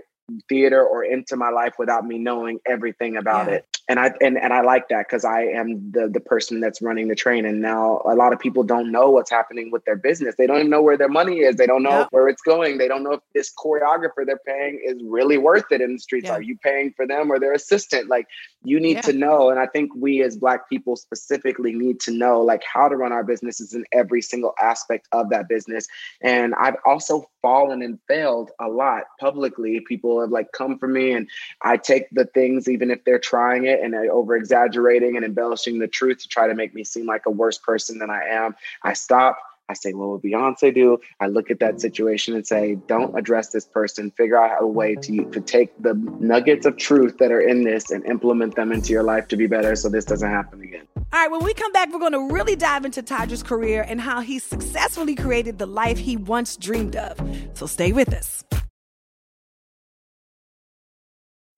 theater 0.50 0.84
or 0.86 1.04
into 1.04 1.36
my 1.36 1.50
life 1.50 1.74
without 1.80 2.06
me 2.06 2.18
knowing 2.18 2.60
everything 2.66 3.18
about 3.18 3.48
yeah. 3.48 3.56
it. 3.56 3.68
And 3.90 4.00
i 4.02 4.12
and, 4.20 4.38
and 4.38 4.52
i 4.52 4.60
like 4.60 4.90
that 4.90 5.06
because 5.08 5.24
i 5.24 5.44
am 5.44 5.92
the 5.92 6.10
the 6.10 6.20
person 6.20 6.60
that's 6.60 6.82
running 6.82 7.08
the 7.08 7.16
train. 7.16 7.46
And 7.46 7.62
now 7.62 8.02
a 8.06 8.16
lot 8.16 8.34
of 8.34 8.40
people 8.40 8.63
don't 8.63 8.92
know 8.92 9.10
what's 9.10 9.32
happening 9.32 9.72
with 9.72 9.86
their 9.86 9.96
business. 9.96 10.36
They 10.38 10.46
don't 10.46 10.58
even 10.58 10.70
know 10.70 10.82
where 10.82 10.98
their 10.98 11.10
money 11.10 11.40
is. 11.40 11.56
They 11.56 11.68
don't 11.68 11.84
know 11.84 12.00
yeah. 12.02 12.08
where 12.12 12.28
it's 12.28 12.42
going. 12.42 12.78
They 12.78 12.90
don't 12.90 13.04
know 13.04 13.13
if 13.13 13.22
this 13.34 13.54
choreographer 13.58 14.26
they're 14.26 14.40
paying 14.46 14.82
is 14.84 15.02
really 15.06 15.38
worth 15.38 15.72
it 15.72 15.80
in 15.80 15.94
the 15.94 16.00
streets. 16.00 16.26
Yeah. 16.26 16.34
are 16.34 16.42
you 16.42 16.58
paying 16.58 16.94
for 16.98 17.08
them 17.08 17.32
or 17.32 17.40
their 17.40 17.54
assistant? 17.54 18.10
Like 18.10 18.28
you 18.63 18.80
need 18.80 19.04
to 19.04 19.13
know 19.13 19.50
and 19.50 19.60
i 19.60 19.67
think 19.67 19.91
we 19.96 20.24
as 20.24 20.38
black 20.38 20.67
people 20.70 20.96
specifically 20.96 21.74
need 21.74 22.00
to 22.00 22.12
know 22.12 22.41
like 22.41 22.63
how 22.63 22.88
to 22.88 22.96
run 22.96 23.12
our 23.12 23.24
businesses 23.24 23.74
in 23.74 23.84
every 23.91 24.22
single 24.22 24.54
aspect 24.62 25.08
of 25.12 25.30
that 25.30 25.48
business 25.48 25.88
and 26.22 26.56
i've 26.56 26.78
also 26.86 27.30
fallen 27.41 27.82
and 27.82 28.00
failed 28.08 28.52
a 28.60 28.67
lot 28.67 29.04
publicly 29.20 29.80
people 29.82 29.98
people 29.98 30.22
have 30.22 30.32
like 30.32 30.52
come 30.52 30.78
for 30.78 30.88
me 30.88 31.12
and 31.12 31.28
I 31.62 31.78
take 31.78 32.10
the 32.12 32.26
things, 32.26 32.70
even 32.70 32.91
if 32.91 33.04
they're 33.04 33.20
trying 33.20 33.65
it 33.65 33.80
and 33.82 33.96
over 33.96 34.36
exaggerating 34.36 35.15
and 35.15 35.26
embellishing 35.26 35.80
the 35.80 35.88
truth 35.88 36.20
to 36.20 36.28
try 36.28 36.48
to 36.48 36.54
make 36.54 36.73
me 36.73 36.84
seem 36.84 37.06
like 37.06 37.25
a 37.25 37.31
worse 37.31 37.58
person 37.58 37.98
than 37.98 38.10
I 38.10 38.23
am. 38.29 38.56
I 38.84 38.94
stop. 38.94 39.38
I 39.70 39.74
say, 39.74 39.94
well, 39.94 40.12
what 40.12 40.22
Beyonce 40.22 40.74
do? 40.74 41.00
I 41.20 41.28
look 41.28 41.52
at 41.52 41.60
that 41.60 41.72
mm-hmm. 41.72 41.80
situation 41.80 42.36
and 42.36 42.48
say, 42.48 42.76
don't 42.88 43.10
mm-hmm. 43.10 43.18
address 43.18 43.50
this 43.50 43.65
person. 43.65 44.12
Figure 44.12 44.38
out 44.38 44.62
a 44.62 44.68
way 44.68 44.96
to, 44.96 45.12
mm-hmm. 45.12 45.32
to 45.32 45.42
take 45.42 45.72
the 45.82 45.94
nuggets 46.20 46.65
of 46.65 46.78
truth 46.78 47.18
that 47.18 47.32
are 47.32 47.42
in 47.42 47.63
this 47.63 47.92
and 47.92 48.06
implement 48.06 48.56
them 48.56 48.72
into 48.72 48.94
your 48.94 49.04
life 49.04 49.28
to 49.28 49.36
be 49.36 49.46
better 49.46 49.76
so 49.76 49.90
this 49.90 50.06
doesn't 50.06 50.30
happen 50.30 50.62
again. 50.62 50.88
All 50.96 51.04
right, 51.20 51.30
when 51.30 51.44
we 51.44 51.54
come 51.54 51.72
back, 51.74 51.92
we're 51.92 52.00
going 52.00 52.13
to 52.13 52.34
really 52.34 52.56
dive 52.56 52.86
into 52.86 53.04
Todrick's 53.04 53.44
career 53.44 53.86
and 53.88 54.00
how 54.00 54.22
he 54.22 54.40
successfully 54.40 55.15
created 55.15 55.58
the 55.58 55.65
life 55.65 55.98
he 55.98 56.15
once 56.15 56.56
dreamed 56.56 56.96
of. 56.96 57.20
So 57.54 57.65
stay 57.65 57.92
with 57.92 58.13
us. 58.13 58.46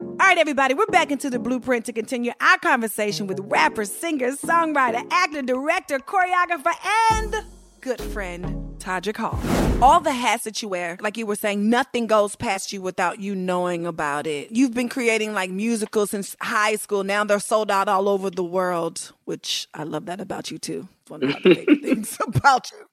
All 0.01 0.15
right, 0.17 0.37
everybody, 0.37 0.73
we're 0.73 0.85
back 0.87 1.11
into 1.11 1.29
the 1.29 1.39
blueprint 1.39 1.85
to 1.85 1.93
continue 1.93 2.31
our 2.41 2.57
conversation 2.57 3.27
with 3.27 3.39
rapper, 3.41 3.85
singer, 3.85 4.31
songwriter, 4.31 5.05
actor, 5.11 5.41
director, 5.41 5.99
choreographer, 5.99 6.73
and 7.11 7.35
good 7.81 8.01
friend, 8.01 8.77
Todrick 8.79 9.17
Hall. 9.17 9.39
All 9.81 10.01
the 10.01 10.11
hats 10.11 10.43
that 10.43 10.61
you 10.61 10.67
wear, 10.67 10.97
like 10.99 11.17
you 11.17 11.25
were 11.25 11.35
saying, 11.35 11.69
nothing 11.69 12.07
goes 12.07 12.35
past 12.35 12.73
you 12.73 12.81
without 12.81 13.19
you 13.19 13.33
knowing 13.35 13.85
about 13.85 14.27
it. 14.27 14.51
You've 14.51 14.73
been 14.73 14.89
creating 14.89 15.33
like 15.33 15.49
musicals 15.49 16.11
since 16.11 16.35
high 16.41 16.75
school. 16.75 17.03
Now 17.03 17.23
they're 17.23 17.39
sold 17.39 17.71
out 17.71 17.87
all 17.87 18.09
over 18.09 18.29
the 18.29 18.43
world, 18.43 19.13
which 19.25 19.67
I 19.73 19.83
love 19.83 20.05
that 20.07 20.19
about 20.19 20.51
you 20.51 20.57
too. 20.57 20.89
It's 21.01 21.09
one 21.09 21.23
of 21.23 21.29
my 21.29 21.39
favorite 21.39 21.81
things 21.81 22.17
about 22.27 22.69
you 22.71 22.85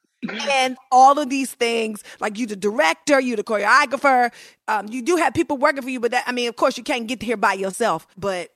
and 0.50 0.76
all 0.90 1.18
of 1.18 1.28
these 1.28 1.52
things 1.52 2.02
like 2.20 2.38
you 2.38 2.46
the 2.46 2.56
director 2.56 3.20
you 3.20 3.36
the 3.36 3.44
choreographer 3.44 4.32
um, 4.66 4.88
you 4.88 5.02
do 5.02 5.16
have 5.16 5.34
people 5.34 5.56
working 5.56 5.82
for 5.82 5.90
you 5.90 6.00
but 6.00 6.10
that 6.10 6.24
i 6.26 6.32
mean 6.32 6.48
of 6.48 6.56
course 6.56 6.76
you 6.78 6.82
can't 6.82 7.06
get 7.06 7.22
here 7.22 7.36
by 7.36 7.52
yourself 7.52 8.08
but 8.16 8.48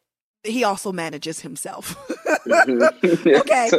he 0.42 0.64
also 0.64 0.90
manages 0.90 1.40
himself 1.40 1.94
okay 2.50 3.70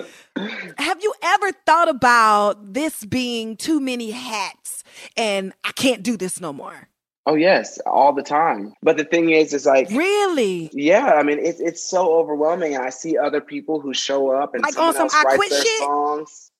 have 0.78 1.04
you 1.04 1.14
ever 1.22 1.52
thought 1.66 1.90
about 1.90 2.74
this 2.74 3.06
being 3.06 3.58
too 3.58 3.80
many 3.80 4.12
hats 4.12 4.84
and 5.18 5.54
i 5.64 5.72
can't 5.74 6.04
do 6.04 6.16
this 6.18 6.40
no 6.40 6.54
more 6.54 6.88
Oh 7.28 7.36
yes, 7.36 7.78
all 7.86 8.14
the 8.14 8.24
time. 8.24 8.74
But 8.82 8.98
the 8.98 9.04
thing 9.04 9.30
is, 9.30 9.54
is 9.54 9.68
like 9.68 9.90
really, 9.92 10.72
yeah. 10.74 11.14
I 11.14 11.24
mean, 11.24 11.38
it's 11.40 11.60
it's 11.60 11.88
so 11.88 12.14
overwhelming. 12.14 12.78
I 12.78 12.90
see 12.90 13.16
other 13.16 13.42
people 13.42 13.80
who 13.80 13.94
show 13.94 14.32
up 14.32 14.56
and 14.56 14.64
like 14.64 14.78
on 14.78 14.94
some 14.96 15.08
I 15.14 15.36
quit 15.36 15.52
their 15.52 15.62
shit. 15.62 15.80
songs. 15.80 16.51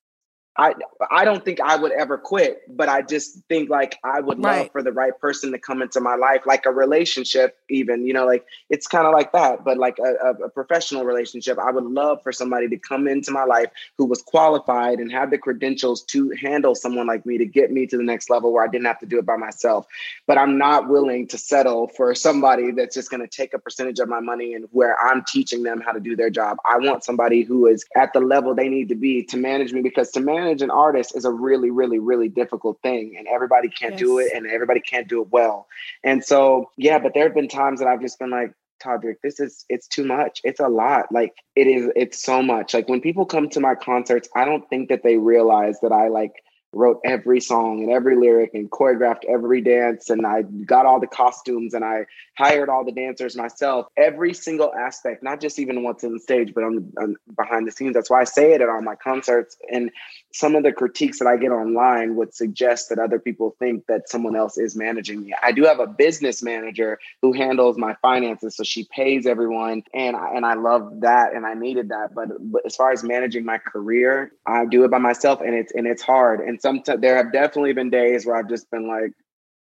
I 0.58 0.74
I 1.10 1.24
don't 1.24 1.44
think 1.44 1.60
I 1.60 1.76
would 1.76 1.92
ever 1.92 2.18
quit, 2.18 2.62
but 2.68 2.88
I 2.88 3.02
just 3.02 3.38
think 3.48 3.70
like 3.70 3.98
I 4.04 4.20
would 4.20 4.38
love 4.38 4.68
Right. 4.68 4.72
for 4.72 4.82
the 4.82 4.92
right 4.92 5.18
person 5.18 5.50
to 5.52 5.58
come 5.58 5.80
into 5.82 6.00
my 6.00 6.14
life, 6.14 6.42
like 6.46 6.66
a 6.66 6.70
relationship, 6.70 7.56
even 7.70 8.06
you 8.06 8.12
know, 8.12 8.26
like 8.26 8.44
it's 8.68 8.86
kind 8.86 9.06
of 9.06 9.12
like 9.14 9.32
that, 9.32 9.64
but 9.64 9.78
like 9.78 9.98
a, 9.98 10.14
a, 10.26 10.30
a 10.44 10.48
professional 10.50 11.04
relationship. 11.04 11.58
I 11.58 11.70
would 11.70 11.84
love 11.84 12.22
for 12.22 12.32
somebody 12.32 12.68
to 12.68 12.76
come 12.76 13.08
into 13.08 13.30
my 13.30 13.44
life 13.44 13.70
who 13.96 14.04
was 14.04 14.20
qualified 14.22 14.98
and 14.98 15.10
had 15.10 15.30
the 15.30 15.38
credentials 15.38 16.02
to 16.04 16.30
handle 16.40 16.74
someone 16.74 17.06
like 17.06 17.24
me 17.24 17.38
to 17.38 17.46
get 17.46 17.72
me 17.72 17.86
to 17.86 17.96
the 17.96 18.02
next 18.02 18.28
level 18.28 18.52
where 18.52 18.64
I 18.64 18.68
didn't 18.68 18.86
have 18.86 18.98
to 19.00 19.06
do 19.06 19.18
it 19.18 19.26
by 19.26 19.36
myself. 19.36 19.86
But 20.26 20.38
I'm 20.38 20.58
not 20.58 20.88
willing 20.88 21.28
to 21.28 21.38
settle 21.38 21.88
for 21.88 22.14
somebody 22.14 22.72
that's 22.72 22.94
just 22.94 23.10
going 23.10 23.22
to 23.22 23.28
take 23.28 23.54
a 23.54 23.58
percentage 23.58 24.00
of 24.00 24.08
my 24.08 24.20
money 24.20 24.54
and 24.54 24.66
where 24.72 24.96
I'm 25.02 25.24
teaching 25.26 25.62
them 25.62 25.80
how 25.80 25.92
to 25.92 26.00
do 26.00 26.14
their 26.14 26.30
job. 26.30 26.58
I 26.68 26.76
want 26.78 27.04
somebody 27.04 27.42
who 27.42 27.66
is 27.66 27.84
at 27.96 28.12
the 28.12 28.20
level 28.20 28.54
they 28.54 28.68
need 28.68 28.88
to 28.90 28.94
be 28.94 29.22
to 29.24 29.36
manage 29.38 29.72
me 29.72 29.80
because 29.80 30.10
to 30.12 30.20
manage 30.20 30.41
an 30.48 30.70
artist 30.70 31.16
is 31.16 31.24
a 31.24 31.30
really, 31.30 31.70
really, 31.70 31.98
really 31.98 32.28
difficult 32.28 32.80
thing. 32.82 33.14
And 33.18 33.26
everybody 33.26 33.68
can't 33.68 33.96
do 33.96 34.18
it 34.18 34.32
and 34.34 34.46
everybody 34.46 34.80
can't 34.80 35.08
do 35.08 35.22
it 35.22 35.28
well. 35.30 35.66
And 36.02 36.24
so, 36.24 36.70
yeah, 36.76 36.98
but 36.98 37.14
there 37.14 37.24
have 37.24 37.34
been 37.34 37.48
times 37.48 37.80
that 37.80 37.88
I've 37.88 38.00
just 38.00 38.18
been 38.18 38.30
like, 38.30 38.52
Todrick, 38.82 39.16
this 39.22 39.38
is 39.38 39.64
it's 39.68 39.86
too 39.86 40.04
much. 40.04 40.40
It's 40.42 40.60
a 40.60 40.68
lot. 40.68 41.06
Like 41.12 41.34
it 41.54 41.68
is, 41.68 41.90
it's 41.94 42.22
so 42.22 42.42
much. 42.42 42.74
Like 42.74 42.88
when 42.88 43.00
people 43.00 43.26
come 43.26 43.48
to 43.50 43.60
my 43.60 43.74
concerts, 43.76 44.28
I 44.34 44.44
don't 44.44 44.68
think 44.68 44.88
that 44.88 45.02
they 45.04 45.18
realize 45.18 45.78
that 45.82 45.92
I 45.92 46.08
like 46.08 46.32
wrote 46.72 47.00
every 47.04 47.40
song 47.40 47.82
and 47.82 47.92
every 47.92 48.16
lyric 48.16 48.50
and 48.54 48.70
choreographed 48.70 49.24
every 49.28 49.60
dance 49.60 50.08
and 50.08 50.26
I 50.26 50.42
got 50.42 50.86
all 50.86 51.00
the 51.00 51.06
costumes 51.06 51.74
and 51.74 51.84
I 51.84 52.06
hired 52.38 52.70
all 52.70 52.84
the 52.84 52.92
dancers 52.92 53.36
myself. 53.36 53.86
Every 53.96 54.32
single 54.32 54.72
aspect, 54.74 55.22
not 55.22 55.40
just 55.40 55.58
even 55.58 55.82
what's 55.82 56.02
on 56.02 56.14
the 56.14 56.18
stage, 56.18 56.52
but 56.54 56.64
on, 56.64 56.90
on 56.98 57.16
behind 57.36 57.66
the 57.66 57.72
scenes. 57.72 57.94
That's 57.94 58.08
why 58.08 58.22
I 58.22 58.24
say 58.24 58.54
it 58.54 58.62
at 58.62 58.68
all 58.68 58.80
my 58.80 58.96
concerts. 58.96 59.56
And 59.70 59.90
some 60.32 60.54
of 60.56 60.62
the 60.62 60.72
critiques 60.72 61.18
that 61.18 61.28
I 61.28 61.36
get 61.36 61.50
online 61.50 62.16
would 62.16 62.34
suggest 62.34 62.88
that 62.88 62.98
other 62.98 63.18
people 63.18 63.54
think 63.58 63.86
that 63.86 64.08
someone 64.08 64.34
else 64.34 64.56
is 64.56 64.74
managing 64.74 65.22
me. 65.22 65.34
I 65.42 65.52
do 65.52 65.64
have 65.64 65.78
a 65.78 65.86
business 65.86 66.42
manager 66.42 66.98
who 67.20 67.32
handles 67.32 67.76
my 67.76 67.94
finances, 68.00 68.56
so 68.56 68.64
she 68.64 68.86
pays 68.90 69.26
everyone, 69.26 69.82
and 69.92 70.16
I, 70.16 70.34
and 70.34 70.46
I 70.46 70.54
love 70.54 71.00
that, 71.00 71.34
and 71.34 71.44
I 71.44 71.54
needed 71.54 71.90
that. 71.90 72.14
But, 72.14 72.28
but 72.40 72.64
as 72.64 72.76
far 72.76 72.92
as 72.92 73.04
managing 73.04 73.44
my 73.44 73.58
career, 73.58 74.32
I 74.46 74.64
do 74.64 74.84
it 74.84 74.90
by 74.90 74.98
myself, 74.98 75.40
and 75.40 75.54
it's 75.54 75.72
and 75.72 75.86
it's 75.86 76.02
hard. 76.02 76.40
And 76.40 76.60
sometimes 76.60 77.00
there 77.00 77.16
have 77.16 77.32
definitely 77.32 77.74
been 77.74 77.90
days 77.90 78.24
where 78.24 78.36
I've 78.36 78.48
just 78.48 78.70
been 78.70 78.88
like, 78.88 79.12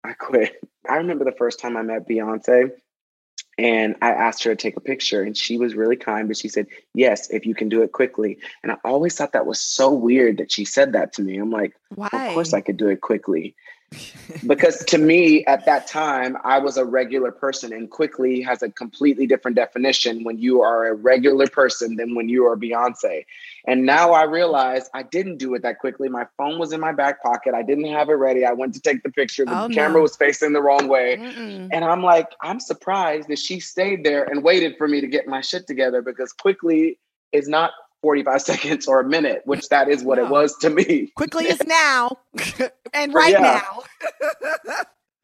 I 0.04 0.12
quit. 0.12 0.56
I 0.88 0.96
remember 0.96 1.24
the 1.24 1.32
first 1.32 1.60
time 1.60 1.76
I 1.76 1.82
met 1.82 2.08
Beyonce. 2.08 2.70
And 3.56 3.94
I 4.02 4.10
asked 4.10 4.42
her 4.44 4.50
to 4.50 4.60
take 4.60 4.76
a 4.76 4.80
picture, 4.80 5.22
and 5.22 5.36
she 5.36 5.58
was 5.58 5.74
really 5.74 5.96
kind, 5.96 6.26
but 6.26 6.36
she 6.36 6.48
said, 6.48 6.66
Yes, 6.94 7.30
if 7.30 7.46
you 7.46 7.54
can 7.54 7.68
do 7.68 7.82
it 7.82 7.92
quickly. 7.92 8.38
And 8.62 8.72
I 8.72 8.76
always 8.84 9.14
thought 9.14 9.32
that 9.32 9.46
was 9.46 9.60
so 9.60 9.92
weird 9.92 10.38
that 10.38 10.50
she 10.50 10.64
said 10.64 10.92
that 10.92 11.12
to 11.14 11.22
me. 11.22 11.36
I'm 11.38 11.50
like, 11.50 11.74
Why? 11.94 12.08
Of 12.12 12.34
course 12.34 12.52
I 12.52 12.60
could 12.60 12.76
do 12.76 12.88
it 12.88 13.00
quickly. 13.00 13.54
Because 14.46 14.84
to 14.86 14.98
me, 14.98 15.44
at 15.46 15.64
that 15.66 15.86
time, 15.86 16.36
I 16.44 16.58
was 16.58 16.76
a 16.76 16.84
regular 16.84 17.30
person, 17.30 17.72
and 17.72 17.90
quickly 17.90 18.40
has 18.42 18.62
a 18.62 18.70
completely 18.70 19.26
different 19.26 19.56
definition 19.56 20.24
when 20.24 20.38
you 20.38 20.60
are 20.62 20.86
a 20.86 20.94
regular 20.94 21.46
person 21.46 21.96
than 21.96 22.14
when 22.14 22.28
you 22.28 22.46
are 22.46 22.56
Beyonce. 22.56 23.24
And 23.66 23.86
now 23.86 24.12
I 24.12 24.24
realize 24.24 24.90
I 24.92 25.02
didn't 25.02 25.38
do 25.38 25.54
it 25.54 25.62
that 25.62 25.78
quickly. 25.78 26.08
My 26.08 26.26
phone 26.36 26.58
was 26.58 26.72
in 26.72 26.80
my 26.80 26.92
back 26.92 27.22
pocket. 27.22 27.54
I 27.54 27.62
didn't 27.62 27.86
have 27.86 28.08
it 28.08 28.14
ready. 28.14 28.44
I 28.44 28.52
went 28.52 28.74
to 28.74 28.80
take 28.80 29.02
the 29.02 29.10
picture. 29.10 29.44
The 29.44 29.58
Oh, 29.58 29.66
no. 29.68 29.74
camera 29.74 30.02
was 30.02 30.16
facing 30.16 30.52
the 30.52 30.60
wrong 30.60 30.88
way. 30.88 31.16
Mm-mm. 31.16 31.68
And 31.72 31.84
I'm 31.84 32.02
like, 32.02 32.28
I'm 32.42 32.60
surprised 32.60 33.28
that 33.28 33.38
she 33.38 33.60
stayed 33.60 34.04
there 34.04 34.24
and 34.24 34.42
waited 34.42 34.76
for 34.76 34.86
me 34.86 35.00
to 35.00 35.06
get 35.06 35.26
my 35.26 35.40
shit 35.40 35.66
together 35.66 36.02
because 36.02 36.32
quickly 36.32 36.98
is 37.32 37.48
not 37.48 37.70
45 38.04 38.42
seconds 38.52 38.86
or 38.86 39.00
a 39.00 39.08
minute, 39.08 39.40
which 39.46 39.70
that 39.70 39.88
is 39.88 40.04
what 40.04 40.18
No. 40.18 40.26
it 40.26 40.30
was 40.30 40.56
to 40.58 40.68
me. 40.70 41.10
Quickly 41.16 41.46
is 41.46 41.62
now, 41.66 42.18
and 42.94 43.14
right 43.14 43.32
Yeah. 43.32 43.62
now. 43.64 43.82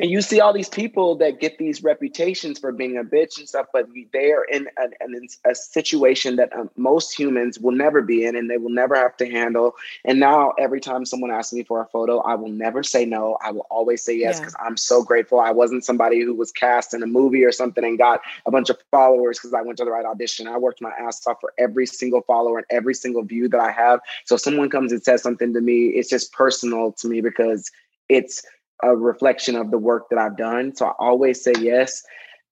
And 0.00 0.10
you 0.10 0.22
see 0.22 0.40
all 0.40 0.54
these 0.54 0.68
people 0.70 1.14
that 1.16 1.40
get 1.40 1.58
these 1.58 1.82
reputations 1.84 2.58
for 2.58 2.72
being 2.72 2.96
a 2.96 3.04
bitch 3.04 3.38
and 3.38 3.46
stuff, 3.46 3.66
but 3.70 3.86
they 4.14 4.32
are 4.32 4.44
in 4.44 4.66
a, 4.78 4.84
an- 5.04 5.28
a 5.44 5.54
situation 5.54 6.36
that 6.36 6.56
um, 6.56 6.70
most 6.76 7.16
humans 7.18 7.58
will 7.58 7.72
never 7.72 8.00
be 8.00 8.24
in 8.24 8.34
and 8.34 8.48
they 8.48 8.56
will 8.56 8.70
never 8.70 8.94
have 8.96 9.14
to 9.18 9.30
handle. 9.30 9.74
And 10.06 10.18
now, 10.18 10.52
every 10.58 10.80
time 10.80 11.04
someone 11.04 11.30
asks 11.30 11.52
me 11.52 11.64
for 11.64 11.82
a 11.82 11.86
photo, 11.86 12.20
I 12.20 12.34
will 12.34 12.48
never 12.48 12.82
say 12.82 13.04
no. 13.04 13.36
I 13.44 13.50
will 13.50 13.66
always 13.70 14.02
say 14.02 14.16
yes 14.16 14.38
Yeah. 14.38 14.40
because 14.40 14.56
I'm 14.58 14.78
so 14.78 15.02
grateful. 15.02 15.38
I 15.38 15.50
wasn't 15.50 15.84
somebody 15.84 16.22
who 16.22 16.34
was 16.34 16.50
cast 16.50 16.94
in 16.94 17.02
a 17.02 17.06
movie 17.06 17.44
or 17.44 17.52
something 17.52 17.84
and 17.84 17.98
got 17.98 18.22
a 18.46 18.50
bunch 18.50 18.70
of 18.70 18.78
followers 18.90 19.38
because 19.38 19.52
I 19.52 19.60
went 19.60 19.76
to 19.78 19.84
the 19.84 19.90
right 19.90 20.06
audition. 20.06 20.48
I 20.48 20.56
worked 20.56 20.80
my 20.80 20.92
ass 20.98 21.26
off 21.26 21.42
for 21.42 21.52
every 21.58 21.84
single 21.84 22.22
follower 22.22 22.56
and 22.56 22.66
every 22.70 22.94
single 22.94 23.22
view 23.22 23.50
that 23.50 23.60
I 23.60 23.70
have. 23.70 24.00
So 24.24 24.36
if 24.36 24.40
someone 24.40 24.70
comes 24.70 24.92
and 24.92 25.02
says 25.02 25.22
something 25.22 25.52
to 25.52 25.60
me, 25.60 25.88
it's 25.88 26.08
just 26.08 26.32
personal 26.32 26.92
to 26.92 27.06
me 27.06 27.20
because 27.20 27.70
it's 28.08 28.42
a 28.82 28.96
reflection 28.96 29.56
of 29.56 29.70
the 29.70 29.78
work 29.78 30.08
that 30.10 30.18
I've 30.18 30.36
done. 30.36 30.74
So 30.74 30.86
I 30.86 30.92
always 30.98 31.42
say 31.42 31.52
yes. 31.58 32.02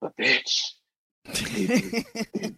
But 0.01 0.17
bitch, 0.17 0.61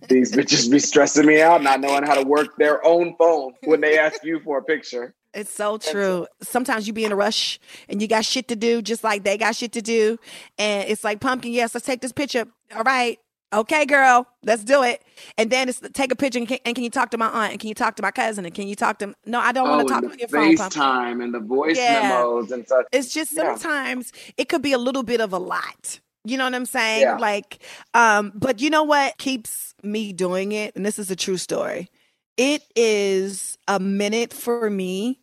these 0.09 0.33
bitches 0.33 0.71
be 0.71 0.79
stressing 0.79 1.27
me 1.27 1.41
out, 1.41 1.63
not 1.63 1.81
knowing 1.81 2.05
how 2.05 2.15
to 2.15 2.23
work 2.23 2.57
their 2.57 2.85
own 2.87 3.17
phone 3.17 3.53
when 3.65 3.81
they 3.81 3.99
ask 3.99 4.23
you 4.25 4.41
for 4.41 4.59
a 4.59 4.63
picture. 4.63 5.15
It's 5.33 5.53
so 5.53 5.79
true. 5.79 6.27
Sometimes 6.43 6.87
you 6.87 6.93
be 6.93 7.05
in 7.05 7.13
a 7.13 7.17
rush 7.17 7.61
and 7.89 8.03
you 8.03 8.09
got 8.09 8.25
shit 8.25 8.49
to 8.49 8.57
do, 8.57 8.83
just 8.83 9.05
like 9.05 9.23
they 9.23 9.39
got 9.39 9.57
shit 9.57 9.73
to 9.73 9.83
do. 9.83 10.19
And 10.59 10.89
it's 10.89 11.05
like, 11.05 11.21
pumpkin, 11.21 11.53
yes, 11.53 11.75
let's 11.75 11.87
take 11.87 12.01
this 12.01 12.13
picture. 12.13 12.47
All 12.75 12.83
right. 12.83 13.19
Okay, 13.53 13.85
girl, 13.85 14.29
let's 14.45 14.63
do 14.63 14.85
it. 14.85 15.03
And 15.37 15.51
then 15.51 15.69
it's 15.69 15.81
take 15.93 16.13
a 16.13 16.17
picture 16.17 16.39
and 16.39 16.47
can, 16.47 16.59
and 16.65 16.75
can 16.75 16.85
you 16.85 16.91
talk 16.91 17.11
to 17.11 17.19
my 17.19 17.27
aunt? 17.27 17.53
And 17.53 17.61
can 17.61 17.69
you 17.69 17.75
talk 17.75 17.97
to 17.97 18.03
my 18.03 18.13
cousin? 18.13 18.45
And 18.45 18.55
can 18.55 18.69
you 18.69 18.77
talk 18.77 19.01
to 19.01 19.13
No, 19.27 19.41
I 19.41 19.51
don't 19.51 19.69
want 19.69 19.87
to 19.89 19.93
talk 19.93 20.03
to 20.03 20.19
your 20.19 20.29
phone. 20.29 20.55
FaceTime 20.55 21.23
and 21.23 21.35
the 21.35 21.41
voice 21.41 21.77
Yeah. 21.77 22.09
memos 22.09 22.53
and 22.53 22.65
stuff. 22.65 22.85
It's 22.93 23.13
just 23.13 23.33
Yeah. 23.33 23.57
sometimes 23.57 24.13
it 24.37 24.49
could 24.49 24.63
be 24.63 24.73
a 24.73 24.79
little 24.79 25.03
bit 25.03 25.21
of 25.21 25.33
a 25.33 25.39
lot. 25.39 25.99
You 26.25 26.39
know 26.39 26.45
what 26.45 26.55
I'm 26.55 26.67
saying? 26.67 27.03
Yeah. 27.03 27.17
Like, 27.17 27.59
um, 27.93 28.33
but 28.37 28.61
you 28.61 28.71
know 28.71 28.85
what 28.85 29.19
keeps 29.19 29.75
me 29.83 30.13
doing 30.13 30.53
it? 30.53 30.77
And 30.77 30.87
this 30.87 30.99
is 30.99 31.11
a 31.11 31.17
true 31.17 31.39
story. 31.39 31.91
It 32.37 32.63
is 32.77 33.59
a 33.67 33.81
minute 33.81 34.33
for 34.33 34.71
me, 34.71 35.19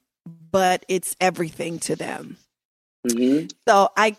but 0.52 0.84
it's 0.90 1.16
everything 1.22 1.80
to 1.80 1.96
them. 1.96 2.38
Mhm. 3.08 3.52
So 3.68 3.90
I 3.96 4.18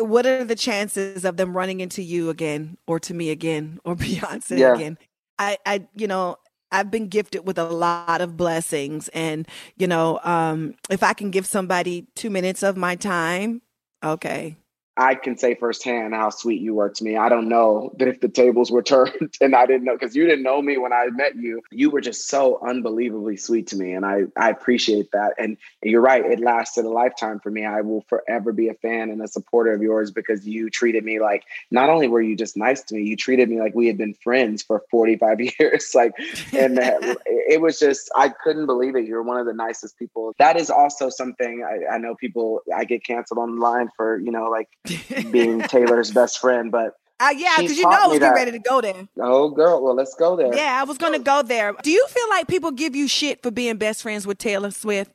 what 0.00 0.26
are 0.26 0.44
the 0.44 0.54
chances 0.56 1.24
of 1.24 1.36
them 1.36 1.56
running 1.56 1.80
into 1.80 2.02
you 2.02 2.30
again 2.30 2.76
or 2.86 3.00
to 3.00 3.14
me 3.14 3.30
again 3.30 3.78
or 3.84 3.94
Beyonce 3.96 4.66
Yeah. 4.66 4.66
again? 4.66 4.98
I 5.38 5.58
I 5.66 5.86
you 5.94 6.06
know, 6.06 6.36
I've 6.72 6.90
been 6.90 7.08
gifted 7.08 7.46
with 7.46 7.58
a 7.58 7.64
lot 7.64 8.20
of 8.20 8.36
blessings 8.36 9.08
and 9.08 9.46
you 9.76 9.86
know, 9.86 10.20
um 10.24 10.74
if 10.90 11.02
I 11.02 11.12
can 11.14 11.30
give 11.30 11.46
somebody 11.46 12.06
2 12.16 12.30
minutes 12.30 12.62
of 12.62 12.76
my 12.76 12.96
time, 12.96 13.62
okay. 14.04 14.56
I 14.96 15.14
can 15.14 15.36
say 15.36 15.54
firsthand 15.54 16.14
how 16.14 16.30
sweet 16.30 16.60
you 16.60 16.74
were 16.74 16.88
to 16.88 17.04
me. 17.04 17.16
I 17.16 17.28
don't 17.28 17.48
know 17.48 17.92
that 17.98 18.08
if 18.08 18.20
the 18.20 18.28
tables 18.28 18.70
were 18.70 18.82
turned 18.86 19.36
and 19.40 19.54
I 19.54 19.66
didn't 19.66 19.84
know 19.84 19.94
because 19.94 20.16
you 20.16 20.26
didn't 20.26 20.42
know 20.42 20.62
me 20.62 20.78
when 20.78 20.92
I 20.92 21.08
met 21.10 21.36
you, 21.36 21.62
you 21.70 21.90
were 21.90 22.00
just 22.00 22.28
so 22.28 22.58
unbelievably 22.66 23.36
sweet 23.36 23.66
to 23.68 23.76
me. 23.76 23.92
And 23.92 24.06
I, 24.06 24.22
I 24.36 24.50
appreciate 24.50 25.12
that. 25.12 25.34
And 25.38 25.56
you're 25.82 26.00
right, 26.00 26.24
it 26.24 26.40
lasted 26.40 26.84
a 26.84 26.90
lifetime 26.90 27.40
for 27.40 27.50
me. 27.50 27.64
I 27.64 27.82
will 27.82 28.02
forever 28.08 28.52
be 28.52 28.68
a 28.68 28.74
fan 28.74 29.10
and 29.10 29.20
a 29.22 29.28
supporter 29.28 29.72
of 29.72 29.82
yours 29.82 30.10
because 30.10 30.46
you 30.46 30.70
treated 30.70 31.04
me 31.04 31.20
like 31.20 31.44
not 31.70 31.90
only 31.90 32.08
were 32.08 32.22
you 32.22 32.36
just 32.36 32.56
nice 32.56 32.82
to 32.84 32.94
me, 32.94 33.02
you 33.02 33.16
treated 33.16 33.50
me 33.50 33.60
like 33.60 33.74
we 33.74 33.86
had 33.86 33.98
been 33.98 34.14
friends 34.14 34.62
for 34.62 34.82
45 34.90 35.40
years. 35.60 35.94
like, 35.94 36.12
and 36.54 36.78
it 37.26 37.60
was 37.60 37.78
just, 37.78 38.10
I 38.16 38.30
couldn't 38.30 38.66
believe 38.66 38.96
it. 38.96 39.04
You're 39.04 39.22
one 39.22 39.38
of 39.38 39.46
the 39.46 39.52
nicest 39.52 39.98
people. 39.98 40.32
That 40.38 40.56
is 40.56 40.70
also 40.70 41.10
something 41.10 41.64
I, 41.64 41.94
I 41.94 41.98
know 41.98 42.14
people, 42.14 42.62
I 42.74 42.84
get 42.84 43.04
canceled 43.04 43.38
online 43.38 43.90
for, 43.96 44.18
you 44.18 44.30
know, 44.30 44.48
like, 44.48 44.68
being 45.30 45.60
Taylor's 45.68 46.10
best 46.10 46.38
friend, 46.38 46.70
but 46.70 46.94
uh, 47.18 47.32
yeah, 47.36 47.56
because 47.58 47.76
you 47.76 47.84
know 47.84 47.90
I 47.90 48.06
was 48.06 48.18
getting 48.18 48.34
ready 48.34 48.50
to 48.52 48.58
go 48.58 48.80
there. 48.80 49.08
Oh, 49.18 49.48
girl. 49.48 49.82
Well, 49.82 49.94
let's 49.94 50.14
go 50.14 50.36
there. 50.36 50.54
Yeah, 50.54 50.78
I 50.80 50.84
was 50.84 50.98
going 50.98 51.14
to 51.14 51.18
go 51.18 51.42
there. 51.42 51.72
Do 51.82 51.90
you 51.90 52.06
feel 52.08 52.28
like 52.28 52.46
people 52.46 52.70
give 52.72 52.94
you 52.94 53.08
shit 53.08 53.42
for 53.42 53.50
being 53.50 53.78
best 53.78 54.02
friends 54.02 54.26
with 54.26 54.36
Taylor 54.38 54.70
Swift? 54.70 55.10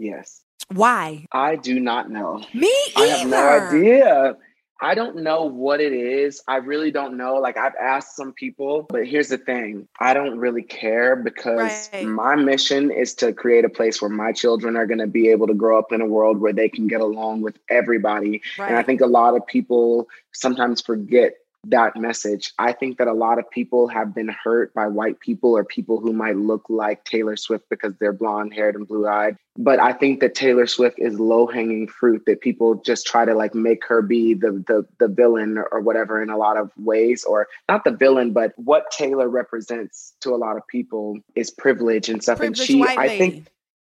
Yes. 0.00 0.42
Why? 0.72 1.26
I 1.32 1.56
do 1.56 1.78
not 1.78 2.10
know. 2.10 2.44
Me 2.54 2.72
either. 2.96 3.04
I 3.04 3.06
have 3.06 3.28
no 3.28 3.68
idea. 3.68 4.36
I 4.84 4.94
don't 4.94 5.16
know 5.16 5.44
what 5.44 5.80
it 5.80 5.94
is. 5.94 6.42
I 6.46 6.56
really 6.56 6.90
don't 6.90 7.16
know. 7.16 7.36
Like 7.36 7.56
I've 7.56 7.74
asked 7.80 8.16
some 8.16 8.34
people, 8.34 8.84
but 8.90 9.06
here's 9.06 9.28
the 9.28 9.38
thing. 9.38 9.88
I 9.98 10.12
don't 10.12 10.38
really 10.38 10.62
care 10.62 11.16
because 11.16 11.88
right. 11.90 12.04
my 12.06 12.36
mission 12.36 12.90
is 12.90 13.14
to 13.14 13.32
create 13.32 13.64
a 13.64 13.70
place 13.70 14.02
where 14.02 14.10
my 14.10 14.32
children 14.32 14.76
are 14.76 14.86
going 14.86 14.98
to 14.98 15.06
be 15.06 15.30
able 15.30 15.46
to 15.46 15.54
grow 15.54 15.78
up 15.78 15.90
in 15.90 16.02
a 16.02 16.06
world 16.06 16.38
where 16.38 16.52
they 16.52 16.68
can 16.68 16.86
get 16.86 17.00
along 17.00 17.40
with 17.40 17.58
everybody. 17.70 18.42
Right. 18.58 18.68
And 18.68 18.76
I 18.76 18.82
think 18.82 19.00
a 19.00 19.06
lot 19.06 19.34
of 19.34 19.46
people 19.46 20.06
sometimes 20.32 20.82
forget 20.82 21.32
that 21.70 21.96
message. 21.96 22.52
I 22.58 22.72
think 22.72 22.98
that 22.98 23.08
a 23.08 23.12
lot 23.12 23.38
of 23.38 23.50
people 23.50 23.88
have 23.88 24.14
been 24.14 24.28
hurt 24.28 24.72
by 24.74 24.86
white 24.86 25.20
people 25.20 25.56
or 25.56 25.64
people 25.64 26.00
who 26.00 26.12
might 26.12 26.36
look 26.36 26.64
like 26.68 27.04
Taylor 27.04 27.36
Swift 27.36 27.64
because 27.70 27.94
they're 27.98 28.12
blonde 28.12 28.54
haired 28.54 28.74
and 28.74 28.86
blue 28.86 29.06
eyed. 29.06 29.36
But 29.56 29.80
I 29.80 29.92
think 29.92 30.20
that 30.20 30.34
Taylor 30.34 30.66
Swift 30.66 30.98
is 30.98 31.20
low 31.20 31.46
hanging 31.46 31.86
fruit 31.86 32.22
that 32.26 32.40
people 32.40 32.76
just 32.76 33.06
try 33.06 33.24
to 33.24 33.34
like 33.34 33.54
make 33.54 33.84
her 33.86 34.02
be 34.02 34.34
the 34.34 34.62
the 34.66 34.86
the 34.98 35.08
villain 35.08 35.62
or 35.70 35.80
whatever 35.80 36.22
in 36.22 36.30
a 36.30 36.36
lot 36.36 36.56
of 36.56 36.70
ways 36.76 37.24
or 37.24 37.46
not 37.68 37.84
the 37.84 37.92
villain 37.92 38.32
but 38.32 38.52
what 38.56 38.90
Taylor 38.90 39.28
represents 39.28 40.14
to 40.22 40.34
a 40.34 40.36
lot 40.36 40.56
of 40.56 40.66
people 40.66 41.18
is 41.36 41.50
privilege 41.52 42.08
and 42.08 42.20
stuff 42.22 42.38
Privileged 42.38 42.60
and 42.60 42.66
she 42.66 42.82
I 42.82 43.06
lady. 43.06 43.18
think 43.18 43.48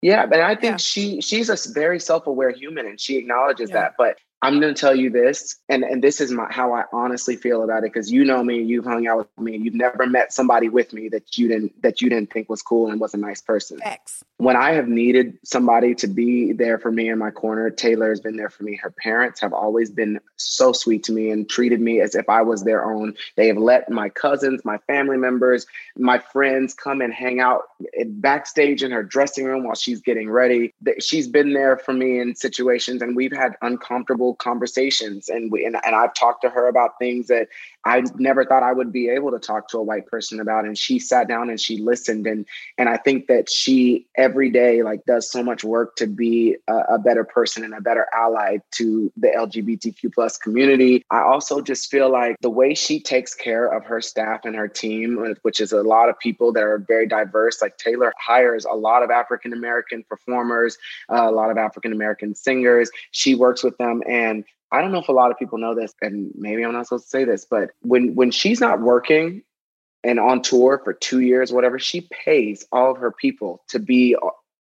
yeah, 0.04 0.26
but 0.26 0.40
I 0.40 0.54
think 0.54 0.72
yeah. 0.72 0.76
she 0.76 1.22
she's 1.22 1.48
a 1.48 1.56
very 1.72 1.98
self-aware 1.98 2.50
human 2.50 2.84
and 2.84 3.00
she 3.00 3.16
acknowledges 3.16 3.70
yeah. 3.70 3.76
that. 3.76 3.94
But 3.96 4.18
I'm 4.44 4.60
going 4.60 4.74
to 4.74 4.78
tell 4.78 4.94
you 4.94 5.08
this, 5.08 5.56
and, 5.70 5.84
and 5.84 6.04
this 6.04 6.20
is 6.20 6.30
my, 6.30 6.46
how 6.50 6.74
I 6.74 6.84
honestly 6.92 7.34
feel 7.34 7.62
about 7.62 7.78
it, 7.78 7.94
because 7.94 8.12
you 8.12 8.26
know 8.26 8.44
me, 8.44 8.60
you've 8.60 8.84
hung 8.84 9.06
out 9.06 9.16
with 9.16 9.40
me, 9.40 9.56
you've 9.56 9.74
never 9.74 10.06
met 10.06 10.34
somebody 10.34 10.68
with 10.68 10.92
me 10.92 11.08
that 11.08 11.38
you 11.38 11.48
didn't 11.48 11.80
that 11.82 12.02
you 12.02 12.10
didn't 12.10 12.30
think 12.30 12.50
was 12.50 12.60
cool 12.60 12.90
and 12.90 13.00
was 13.00 13.14
a 13.14 13.16
nice 13.16 13.40
person. 13.40 13.78
X. 13.82 14.22
When 14.36 14.56
I 14.56 14.72
have 14.72 14.86
needed 14.86 15.38
somebody 15.44 15.94
to 15.94 16.06
be 16.06 16.52
there 16.52 16.78
for 16.78 16.92
me 16.92 17.08
in 17.08 17.18
my 17.18 17.30
corner, 17.30 17.70
Taylor 17.70 18.10
has 18.10 18.20
been 18.20 18.36
there 18.36 18.50
for 18.50 18.64
me. 18.64 18.76
Her 18.76 18.90
parents 18.90 19.40
have 19.40 19.54
always 19.54 19.90
been 19.90 20.20
so 20.36 20.72
sweet 20.72 21.04
to 21.04 21.12
me 21.12 21.30
and 21.30 21.48
treated 21.48 21.80
me 21.80 22.00
as 22.00 22.14
if 22.14 22.28
I 22.28 22.42
was 22.42 22.64
their 22.64 22.84
own. 22.84 23.14
They 23.36 23.46
have 23.46 23.56
let 23.56 23.88
my 23.88 24.10
cousins, 24.10 24.62
my 24.62 24.76
family 24.86 25.16
members, 25.16 25.66
my 25.96 26.18
friends 26.18 26.74
come 26.74 27.00
and 27.00 27.14
hang 27.14 27.40
out 27.40 27.62
backstage 28.06 28.82
in 28.82 28.90
her 28.90 29.02
dressing 29.02 29.46
room 29.46 29.64
while 29.64 29.76
she's 29.76 30.02
getting 30.02 30.28
ready. 30.28 30.74
She's 31.00 31.28
been 31.28 31.54
there 31.54 31.78
for 31.78 31.94
me 31.94 32.18
in 32.18 32.34
situations, 32.34 33.00
and 33.00 33.16
we've 33.16 33.32
had 33.34 33.56
uncomfortable 33.62 34.33
conversations 34.38 35.28
and 35.28 35.50
we 35.50 35.64
and, 35.64 35.76
and 35.84 35.94
I've 35.94 36.14
talked 36.14 36.42
to 36.42 36.50
her 36.50 36.68
about 36.68 36.98
things 36.98 37.26
that 37.28 37.48
I 37.84 38.02
never 38.16 38.44
thought 38.44 38.62
I 38.62 38.72
would 38.72 38.92
be 38.92 39.08
able 39.08 39.30
to 39.30 39.38
talk 39.38 39.68
to 39.68 39.78
a 39.78 39.82
white 39.82 40.06
person 40.06 40.40
about 40.40 40.64
and 40.64 40.76
she 40.76 40.98
sat 40.98 41.28
down 41.28 41.50
and 41.50 41.60
she 41.60 41.78
listened 41.78 42.26
and 42.26 42.46
and 42.78 42.88
I 42.88 42.96
think 42.96 43.26
that 43.26 43.50
she 43.50 44.06
every 44.16 44.50
day 44.50 44.82
like 44.82 45.04
does 45.06 45.30
so 45.30 45.42
much 45.42 45.64
work 45.64 45.96
to 45.96 46.06
be 46.06 46.56
a, 46.68 46.76
a 46.94 46.98
better 46.98 47.24
person 47.24 47.64
and 47.64 47.74
a 47.74 47.80
better 47.80 48.06
ally 48.14 48.58
to 48.76 49.12
the 49.16 49.28
LGBTQ 49.28 50.12
plus 50.12 50.36
community. 50.36 51.04
I 51.10 51.20
also 51.22 51.60
just 51.60 51.90
feel 51.90 52.10
like 52.10 52.36
the 52.40 52.50
way 52.50 52.74
she 52.74 53.00
takes 53.00 53.34
care 53.34 53.66
of 53.66 53.84
her 53.84 54.00
staff 54.00 54.44
and 54.44 54.56
her 54.56 54.68
team, 54.68 55.34
which 55.42 55.60
is 55.60 55.72
a 55.72 55.82
lot 55.82 56.08
of 56.08 56.18
people 56.18 56.52
that 56.52 56.62
are 56.62 56.78
very 56.78 57.06
diverse, 57.06 57.60
like 57.60 57.76
Taylor 57.78 58.12
hires 58.18 58.64
a 58.64 58.74
lot 58.74 59.02
of 59.02 59.10
African 59.10 59.52
American 59.52 60.04
performers, 60.04 60.76
uh, 61.10 61.28
a 61.28 61.32
lot 61.32 61.50
of 61.50 61.58
African 61.58 61.92
American 61.92 62.34
singers. 62.34 62.90
She 63.10 63.34
works 63.34 63.62
with 63.62 63.76
them 63.78 64.02
and 64.08 64.24
and 64.24 64.44
I 64.74 64.80
don't 64.80 64.90
know 64.90 64.98
if 64.98 65.08
a 65.08 65.12
lot 65.12 65.30
of 65.30 65.38
people 65.38 65.58
know 65.58 65.74
this, 65.74 65.94
and 66.02 66.32
maybe 66.34 66.64
I'm 66.64 66.72
not 66.72 66.86
supposed 66.86 67.04
to 67.04 67.10
say 67.10 67.24
this, 67.24 67.44
but 67.44 67.70
when 67.82 68.14
when 68.14 68.30
she's 68.32 68.60
not 68.60 68.80
working 68.80 69.42
and 70.02 70.18
on 70.18 70.42
tour 70.42 70.80
for 70.82 70.92
two 70.92 71.20
years, 71.20 71.52
whatever, 71.52 71.78
she 71.78 72.08
pays 72.10 72.66
all 72.72 72.90
of 72.90 72.98
her 72.98 73.12
people 73.12 73.62
to 73.68 73.78
be 73.78 74.16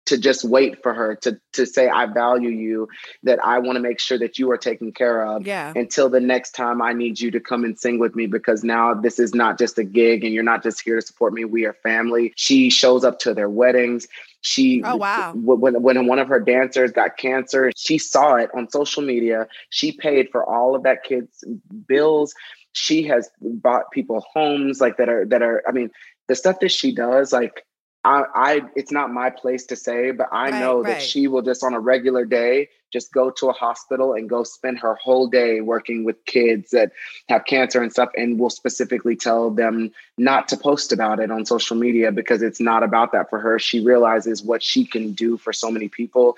to 0.06 0.18
just 0.18 0.44
wait 0.44 0.82
for 0.82 0.92
her 0.92 1.16
to 1.16 1.40
to 1.52 1.66
say 1.66 1.88
I 1.88 2.06
value 2.06 2.50
you, 2.50 2.88
that 3.22 3.44
I 3.44 3.58
want 3.58 3.76
to 3.76 3.80
make 3.80 4.00
sure 4.00 4.18
that 4.18 4.38
you 4.38 4.50
are 4.50 4.58
taken 4.58 4.92
care 4.92 5.24
of. 5.26 5.46
Yeah. 5.46 5.72
Until 5.74 6.08
the 6.08 6.20
next 6.20 6.52
time 6.52 6.82
I 6.82 6.92
need 6.92 7.20
you 7.20 7.30
to 7.30 7.40
come 7.40 7.64
and 7.64 7.78
sing 7.78 7.98
with 7.98 8.14
me 8.14 8.26
because 8.26 8.62
now 8.64 8.94
this 8.94 9.18
is 9.18 9.34
not 9.34 9.58
just 9.58 9.78
a 9.78 9.84
gig 9.84 10.24
and 10.24 10.34
you're 10.34 10.42
not 10.42 10.62
just 10.62 10.82
here 10.82 10.96
to 10.96 11.02
support 11.02 11.32
me. 11.32 11.44
We 11.44 11.64
are 11.64 11.74
family. 11.82 12.32
She 12.36 12.70
shows 12.70 13.04
up 13.04 13.18
to 13.20 13.34
their 13.34 13.48
weddings. 13.48 14.06
She 14.42 14.82
oh 14.84 14.96
wow 14.96 15.32
when 15.34 15.82
when 15.82 16.06
one 16.06 16.18
of 16.18 16.28
her 16.28 16.40
dancers 16.40 16.92
got 16.92 17.16
cancer, 17.16 17.72
she 17.76 17.96
saw 17.96 18.34
it 18.34 18.50
on 18.54 18.68
social 18.70 19.02
media. 19.02 19.46
She 19.70 19.92
paid 19.92 20.28
for 20.30 20.44
all 20.44 20.74
of 20.74 20.82
that 20.82 21.02
kid's 21.02 21.44
bills. 21.86 22.34
She 22.72 23.04
has 23.04 23.30
bought 23.40 23.90
people 23.92 24.24
homes 24.34 24.80
like 24.80 24.98
that 24.98 25.08
are 25.08 25.24
that 25.26 25.42
are. 25.42 25.62
I 25.66 25.72
mean, 25.72 25.90
the 26.28 26.34
stuff 26.34 26.60
that 26.60 26.72
she 26.72 26.94
does, 26.94 27.32
like 27.32 27.64
I, 28.04 28.24
I 28.34 28.60
it's 28.76 28.92
not 28.92 29.12
my 29.12 29.30
place 29.30 29.64
to 29.66 29.76
say, 29.76 30.10
but 30.10 30.28
I 30.30 30.50
right, 30.50 30.60
know 30.60 30.82
that 30.82 31.00
she 31.00 31.26
will 31.26 31.42
just 31.42 31.64
on 31.64 31.72
a 31.72 31.80
regular 31.80 32.24
day 32.24 32.68
just 32.92 33.12
go 33.12 33.28
to 33.28 33.48
a 33.48 33.52
hospital 33.52 34.12
and 34.12 34.28
go 34.28 34.44
spend 34.44 34.78
her 34.78 34.94
whole 34.94 35.26
day 35.26 35.60
working 35.60 36.04
with 36.04 36.24
kids 36.26 36.70
that 36.70 36.92
have 37.28 37.44
cancer 37.44 37.82
and 37.82 37.90
stuff 37.90 38.10
and 38.16 38.38
will 38.38 38.50
specifically 38.50 39.16
tell 39.16 39.50
them 39.50 39.90
not 40.16 40.46
to 40.48 40.56
post 40.56 40.92
about 40.92 41.18
it 41.18 41.30
on 41.30 41.44
social 41.44 41.76
media 41.76 42.12
because 42.12 42.40
it's 42.40 42.60
not 42.60 42.84
about 42.84 43.10
that 43.10 43.28
for 43.28 43.40
her. 43.40 43.58
She 43.58 43.80
realizes 43.80 44.44
what 44.44 44.62
she 44.62 44.86
can 44.86 45.12
do 45.12 45.36
for 45.36 45.52
so 45.52 45.72
many 45.72 45.88
people. 45.88 46.36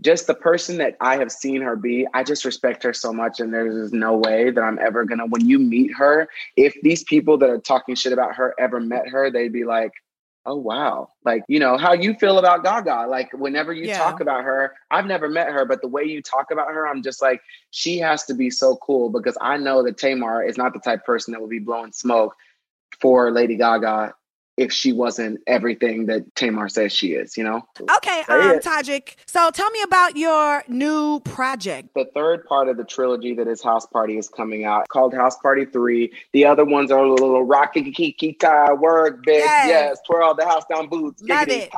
Just 0.00 0.26
the 0.26 0.34
person 0.34 0.78
that 0.78 0.96
I 1.02 1.18
have 1.18 1.30
seen 1.30 1.60
her 1.60 1.76
be, 1.76 2.06
I 2.14 2.24
just 2.24 2.46
respect 2.46 2.82
her 2.84 2.94
so 2.94 3.12
much. 3.12 3.38
And 3.38 3.52
there's 3.52 3.92
no 3.92 4.16
way 4.16 4.50
that 4.50 4.62
I'm 4.62 4.78
ever 4.78 5.04
gonna, 5.04 5.26
when 5.26 5.46
you 5.46 5.58
meet 5.58 5.92
her, 5.96 6.30
if 6.56 6.74
these 6.82 7.04
people 7.04 7.36
that 7.38 7.50
are 7.50 7.58
talking 7.58 7.94
shit 7.94 8.14
about 8.14 8.36
her 8.36 8.54
ever 8.58 8.80
met 8.80 9.06
her, 9.08 9.30
they'd 9.30 9.52
be 9.52 9.64
like, 9.64 9.92
oh 10.46 10.56
wow 10.56 11.08
like 11.24 11.44
you 11.48 11.58
know 11.58 11.76
how 11.76 11.92
you 11.92 12.14
feel 12.14 12.38
about 12.38 12.64
gaga 12.64 13.06
like 13.08 13.30
whenever 13.34 13.72
you 13.72 13.86
yeah. 13.86 13.98
talk 13.98 14.20
about 14.20 14.42
her 14.42 14.74
i've 14.90 15.04
never 15.04 15.28
met 15.28 15.48
her 15.48 15.64
but 15.66 15.82
the 15.82 15.88
way 15.88 16.02
you 16.02 16.22
talk 16.22 16.50
about 16.50 16.68
her 16.68 16.88
i'm 16.88 17.02
just 17.02 17.20
like 17.20 17.42
she 17.70 17.98
has 17.98 18.24
to 18.24 18.32
be 18.32 18.48
so 18.48 18.76
cool 18.76 19.10
because 19.10 19.36
i 19.40 19.56
know 19.56 19.82
that 19.82 19.98
tamar 19.98 20.42
is 20.42 20.56
not 20.56 20.72
the 20.72 20.78
type 20.80 21.04
person 21.04 21.32
that 21.32 21.40
will 21.40 21.48
be 21.48 21.58
blowing 21.58 21.92
smoke 21.92 22.34
for 23.00 23.30
lady 23.30 23.56
gaga 23.56 24.14
if 24.60 24.70
she 24.70 24.92
wasn't 24.92 25.40
everything 25.46 26.04
that 26.04 26.34
Tamar 26.34 26.68
says 26.68 26.92
she 26.92 27.14
is, 27.14 27.34
you 27.34 27.42
know? 27.42 27.66
Okay, 27.96 28.20
um, 28.28 28.58
Todrick. 28.58 29.16
So 29.26 29.50
tell 29.50 29.70
me 29.70 29.80
about 29.80 30.18
your 30.18 30.62
new 30.68 31.20
project. 31.20 31.88
The 31.94 32.04
third 32.14 32.44
part 32.44 32.68
of 32.68 32.76
the 32.76 32.84
trilogy 32.84 33.34
that 33.36 33.48
is 33.48 33.62
Haus 33.62 33.86
Party 33.86 34.18
is 34.18 34.28
coming 34.28 34.66
out 34.66 34.86
called 34.88 35.14
Haus 35.14 35.38
Party 35.38 35.64
3. 35.64 36.12
The 36.34 36.44
other 36.44 36.66
ones 36.66 36.90
are 36.90 37.02
a 37.02 37.10
little 37.10 37.42
rocky 37.42 37.90
kiki 37.90 38.34
tie, 38.34 38.74
work, 38.74 39.24
big, 39.24 39.38
yes, 39.38 39.66
yes 39.66 39.98
twirl 40.06 40.34
the 40.34 40.44
house 40.44 40.64
down 40.68 40.88
boots. 40.88 41.22
Love 41.22 41.48
it. 41.48 41.72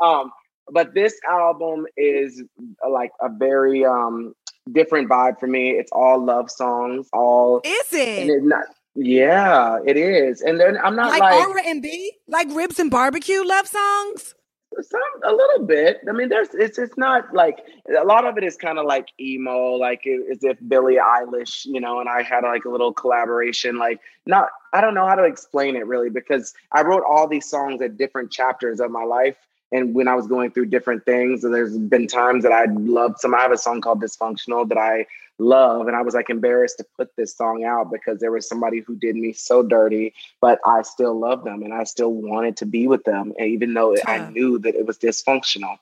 Um, 0.00 0.30
but 0.70 0.94
this 0.94 1.18
album 1.28 1.86
is 1.96 2.40
uh, 2.84 2.88
like 2.88 3.10
a 3.20 3.28
very 3.28 3.84
um 3.84 4.32
different 4.70 5.08
vibe 5.08 5.40
for 5.40 5.48
me. 5.48 5.70
It's 5.70 5.90
all 5.90 6.24
love 6.24 6.52
songs, 6.52 7.08
all 7.12 7.62
is 7.64 7.92
it? 7.92 8.28
And 8.28 8.48
not, 8.48 8.66
yeah, 8.98 9.78
it 9.86 9.96
is. 9.96 10.40
And 10.40 10.58
then 10.58 10.76
I'm 10.76 10.96
not 10.96 11.10
like, 11.10 11.20
like 11.20 11.48
R 11.48 11.58
and 11.64 11.80
B, 11.80 12.12
like 12.26 12.48
ribs 12.50 12.78
and 12.80 12.90
barbecue 12.90 13.44
love 13.44 13.68
songs. 13.68 14.34
Some 14.80 15.00
a 15.24 15.32
little 15.32 15.66
bit. 15.66 16.00
I 16.08 16.12
mean, 16.12 16.28
there's 16.28 16.48
it's 16.52 16.78
it's 16.78 16.96
not 16.96 17.32
like 17.32 17.58
a 17.96 18.04
lot 18.04 18.26
of 18.26 18.36
it 18.38 18.44
is 18.44 18.56
kind 18.56 18.78
of 18.78 18.86
like 18.86 19.08
emo, 19.18 19.74
like 19.74 20.02
as 20.06 20.42
if 20.42 20.58
Billie 20.68 20.96
Eilish, 20.96 21.64
you 21.64 21.80
know, 21.80 22.00
and 22.00 22.08
I 22.08 22.22
had 22.22 22.42
like 22.42 22.64
a 22.64 22.68
little 22.68 22.92
collaboration. 22.92 23.78
Like 23.78 24.00
not, 24.26 24.48
I 24.72 24.80
don't 24.80 24.94
know 24.94 25.06
how 25.06 25.14
to 25.14 25.24
explain 25.24 25.74
it 25.74 25.86
really 25.86 26.10
because 26.10 26.54
I 26.72 26.82
wrote 26.82 27.02
all 27.08 27.26
these 27.26 27.48
songs 27.48 27.80
at 27.82 27.96
different 27.96 28.30
chapters 28.30 28.78
of 28.78 28.90
my 28.90 29.04
life, 29.04 29.36
and 29.72 29.94
when 29.94 30.06
I 30.06 30.14
was 30.14 30.26
going 30.26 30.50
through 30.50 30.66
different 30.66 31.04
things, 31.04 31.42
there's 31.42 31.76
been 31.76 32.06
times 32.06 32.42
that 32.44 32.52
I 32.52 32.66
loved 32.66 33.20
some. 33.20 33.34
I 33.34 33.40
have 33.40 33.52
a 33.52 33.58
song 33.58 33.80
called 33.80 34.02
Dysfunctional 34.02 34.68
that 34.68 34.78
I 34.78 35.06
love. 35.38 35.86
And 35.86 35.96
I 35.96 36.02
was 36.02 36.14
like 36.14 36.30
embarrassed 36.30 36.78
to 36.78 36.86
put 36.96 37.14
this 37.16 37.36
song 37.36 37.64
out 37.64 37.90
because 37.92 38.18
there 38.20 38.32
was 38.32 38.48
somebody 38.48 38.80
who 38.80 38.96
did 38.96 39.16
me 39.16 39.32
so 39.32 39.62
dirty, 39.62 40.14
but 40.40 40.58
I 40.66 40.82
still 40.82 41.18
love 41.18 41.44
them 41.44 41.62
and 41.62 41.72
I 41.72 41.84
still 41.84 42.12
wanted 42.12 42.56
to 42.58 42.66
be 42.66 42.86
with 42.88 43.04
them. 43.04 43.32
And 43.38 43.48
even 43.48 43.74
though 43.74 43.94
Puh. 43.94 44.02
I 44.10 44.30
knew 44.30 44.58
that 44.60 44.74
it 44.74 44.86
was 44.86 44.98
dysfunctional. 44.98 45.78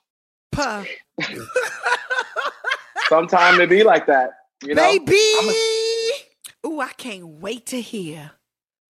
Puh. 0.52 0.84
Sometimes 3.08 3.58
it 3.58 3.70
be 3.70 3.84
like 3.84 4.06
that. 4.06 4.30
You 4.62 4.74
know? 4.74 4.82
Baby. 4.82 5.16
A- 5.16 6.66
Ooh, 6.66 6.80
I 6.80 6.92
can't 6.96 7.26
wait 7.26 7.66
to 7.66 7.80
hear. 7.80 8.32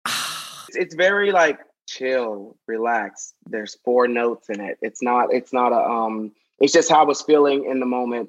it's- 0.07 0.77
it's 0.77 0.95
very 0.95 1.33
like 1.33 1.59
chill, 1.89 2.57
relax. 2.67 3.35
There's 3.47 3.77
four 3.85 4.09
notes 4.09 4.49
in 4.49 4.61
it. 4.61 4.79
It's 4.83 5.03
not. 5.03 5.33
It's 5.33 5.53
not 5.53 5.73
a. 5.73 5.81
Um. 5.81 6.33
It's 6.61 6.73
just 6.73 6.91
how 6.91 7.01
I 7.01 7.05
was 7.05 7.23
feeling 7.23 7.65
in 7.65 7.81
the 7.81 7.87
moment 7.87 8.29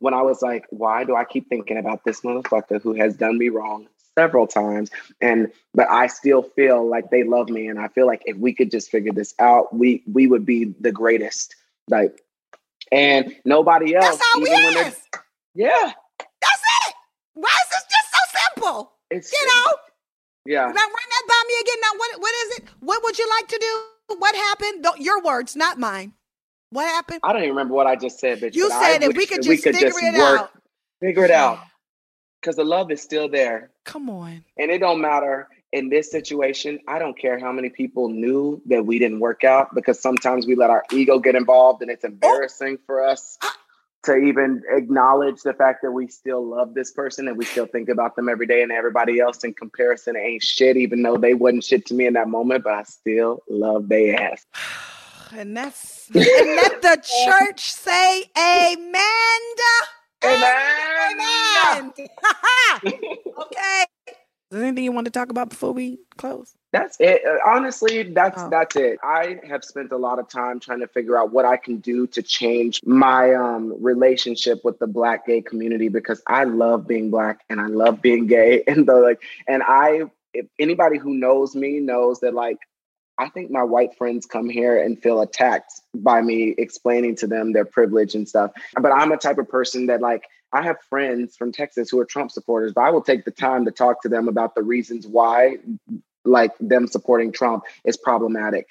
when 0.00 0.12
I 0.14 0.22
was 0.22 0.42
like, 0.42 0.66
why 0.70 1.04
do 1.04 1.14
I 1.14 1.24
keep 1.24 1.48
thinking 1.48 1.76
about 1.78 2.04
this 2.04 2.22
motherfucker 2.22 2.82
who 2.82 2.94
has 2.94 3.16
done 3.16 3.38
me 3.38 3.48
wrong 3.48 3.86
several 4.18 4.46
times? 4.46 4.90
And 5.20 5.52
but 5.72 5.88
I 5.88 6.08
still 6.08 6.42
feel 6.42 6.86
like 6.86 7.10
they 7.10 7.22
love 7.22 7.48
me, 7.48 7.68
and 7.68 7.78
I 7.78 7.88
feel 7.88 8.06
like 8.06 8.22
if 8.26 8.36
we 8.36 8.52
could 8.52 8.70
just 8.70 8.90
figure 8.90 9.12
this 9.12 9.34
out, 9.38 9.74
we 9.74 10.02
we 10.12 10.26
would 10.26 10.44
be 10.44 10.74
the 10.80 10.90
greatest. 10.92 11.54
Like, 11.88 12.22
and 12.90 13.34
nobody 13.44 13.94
else. 13.94 14.16
That's 14.16 14.22
all 14.34 14.40
we 14.42 14.50
even 14.50 14.64
when 14.64 14.74
they're- 14.74 14.84
ask. 14.84 15.18
Yeah. 15.54 15.92
That's 16.18 16.62
it. 16.88 16.94
Why 17.34 17.48
is 17.64 17.70
this 17.70 17.84
just 17.90 18.10
so 18.12 18.38
simple? 18.54 18.92
It's 19.10 19.32
You 19.32 19.46
know? 19.46 19.72
Yeah. 20.46 20.66
Now 20.66 20.72
run 20.72 21.08
that 21.10 21.24
by 21.28 21.42
me 21.48 21.54
again. 21.60 21.76
Now 21.82 21.98
what 21.98 22.20
what 22.20 22.34
is 22.46 22.58
it? 22.58 22.64
What 22.80 23.02
would 23.02 23.18
you 23.18 23.28
like 23.28 23.48
to 23.48 23.58
do? 23.58 24.16
What 24.18 24.34
happened? 24.34 24.86
Your 24.98 25.22
words, 25.22 25.54
not 25.56 25.78
mine. 25.78 26.14
What 26.70 26.86
happened? 26.86 27.20
I 27.22 27.32
don't 27.32 27.42
even 27.42 27.56
remember 27.56 27.74
what 27.74 27.86
I 27.86 27.96
just 27.96 28.20
said, 28.20 28.40
bitch. 28.40 28.54
You 28.54 28.70
said 28.70 29.02
if 29.02 29.16
we 29.16 29.26
could 29.26 29.42
that 29.42 29.44
just 29.44 29.64
figure 29.64 29.90
it 30.02 30.14
out. 30.14 30.50
Figure 31.00 31.24
it 31.24 31.30
out. 31.30 31.58
Because 32.40 32.56
the 32.56 32.64
love 32.64 32.90
is 32.90 33.02
still 33.02 33.28
there. 33.28 33.70
Come 33.84 34.08
on. 34.08 34.44
And 34.56 34.70
it 34.70 34.78
don't 34.78 35.00
matter 35.00 35.48
in 35.72 35.88
this 35.88 36.10
situation. 36.10 36.78
I 36.88 36.98
don't 36.98 37.18
care 37.18 37.38
how 37.38 37.52
many 37.52 37.68
people 37.68 38.08
knew 38.08 38.62
that 38.66 38.86
we 38.86 38.98
didn't 38.98 39.20
work 39.20 39.44
out 39.44 39.74
because 39.74 40.00
sometimes 40.00 40.46
we 40.46 40.54
let 40.54 40.70
our 40.70 40.84
ego 40.92 41.18
get 41.18 41.34
involved 41.34 41.82
and 41.82 41.90
it's 41.90 42.04
embarrassing 42.04 42.78
for 42.86 43.04
us 43.04 43.38
to 44.04 44.16
even 44.16 44.62
acknowledge 44.70 45.42
the 45.42 45.52
fact 45.52 45.82
that 45.82 45.90
we 45.90 46.08
still 46.08 46.44
love 46.44 46.72
this 46.74 46.90
person 46.90 47.28
and 47.28 47.36
we 47.36 47.44
still 47.44 47.66
think 47.66 47.88
about 47.88 48.16
them 48.16 48.28
every 48.28 48.46
day 48.46 48.62
and 48.62 48.72
everybody 48.72 49.20
else 49.20 49.44
in 49.44 49.52
comparison 49.52 50.16
ain't 50.16 50.42
shit, 50.42 50.76
even 50.76 51.02
though 51.02 51.18
they 51.18 51.34
wasn't 51.34 51.64
shit 51.64 51.84
to 51.86 51.94
me 51.94 52.06
in 52.06 52.14
that 52.14 52.28
moment, 52.28 52.64
but 52.64 52.72
I 52.72 52.84
still 52.84 53.42
love 53.48 53.88
they 53.88 54.14
ass. 54.14 54.46
And 55.32 55.56
that's 55.56 56.08
and 56.14 56.24
let 56.24 56.82
the 56.82 56.96
church 57.26 57.70
say 57.72 58.24
amen. 58.36 59.40
Amen. 60.24 61.16
Amen. 61.72 61.92
okay. 62.84 63.84
Is 64.06 64.58
there 64.58 64.64
anything 64.64 64.84
you 64.84 64.92
want 64.92 65.04
to 65.04 65.10
talk 65.12 65.30
about 65.30 65.48
before 65.50 65.72
we 65.72 65.98
close? 66.18 66.54
That's 66.72 66.96
it. 67.00 67.22
Uh, 67.24 67.36
honestly, 67.48 68.02
that's 68.02 68.42
Oh. 68.42 68.48
that's 68.50 68.74
it. 68.76 68.98
I 69.02 69.38
have 69.48 69.64
spent 69.64 69.92
a 69.92 69.96
lot 69.96 70.18
of 70.18 70.28
time 70.28 70.58
trying 70.60 70.80
to 70.80 70.88
figure 70.88 71.16
out 71.16 71.32
what 71.32 71.44
I 71.44 71.56
can 71.56 71.76
do 71.78 72.06
to 72.08 72.22
change 72.22 72.80
my 72.84 73.32
um, 73.34 73.74
relationship 73.80 74.64
with 74.64 74.78
the 74.80 74.86
Black 74.88 75.26
gay 75.26 75.40
community 75.40 75.88
because 75.88 76.20
I 76.26 76.44
love 76.44 76.86
being 76.86 77.10
Black 77.10 77.40
and 77.48 77.60
I 77.60 77.66
love 77.66 78.02
being 78.02 78.26
gay, 78.26 78.62
and 78.66 78.86
the 78.86 78.94
like. 78.96 79.22
And 79.46 79.62
I, 79.62 80.02
if 80.34 80.46
anybody 80.58 80.98
who 80.98 81.14
knows 81.14 81.54
me 81.54 81.78
knows 81.80 82.20
that 82.20 82.34
like. 82.34 82.58
I 83.20 83.28
think 83.28 83.50
my 83.50 83.62
white 83.62 83.96
friends 83.98 84.24
come 84.24 84.48
here 84.48 84.82
and 84.82 85.00
feel 85.00 85.20
attacked 85.20 85.82
by 85.94 86.22
me 86.22 86.54
explaining 86.56 87.16
to 87.16 87.26
them 87.26 87.52
their 87.52 87.66
privilege 87.66 88.14
and 88.14 88.26
stuff. 88.26 88.50
But 88.80 88.92
I'm 88.92 89.12
a 89.12 89.18
type 89.18 89.36
of 89.36 89.48
person 89.48 89.86
that 89.86 90.00
like 90.00 90.24
I 90.52 90.62
have 90.62 90.78
friends 90.88 91.36
from 91.36 91.52
Texas 91.52 91.90
who 91.90 92.00
are 92.00 92.06
Trump 92.06 92.30
supporters, 92.32 92.72
but 92.74 92.80
I 92.80 92.90
will 92.90 93.02
take 93.02 93.26
the 93.26 93.30
time 93.30 93.66
to 93.66 93.70
talk 93.70 94.02
to 94.02 94.08
them 94.08 94.26
about 94.26 94.54
the 94.54 94.62
reasons 94.62 95.06
why 95.06 95.58
like 96.24 96.52
them 96.60 96.86
supporting 96.86 97.30
Trump 97.30 97.64
is 97.84 97.98
problematic 97.98 98.66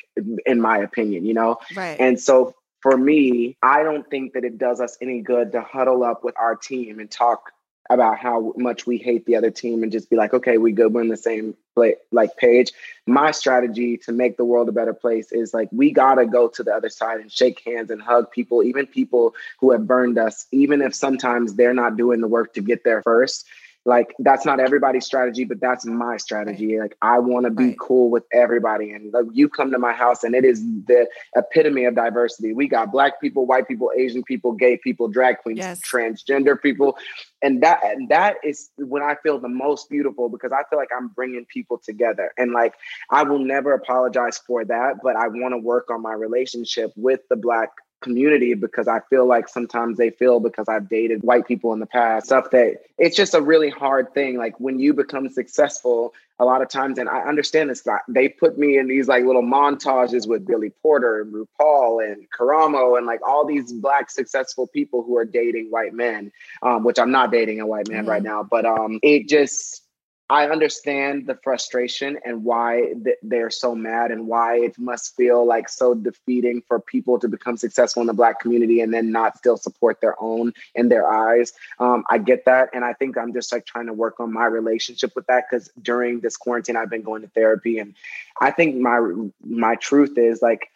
in 0.46 0.60
my 0.60 0.80
opinion, 0.80 1.26
you 1.26 1.36
know? 1.36 1.60
Right. 1.76 2.00
And 2.00 2.20
so 2.20 2.56
for 2.82 2.98
me, 2.98 3.56
I 3.62 3.84
don't 3.84 4.10
think 4.10 4.34
that 4.34 4.44
it 4.44 4.58
does 4.58 4.82
us 4.82 4.98
any 5.00 5.22
good 5.22 5.52
to 5.52 5.62
huddle 5.62 6.04
up 6.04 6.24
with 6.24 6.36
our 6.40 6.56
team 6.56 7.00
and 7.00 7.10
talk 7.10 7.52
about 7.90 8.20
how 8.20 8.54
much 8.56 8.86
we 8.86 8.98
hate 8.98 9.26
the 9.26 9.36
other 9.36 9.50
team 9.50 9.82
and 9.82 9.92
just 9.92 10.10
be 10.10 10.16
like, 10.16 10.34
okay, 10.34 10.58
we 10.58 10.72
good, 10.72 10.94
we're 10.94 11.02
in 11.02 11.08
the 11.08 11.18
same 11.18 11.56
play, 11.74 11.96
like 12.12 12.38
page. 12.38 12.72
My 13.08 13.32
strategy 13.32 13.98
to 13.98 14.12
make 14.12 14.38
the 14.38 14.46
world 14.46 14.70
a 14.70 14.72
better 14.72 14.94
place 14.94 15.32
is 15.32 15.54
like 15.54 15.70
we 15.72 15.92
gotta 15.92 16.26
go 16.26 16.48
to 16.50 16.64
the 16.64 16.74
other 16.74 16.90
side 16.90 17.20
and 17.20 17.32
shake 17.32 17.62
hands 17.66 17.90
and 17.90 18.02
hug 18.02 18.32
people, 18.32 18.64
even 18.64 18.86
people 18.86 19.34
who 19.60 19.72
have 19.72 19.88
burned 19.88 20.20
us, 20.20 20.46
even 20.52 20.82
if 20.82 20.94
sometimes 20.94 21.56
they're 21.56 21.74
not 21.74 21.98
doing 21.98 22.22
the 22.22 22.28
work 22.28 22.54
to 22.54 22.62
get 22.62 22.84
there 22.84 23.02
first 23.02 23.46
like 23.86 24.14
that's 24.20 24.46
not 24.46 24.60
everybody's 24.60 25.06
strategy 25.06 25.46
but 25.46 25.60
that's 25.62 25.86
my 25.86 26.18
strategy. 26.18 26.80
Like 26.80 26.96
i 27.02 27.18
want 27.18 27.46
to 27.46 27.50
be 27.52 27.70
Right. 27.70 27.80
cool 27.80 28.10
with 28.10 28.24
everybody. 28.34 28.92
And 28.92 29.12
like 29.14 29.26
you 29.32 29.50
come 29.50 29.72
to 29.72 29.80
my 29.80 29.94
house 29.94 30.24
and 30.24 30.36
it 30.36 30.44
is 30.46 30.62
the 30.88 31.08
epitome 31.36 31.86
of 31.86 31.96
diversity. 31.96 32.54
We 32.54 32.68
got 32.68 32.92
black 32.92 33.20
people 33.22 33.46
white 33.46 33.68
people 33.68 33.92
asian 33.98 34.24
people 34.24 34.52
gay 34.54 34.78
people 34.78 35.08
drag 35.08 35.38
queens 35.40 35.58
Yes. 35.60 35.80
transgender 35.82 36.62
people. 36.62 36.98
And 37.42 37.64
that 37.64 37.80
and 37.84 38.10
that 38.10 38.36
is 38.44 38.70
when 38.78 39.02
i 39.02 39.16
feel 39.24 39.40
the 39.40 39.48
most 39.50 39.90
beautiful 39.90 40.30
because 40.30 40.52
i 40.52 40.62
feel 40.70 40.78
like 40.78 40.90
i'm 40.96 41.08
bringing 41.10 41.46
people 41.46 41.78
together. 41.78 42.32
And 42.38 42.52
like 42.52 42.74
i 43.10 43.24
will 43.24 43.40
never 43.40 43.74
apologize 43.74 44.38
for 44.40 44.66
that 44.66 44.96
but 45.04 45.16
i 45.16 45.28
want 45.28 45.54
to 45.54 45.58
work 45.58 45.90
on 45.90 46.02
my 46.02 46.14
relationship 46.14 46.92
with 46.98 47.22
the 47.30 47.36
black 47.38 47.70
community 48.02 48.54
because 48.54 48.88
I 48.88 49.00
feel 49.10 49.26
like 49.26 49.48
sometimes 49.48 49.98
they 49.98 50.10
feel 50.10 50.40
because 50.40 50.68
I've 50.68 50.90
dated 50.90 51.24
white 51.24 51.48
people 51.48 51.74
in 51.74 51.80
the 51.80 51.86
past, 51.86 52.28
stuff 52.28 52.52
that 52.52 52.82
it's 52.98 53.16
just 53.16 53.34
a 53.34 53.42
really 53.42 53.70
hard 53.70 54.14
thing. 54.14 54.38
Like 54.38 54.60
when 54.60 54.80
you 54.80 54.94
become 54.94 55.30
successful, 55.30 56.14
a 56.42 56.46
lot 56.46 56.62
of 56.62 56.70
times, 56.70 56.98
and 56.98 57.10
I 57.10 57.20
understand 57.22 57.70
this, 57.70 57.86
they 58.08 58.30
put 58.30 58.58
me 58.58 58.78
in 58.78 58.88
these 58.88 59.10
like 59.10 59.26
little 59.26 59.44
montages 59.44 60.26
with 60.28 60.48
Billy 60.48 60.72
Porter 60.82 61.22
and 61.22 61.34
RuPaul 61.34 62.06
and 62.06 62.26
Karamo 62.32 62.98
and 62.98 63.06
like 63.06 63.20
all 63.28 63.46
these 63.46 63.74
black 63.74 64.10
successful 64.10 64.66
people 64.68 65.04
who 65.04 65.18
are 65.18 65.26
dating 65.26 65.68
white 65.70 65.94
men, 65.94 66.32
um, 66.64 66.86
which 66.86 66.98
I'm 66.98 67.12
not 67.12 67.32
dating 67.32 67.60
a 67.60 67.68
white 67.68 67.90
man 67.90 68.06
right 68.06 68.24
now, 68.24 68.44
but 68.44 68.66
um, 68.66 69.00
it 69.04 69.28
just 69.28 69.84
I 70.30 70.48
understand 70.48 71.26
the 71.26 71.36
frustration 71.44 72.20
and 72.24 72.44
why 72.44 72.94
th- 73.04 73.18
they're 73.24 73.50
so 73.50 73.74
mad 73.74 74.12
and 74.12 74.28
why 74.28 74.58
it 74.58 74.78
must 74.78 75.16
feel 75.16 75.44
like 75.44 75.68
so 75.68 75.96
defeating 75.96 76.62
for 76.68 76.80
people 76.80 77.18
to 77.18 77.28
become 77.28 77.58
successful 77.58 78.02
in 78.02 78.08
the 78.08 78.14
black 78.14 78.40
community 78.40 78.82
and 78.82 78.94
then 78.94 79.12
not 79.12 79.38
still 79.38 79.58
support 79.58 80.02
their 80.02 80.16
own 80.22 80.54
in 80.76 80.90
their 80.90 81.12
eyes. 81.12 81.54
Um, 81.80 82.04
I 82.12 82.20
get 82.20 82.46
that. 82.46 82.70
And 82.74 82.86
I 82.86 82.94
think 82.94 83.18
I'm 83.18 83.34
just 83.34 83.52
like 83.52 83.66
trying 83.66 83.88
to 83.88 83.94
work 83.94 84.20
on 84.20 84.32
my 84.32 84.46
relationship 84.46 85.14
with 85.16 85.26
that 85.28 85.46
because 85.50 85.72
during 85.82 86.20
this 86.20 86.38
quarantine, 86.38 86.78
I've 86.78 86.92
been 86.92 87.02
going 87.02 87.24
to 87.24 87.30
therapy. 87.30 87.80
And 87.80 87.96
I 88.40 88.52
think 88.52 88.76
my 88.76 89.00
my 89.44 89.76
truth 89.76 90.18
is 90.18 90.44
like, 90.44 90.70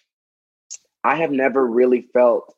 I 1.03 1.15
have 1.17 1.31
never 1.31 1.65
really 1.65 2.01
felt 2.01 2.55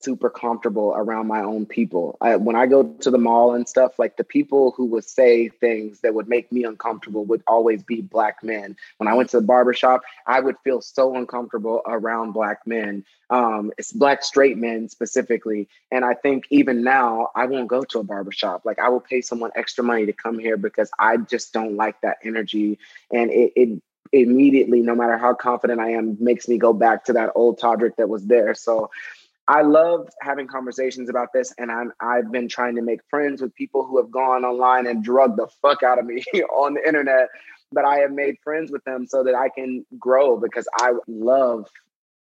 super 0.00 0.30
comfortable 0.30 0.92
around 0.96 1.26
my 1.26 1.40
own 1.40 1.66
people. 1.66 2.16
I, 2.20 2.36
when 2.36 2.56
I 2.56 2.66
go 2.66 2.84
to 2.84 3.10
the 3.10 3.18
mall 3.18 3.54
and 3.54 3.68
stuff, 3.68 3.98
like 3.98 4.16
the 4.16 4.24
people 4.24 4.72
who 4.76 4.86
would 4.86 5.04
say 5.04 5.48
things 5.48 6.00
that 6.00 6.14
would 6.14 6.28
make 6.28 6.50
me 6.50 6.64
uncomfortable 6.64 7.24
would 7.26 7.42
always 7.46 7.82
be 7.82 8.00
black 8.00 8.42
men. 8.42 8.76
When 8.98 9.08
I 9.08 9.14
went 9.14 9.30
to 9.30 9.40
the 9.40 9.46
barber 9.46 9.74
shop, 9.74 10.02
I 10.26 10.40
would 10.40 10.56
feel 10.64 10.80
so 10.80 11.14
uncomfortable 11.16 11.82
around 11.86 12.32
black 12.32 12.66
men. 12.66 13.04
Um, 13.30 13.72
it's 13.78 13.92
black 13.92 14.24
straight 14.24 14.56
men 14.56 14.88
specifically. 14.88 15.68
And 15.90 16.04
I 16.04 16.14
think 16.14 16.46
even 16.50 16.82
now, 16.82 17.30
I 17.34 17.46
won't 17.46 17.68
go 17.68 17.84
to 17.84 17.98
a 18.00 18.04
barber 18.04 18.32
shop. 18.32 18.62
Like 18.64 18.78
I 18.78 18.88
will 18.88 19.00
pay 19.00 19.20
someone 19.20 19.50
extra 19.54 19.84
money 19.84 20.06
to 20.06 20.12
come 20.12 20.38
here 20.38 20.56
because 20.56 20.90
I 20.98 21.18
just 21.18 21.52
don't 21.52 21.76
like 21.76 22.00
that 22.00 22.18
energy. 22.24 22.78
And 23.12 23.30
it, 23.30 23.52
it 23.54 23.82
immediately, 24.12 24.80
no 24.80 24.94
matter 24.94 25.16
how 25.16 25.34
confident 25.34 25.80
I 25.80 25.90
am, 25.90 26.16
makes 26.20 26.48
me 26.48 26.58
go 26.58 26.72
back 26.72 27.04
to 27.04 27.12
that 27.14 27.30
old 27.34 27.60
Todrick 27.60 27.96
that 27.96 28.08
was 28.08 28.26
there. 28.26 28.54
So 28.54 28.90
I 29.50 29.62
love 29.62 30.08
having 30.22 30.46
conversations 30.46 31.08
about 31.10 31.32
this, 31.32 31.52
and 31.58 31.72
I'm 31.72 31.92
I've 32.00 32.30
been 32.30 32.48
trying 32.48 32.76
to 32.76 32.82
make 32.82 33.00
friends 33.10 33.42
with 33.42 33.52
people 33.56 33.84
who 33.84 33.96
have 33.98 34.10
gone 34.10 34.44
online 34.44 34.86
and 34.86 35.02
drugged 35.02 35.38
the 35.38 35.48
fuck 35.60 35.82
out 35.82 35.98
of 35.98 36.06
me 36.06 36.22
on 36.52 36.74
the 36.74 36.86
internet. 36.86 37.28
But 37.72 37.84
I 37.84 37.96
have 37.98 38.12
made 38.12 38.36
friends 38.44 38.70
with 38.70 38.84
them 38.84 39.06
so 39.06 39.24
that 39.24 39.34
I 39.34 39.48
can 39.48 39.84
grow 39.98 40.36
because 40.38 40.68
I 40.76 40.92
love 41.08 41.66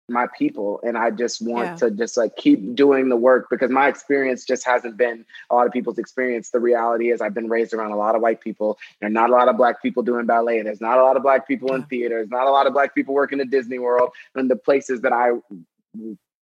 my 0.08 0.28
people 0.38 0.80
and 0.84 0.96
I 0.98 1.10
just 1.10 1.42
want 1.42 1.70
Yeah. 1.70 1.76
to 1.90 1.92
just 1.92 2.16
like 2.16 2.36
keep 2.36 2.76
doing 2.76 3.10
the 3.10 3.16
work 3.16 3.48
because 3.50 3.72
my 3.72 3.88
experience 3.88 4.46
just 4.46 4.64
hasn't 4.64 4.98
been 4.98 5.26
a 5.50 5.56
lot 5.56 5.66
of 5.66 5.74
people's 5.74 5.98
experience. 5.98 6.52
The 6.52 6.60
reality 6.60 7.10
is 7.12 7.22
I've 7.22 7.34
been 7.34 7.50
raised 7.50 7.74
around 7.74 7.92
a 7.92 7.96
lot 7.96 8.16
of 8.16 8.22
white 8.22 8.40
people. 8.40 8.78
There 9.00 9.08
are 9.08 9.12
not 9.12 9.32
a 9.32 9.34
lot 9.34 9.50
of 9.50 9.58
black 9.58 9.82
people 9.82 10.04
doing 10.04 10.28
ballet. 10.28 10.62
There's 10.62 10.82
not 10.82 11.00
a 11.00 11.02
lot 11.02 11.18
of 11.18 11.24
black 11.24 11.48
people 11.48 11.74
in 11.74 11.84
theater. 11.86 12.18
There's 12.18 12.30
not 12.30 12.46
a 12.46 12.52
lot 12.52 12.68
of 12.68 12.74
black 12.74 12.94
people 12.94 13.16
working 13.16 13.40
at 13.40 13.50
Disney 13.50 13.80
World 13.80 14.12
and 14.36 14.50
the 14.50 14.56
places 14.56 15.02
that 15.02 15.12
I 15.12 15.32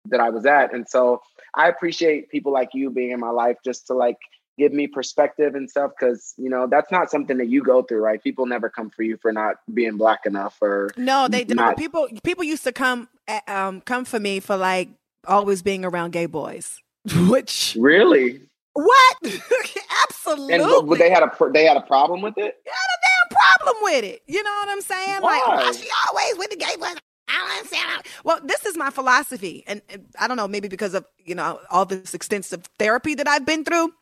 that 0.05 0.19
I 0.19 0.29
was 0.29 0.45
at. 0.45 0.73
And 0.73 0.87
so 0.87 1.21
I 1.53 1.67
appreciate 1.69 2.29
people 2.29 2.51
like 2.51 2.69
you 2.73 2.89
being 2.89 3.11
in 3.11 3.19
my 3.19 3.29
life 3.29 3.57
just 3.63 3.87
to 3.87 3.93
like 3.93 4.17
give 4.57 4.73
me 4.73 4.87
perspective 4.87 5.55
and 5.55 5.69
stuff 5.69 5.91
because 5.97 6.33
you 6.37 6.49
know 6.49 6.67
that's 6.67 6.91
not 6.91 7.09
something 7.09 7.37
that 7.37 7.47
you 7.47 7.63
go 7.63 7.81
through, 7.81 7.99
right? 8.01 8.21
People 8.23 8.45
never 8.45 8.69
come 8.69 8.89
for 8.89 9.03
you 9.03 9.17
for 9.21 9.31
not 9.31 9.55
being 9.73 9.97
black 9.97 10.25
enough 10.25 10.57
or 10.61 10.89
No, 10.97 11.27
they 11.27 11.43
don't. 11.43 11.55
not- 11.57 11.77
People 11.77 12.07
people 12.23 12.43
used 12.43 12.63
to 12.65 12.71
come 12.71 13.07
um 13.47 13.81
come 13.81 14.05
for 14.05 14.19
me 14.19 14.39
for 14.39 14.57
like 14.57 14.89
always 15.27 15.61
being 15.61 15.85
around 15.85 16.11
gay 16.11 16.25
boys. 16.25 16.79
Which 17.29 17.77
really. 17.79 18.41
what? 18.73 19.17
Absolutely. 20.09 20.53
And 20.55 20.87
but 20.89 20.97
they 20.99 21.09
had 21.09 21.23
a 21.23 21.31
they 21.53 21.65
had 21.65 21.77
a 21.77 21.81
problem 21.81 22.21
with 22.21 22.37
it. 22.37 22.55
They 22.65 22.71
had 22.71 22.89
a 22.95 22.99
damn 23.01 23.37
problem 23.37 23.75
with 23.83 24.03
it. 24.03 24.21
You 24.27 24.43
know 24.43 24.51
what 24.51 24.69
I'm 24.69 24.81
saying? 24.81 25.21
Like, 25.21 25.47
Why? 25.47 25.55
why 25.55 25.71
she 25.71 25.87
always 26.09 26.37
with 26.37 26.49
the 26.51 26.55
gay 26.57 26.75
boys? 26.79 26.95
I 27.29 27.37
don't 27.37 27.51
understand. 27.57 28.03
Well, 28.23 28.39
this 28.43 28.65
is 28.65 28.75
my 28.77 28.89
philosophy, 28.89 29.63
and, 29.67 29.81
and 29.89 30.05
I 30.19 30.27
don't 30.27 30.37
know, 30.37 30.47
maybe 30.47 30.67
because 30.67 30.93
of 30.95 31.05
you 31.23 31.35
know 31.35 31.59
all 31.69 31.85
this 31.85 32.13
extensive 32.13 32.65
therapy 32.79 33.15
that 33.15 33.27
I've 33.27 33.45
been 33.45 33.63
through. 33.63 33.93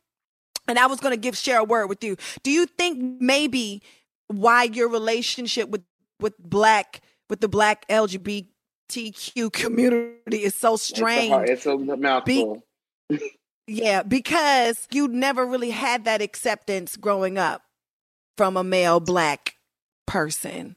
and 0.67 0.79
I 0.79 0.87
was 0.87 0.99
going 0.99 1.13
to 1.13 1.17
give 1.17 1.37
share 1.37 1.59
a 1.59 1.63
word 1.63 1.87
with 1.87 2.03
you. 2.03 2.17
Do 2.43 2.51
you 2.51 2.65
think 2.65 2.99
maybe 3.21 3.81
why 4.27 4.63
your 4.63 4.89
relationship 4.89 5.69
with 5.69 5.83
with 6.19 6.37
black 6.39 7.01
with 7.29 7.41
the 7.41 7.49
black 7.49 7.87
LGBTQ 7.89 9.51
community 9.51 10.43
is 10.43 10.55
so 10.55 10.75
strange? 10.77 11.49
It's 11.49 11.65
a, 11.65 11.73
it's 11.73 11.89
a 11.89 11.97
mouthful. 11.97 12.63
Be- 13.09 13.33
yeah, 13.67 14.01
because 14.03 14.87
you 14.91 15.09
never 15.09 15.45
really 15.45 15.71
had 15.71 16.05
that 16.05 16.21
acceptance 16.21 16.95
growing 16.95 17.37
up 17.37 17.63
from 18.37 18.55
a 18.55 18.63
male 18.63 19.01
black 19.01 19.55
person. 20.05 20.76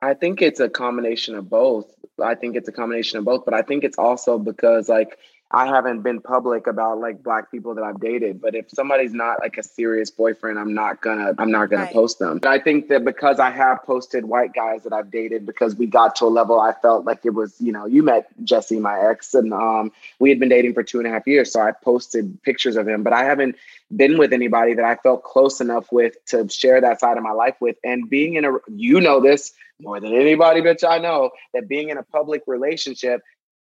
I 0.00 0.14
think 0.14 0.42
it's 0.42 0.60
a 0.60 0.68
combination 0.68 1.34
of 1.34 1.48
both. 1.48 1.92
I 2.22 2.34
think 2.34 2.56
it's 2.56 2.68
a 2.68 2.72
combination 2.72 3.18
of 3.18 3.24
both, 3.24 3.44
but 3.44 3.54
I 3.54 3.62
think 3.62 3.84
it's 3.84 3.98
also 3.98 4.38
because 4.38 4.88
like 4.88 5.18
I 5.50 5.66
haven't 5.66 6.02
been 6.02 6.20
public 6.20 6.66
about 6.66 6.98
like 6.98 7.22
black 7.22 7.50
people 7.50 7.74
that 7.76 7.82
I've 7.82 7.98
dated, 8.00 8.38
but 8.38 8.54
if 8.54 8.66
somebody's 8.70 9.14
not 9.14 9.40
like 9.40 9.56
a 9.56 9.62
serious 9.62 10.10
boyfriend, 10.10 10.58
I'm 10.58 10.74
not 10.74 11.00
gonna 11.00 11.32
I'm 11.38 11.50
not 11.50 11.70
gonna 11.70 11.84
right. 11.84 11.92
post 11.92 12.18
them. 12.18 12.38
But 12.38 12.50
I 12.50 12.58
think 12.58 12.88
that 12.88 13.02
because 13.02 13.40
I 13.40 13.50
have 13.50 13.82
posted 13.84 14.26
white 14.26 14.52
guys 14.52 14.82
that 14.82 14.92
I've 14.92 15.10
dated 15.10 15.46
because 15.46 15.74
we 15.74 15.86
got 15.86 16.16
to 16.16 16.26
a 16.26 16.28
level 16.28 16.60
I 16.60 16.74
felt 16.74 17.06
like 17.06 17.24
it 17.24 17.32
was, 17.32 17.54
you 17.60 17.72
know, 17.72 17.86
you 17.86 18.02
met 18.02 18.28
Jesse, 18.44 18.78
my 18.78 19.00
ex, 19.00 19.32
and 19.32 19.54
um 19.54 19.90
we 20.18 20.28
had 20.28 20.38
been 20.38 20.50
dating 20.50 20.74
for 20.74 20.82
two 20.82 20.98
and 20.98 21.06
a 21.06 21.10
half 21.10 21.26
years. 21.26 21.50
So 21.50 21.60
I 21.62 21.72
posted 21.72 22.42
pictures 22.42 22.76
of 22.76 22.86
him, 22.86 23.02
but 23.02 23.14
I 23.14 23.24
haven't 23.24 23.56
been 23.96 24.18
with 24.18 24.34
anybody 24.34 24.74
that 24.74 24.84
I 24.84 24.96
felt 24.96 25.22
close 25.22 25.62
enough 25.62 25.90
with 25.90 26.22
to 26.26 26.46
share 26.50 26.78
that 26.82 27.00
side 27.00 27.16
of 27.16 27.22
my 27.22 27.32
life 27.32 27.56
with. 27.58 27.76
And 27.82 28.10
being 28.10 28.34
in 28.34 28.44
a 28.44 28.52
you 28.68 29.00
know 29.00 29.22
this 29.22 29.54
more 29.80 29.98
than 29.98 30.12
anybody 30.12 30.60
bitch 30.60 30.86
I 30.86 30.98
know, 30.98 31.30
that 31.54 31.68
being 31.68 31.88
in 31.88 31.96
a 31.96 32.02
public 32.02 32.42
relationship 32.46 33.22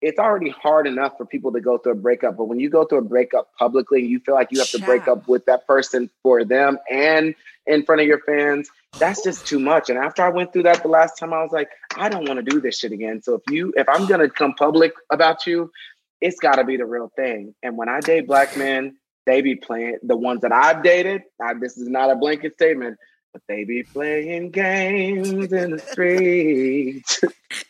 it's 0.06 0.20
already 0.20 0.50
hard 0.50 0.86
enough 0.86 1.16
for 1.18 1.26
people 1.26 1.52
to 1.52 1.60
go 1.60 1.78
through 1.78 1.92
a 1.92 1.96
breakup. 1.96 2.36
But 2.36 2.44
when 2.44 2.60
you 2.60 2.70
go 2.70 2.84
through 2.84 2.98
a 2.98 3.02
breakup 3.02 3.52
publicly, 3.58 4.06
you 4.06 4.20
feel 4.20 4.36
like 4.36 4.52
you 4.52 4.60
have 4.60 4.70
to 4.70 4.78
break 4.78 5.08
up 5.08 5.26
with 5.26 5.44
that 5.46 5.66
person 5.66 6.08
for 6.22 6.44
them 6.44 6.78
and 6.88 7.34
in 7.66 7.84
front 7.84 8.00
of 8.00 8.06
your 8.06 8.20
fans, 8.20 8.70
that's 9.00 9.24
just 9.24 9.48
too 9.48 9.58
much. 9.58 9.90
And 9.90 9.98
after 9.98 10.22
I 10.22 10.28
went 10.28 10.52
through 10.52 10.62
that 10.62 10.82
the 10.82 10.88
last 10.88 11.18
time, 11.18 11.32
I 11.32 11.42
was 11.42 11.50
like, 11.50 11.70
I 11.96 12.08
don't 12.08 12.28
want 12.28 12.38
to 12.38 12.48
do 12.48 12.60
this 12.60 12.78
shit 12.78 12.92
again. 12.92 13.20
So 13.20 13.34
if 13.34 13.42
you, 13.50 13.74
if 13.76 13.88
I'm 13.88 14.06
gonna 14.06 14.30
come 14.30 14.54
public 14.54 14.92
about 15.10 15.44
you, 15.44 15.72
it's 16.20 16.38
got 16.38 16.54
to 16.54 16.64
be 16.64 16.76
the 16.76 16.86
real 16.86 17.10
thing. 17.16 17.54
And 17.64 17.76
when 17.76 17.88
I 17.88 17.98
date 17.98 18.28
black 18.28 18.56
men, 18.56 18.96
they 19.26 19.42
be 19.42 19.56
playing 19.56 19.98
the 20.04 20.16
ones 20.16 20.42
that 20.42 20.52
I've 20.52 20.84
dated. 20.84 21.22
I, 21.42 21.54
this 21.54 21.76
is 21.76 21.88
not 21.88 22.10
a 22.10 22.16
blanket 22.16 22.54
statement, 22.54 22.96
but 23.32 23.42
they 23.48 23.64
be 23.64 23.82
playing 23.82 24.52
games 24.52 25.52
in 25.52 25.72
the 25.72 25.78
streets. 25.80 27.20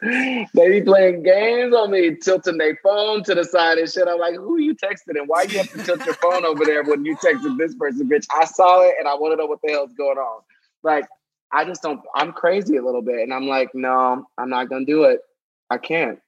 they 0.02 0.46
be 0.54 0.82
playing 0.82 1.24
games 1.24 1.74
on 1.74 1.90
me, 1.90 2.14
tilting 2.14 2.58
their 2.58 2.78
phone 2.82 3.24
to 3.24 3.34
the 3.34 3.44
side 3.44 3.78
and 3.78 3.90
shit. 3.90 4.06
I'm 4.06 4.18
like, 4.18 4.36
who 4.36 4.58
you 4.58 4.74
texting 4.76 5.18
and 5.18 5.28
why 5.28 5.42
you 5.42 5.58
have 5.58 5.70
to 5.72 5.82
tilt 5.82 6.04
your 6.06 6.14
phone 6.14 6.44
over 6.44 6.64
there 6.64 6.84
when 6.84 7.04
you 7.04 7.16
texted 7.16 7.58
this 7.58 7.74
person, 7.74 8.08
bitch? 8.08 8.26
I 8.32 8.44
saw 8.44 8.82
it 8.82 8.94
and 8.98 9.08
I 9.08 9.14
want 9.14 9.32
to 9.32 9.36
know 9.36 9.46
what 9.46 9.58
the 9.62 9.72
hell's 9.72 9.92
going 9.94 10.18
on. 10.18 10.42
Like, 10.84 11.06
I 11.52 11.64
just 11.64 11.82
don't. 11.82 12.00
I'm 12.14 12.32
crazy 12.32 12.76
a 12.76 12.84
little 12.84 13.02
bit, 13.02 13.20
and 13.20 13.32
I'm 13.32 13.46
like, 13.46 13.74
no, 13.74 14.26
I'm 14.36 14.50
not 14.50 14.68
gonna 14.68 14.84
do 14.84 15.04
it. 15.04 15.20
I 15.70 15.78
can't. 15.78 16.18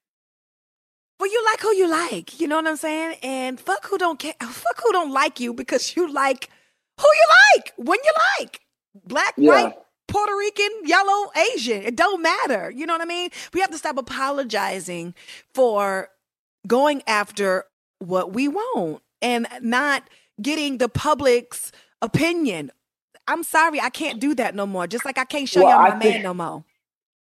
Well, 1.19 1.31
you 1.31 1.45
like 1.45 1.61
who 1.61 1.75
you 1.75 1.89
like. 1.89 2.41
You 2.41 2.49
know 2.49 2.57
what 2.57 2.67
I'm 2.67 2.77
saying? 2.77 3.19
And 3.23 3.61
fuck 3.61 3.87
who 3.87 3.99
don't 3.99 4.19
care. 4.19 4.35
Fuck 4.41 4.81
who 4.83 4.93
don't 4.93 5.13
like 5.13 5.39
you 5.39 5.53
because 5.53 5.95
you 5.95 6.11
like 6.11 6.49
who 6.99 7.07
you 7.07 7.27
like 7.55 7.73
when 7.77 7.99
you 8.03 8.13
like. 8.41 8.61
Black, 9.07 9.35
yeah. 9.37 9.51
white, 9.51 9.75
Puerto 10.11 10.37
Rican, 10.37 10.71
yellow, 10.85 11.31
Asian. 11.55 11.83
It 11.83 11.97
don't 11.97 12.21
matter. 12.21 12.71
You 12.71 12.85
know 12.85 12.95
what 12.95 13.01
I 13.01 13.07
mean? 13.07 13.31
We 13.55 13.61
have 13.61 13.71
to 13.71 13.79
stop 13.79 13.97
apologizing 13.97 15.15
for 15.55 16.09
going 16.67 17.03
after 17.07 17.65
what 18.01 18.33
we 18.33 18.49
want 18.49 19.03
and 19.23 19.47
not 19.61 20.05
getting 20.43 20.79
the 20.79 20.89
public's 20.89 21.73
opinion. 22.03 22.73
I'm 23.29 23.43
sorry, 23.45 23.81
I 23.81 23.91
can't 23.91 24.21
do 24.21 24.35
that 24.35 24.55
no 24.55 24.67
more. 24.67 24.87
Just 24.87 25.05
like 25.05 25.17
I 25.17 25.25
can't 25.25 25.49
show 25.49 25.63
well, 25.63 25.71
y'all 25.71 25.91
my 25.91 25.99
think, 25.99 26.17
man 26.17 26.23
no 26.23 26.35
more. 26.35 26.65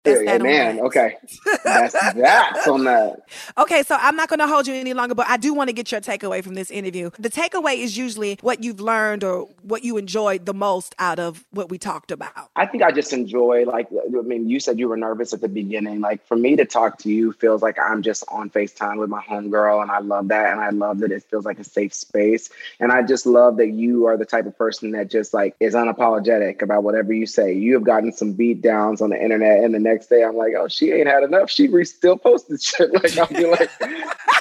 That's 0.03 0.21
yeah, 0.21 0.37
man. 0.37 0.81
Okay. 0.81 1.15
That's 1.63 1.93
that 1.93 2.67
on 2.67 2.83
that. 2.83 3.21
Okay, 3.57 3.83
so 3.83 3.95
I'm 3.97 4.17
not 4.17 4.27
going 4.27 4.39
to 4.39 4.47
hold 4.47 4.67
you 4.67 4.73
any 4.73 4.93
longer, 4.93 5.15
but 5.15 5.27
I 5.29 5.37
do 5.37 5.53
want 5.53 5.69
to 5.69 5.73
get 5.73 5.93
your 5.93 6.01
takeaway 6.01 6.43
from 6.43 6.55
this 6.55 6.69
interview. 6.69 7.09
The 7.19 7.29
takeaway 7.29 7.77
is 7.77 7.95
usually 7.95 8.37
what 8.41 8.61
you've 8.63 8.81
learned 8.81 9.23
or 9.23 9.47
what 9.61 9.83
you 9.83 9.95
enjoyed 9.95 10.45
the 10.45 10.53
most 10.53 10.93
out 10.99 11.19
of 11.19 11.45
what 11.51 11.69
we 11.69 11.77
talked 11.77 12.11
about. 12.11 12.49
I 12.55 12.65
think 12.65 12.83
I 12.83 12.91
just 12.91 13.13
enjoy, 13.13 13.63
like, 13.65 13.87
I 13.91 14.21
mean, 14.21 14.49
you 14.49 14.59
said 14.59 14.77
you 14.77 14.89
were 14.89 14.97
nervous 14.97 15.33
at 15.33 15.39
the 15.39 15.47
beginning. 15.47 16.01
Like, 16.01 16.25
for 16.27 16.35
me 16.35 16.57
to 16.57 16.65
talk 16.65 16.97
to 16.99 17.09
you 17.09 17.31
feels 17.31 17.61
like 17.61 17.79
I'm 17.79 18.01
just 18.01 18.25
on 18.27 18.49
FaceTime 18.49 18.97
with 18.97 19.09
my 19.09 19.21
homegirl, 19.21 19.81
and 19.81 19.89
I 19.89 19.99
love 19.99 20.27
that. 20.27 20.51
And 20.51 20.59
I 20.59 20.71
love 20.71 20.99
that 20.99 21.13
it 21.13 21.23
feels 21.23 21.45
like 21.45 21.59
a 21.59 21.63
safe 21.63 21.93
space. 21.93 22.49
And 22.81 22.91
I 22.91 23.03
just 23.03 23.25
love 23.25 23.55
that 23.57 23.69
you 23.69 24.07
are 24.07 24.17
the 24.17 24.25
type 24.25 24.47
of 24.47 24.57
person 24.57 24.91
that 24.91 25.09
just, 25.09 25.33
like, 25.33 25.55
is 25.61 25.75
unapologetic 25.75 26.61
about 26.61 26.83
whatever 26.83 27.13
you 27.13 27.25
say. 27.25 27.53
You 27.53 27.75
have 27.75 27.83
gotten 27.83 28.11
some 28.11 28.33
beat 28.33 28.61
downs 28.61 29.01
on 29.01 29.09
the 29.09 29.21
internet 29.21 29.63
and 29.63 29.73
the 29.73 29.92
next 29.93 30.07
day 30.07 30.23
I'm 30.23 30.35
like, 30.35 30.53
oh, 30.57 30.67
she 30.67 30.91
ain't 30.91 31.07
had 31.07 31.23
enough. 31.23 31.49
She 31.49 31.67
re- 31.67 31.85
still 31.85 32.17
posted 32.17 32.61
shit. 32.61 32.91
Like 33.03 33.17
I'll 33.17 33.27
be 33.27 33.45
like, 33.45 33.69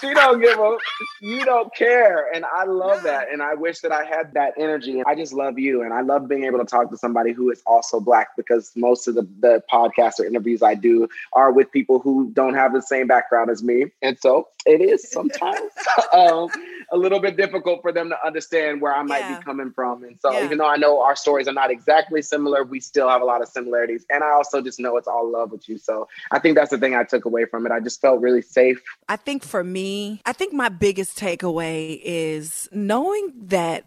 she 0.01 0.13
don't 0.15 0.41
give 0.41 0.59
a, 0.59 0.77
you 1.21 1.45
don't 1.45 1.75
care, 1.75 2.33
and 2.33 2.45
I 2.45 2.65
love 2.65 3.03
that. 3.03 3.33
And 3.33 3.43
I 3.43 3.55
wish 3.55 3.81
that 3.81 3.91
I 3.91 4.05
had 4.05 4.35
that 4.35 4.53
energy. 4.57 4.93
And 4.93 5.05
I 5.07 5.15
just 5.15 5.33
love 5.33 5.59
you, 5.59 5.83
and 5.83 5.93
I 5.93 6.03
love 6.03 6.29
being 6.29 6.45
able 6.45 6.59
to 6.59 6.65
talk 6.65 6.91
to 6.91 6.97
somebody 6.97 7.33
who 7.33 7.51
is 7.51 7.63
also 7.67 7.99
black 7.99 8.37
because 8.37 8.73
most 8.77 9.09
of 9.09 9.15
the 9.15 9.27
the 9.41 9.63
podcasts 9.73 10.21
or 10.21 10.27
interviews 10.27 10.63
I 10.63 10.75
do 10.75 11.09
are 11.33 11.51
with 11.51 11.73
people 11.73 11.99
who 11.99 12.31
don't 12.33 12.55
have 12.55 12.73
the 12.73 12.83
same 12.83 13.07
background 13.07 13.51
as 13.51 13.63
me, 13.63 13.87
and 14.01 14.19
so 14.19 14.49
it 14.67 14.81
is 14.81 15.11
sometimes 15.11 15.71
um, 16.13 16.49
a 16.93 16.97
little 16.97 17.19
bit 17.19 17.37
difficult 17.37 17.81
for 17.83 17.91
them 17.91 18.11
to 18.11 18.27
understand 18.27 18.81
where 18.81 18.95
I 18.95 19.03
might 19.03 19.21
yeah. 19.21 19.39
be 19.39 19.45
coming 19.45 19.73
from. 19.73 20.05
And 20.05 20.19
so, 20.21 20.31
yeah. 20.31 20.45
even 20.45 20.59
though 20.59 20.69
I 20.69 20.77
know 20.77 21.01
our 21.03 21.17
stories 21.17 21.49
are 21.49 21.53
not 21.53 21.71
exactly 21.71 22.23
similar, 22.23 22.65
we 22.65 22.81
still 22.81 23.09
have 23.09 23.23
a 23.23 23.25
lot 23.25 23.43
of 23.43 23.49
similarities. 23.49 24.05
And 24.11 24.23
I 24.23 24.31
also 24.33 24.61
just 24.61 24.79
know 24.79 24.97
it's 24.99 25.09
all 25.09 25.31
love 25.31 25.51
with 25.51 25.69
you. 25.69 25.79
So, 25.79 26.07
I 26.31 26.39
think 26.39 26.57
that's 26.57 26.71
the 26.71 26.79
thing 26.79 26.95
I 26.95 27.05
took 27.05 27.25
away 27.25 27.47
from 27.47 27.67
it. 27.67 27.73
I 27.73 27.81
just 27.81 28.01
felt 28.01 28.21
really 28.21 28.43
safe. 28.43 28.81
I 29.09 29.17
think 29.17 29.43
for 29.43 29.65
me, 29.65 30.21
I 30.27 30.33
think 30.33 30.53
my 30.53 30.69
biggest 30.69 31.19
takeaway 31.19 32.01
is 32.03 32.69
knowing 32.73 33.33
that 33.47 33.87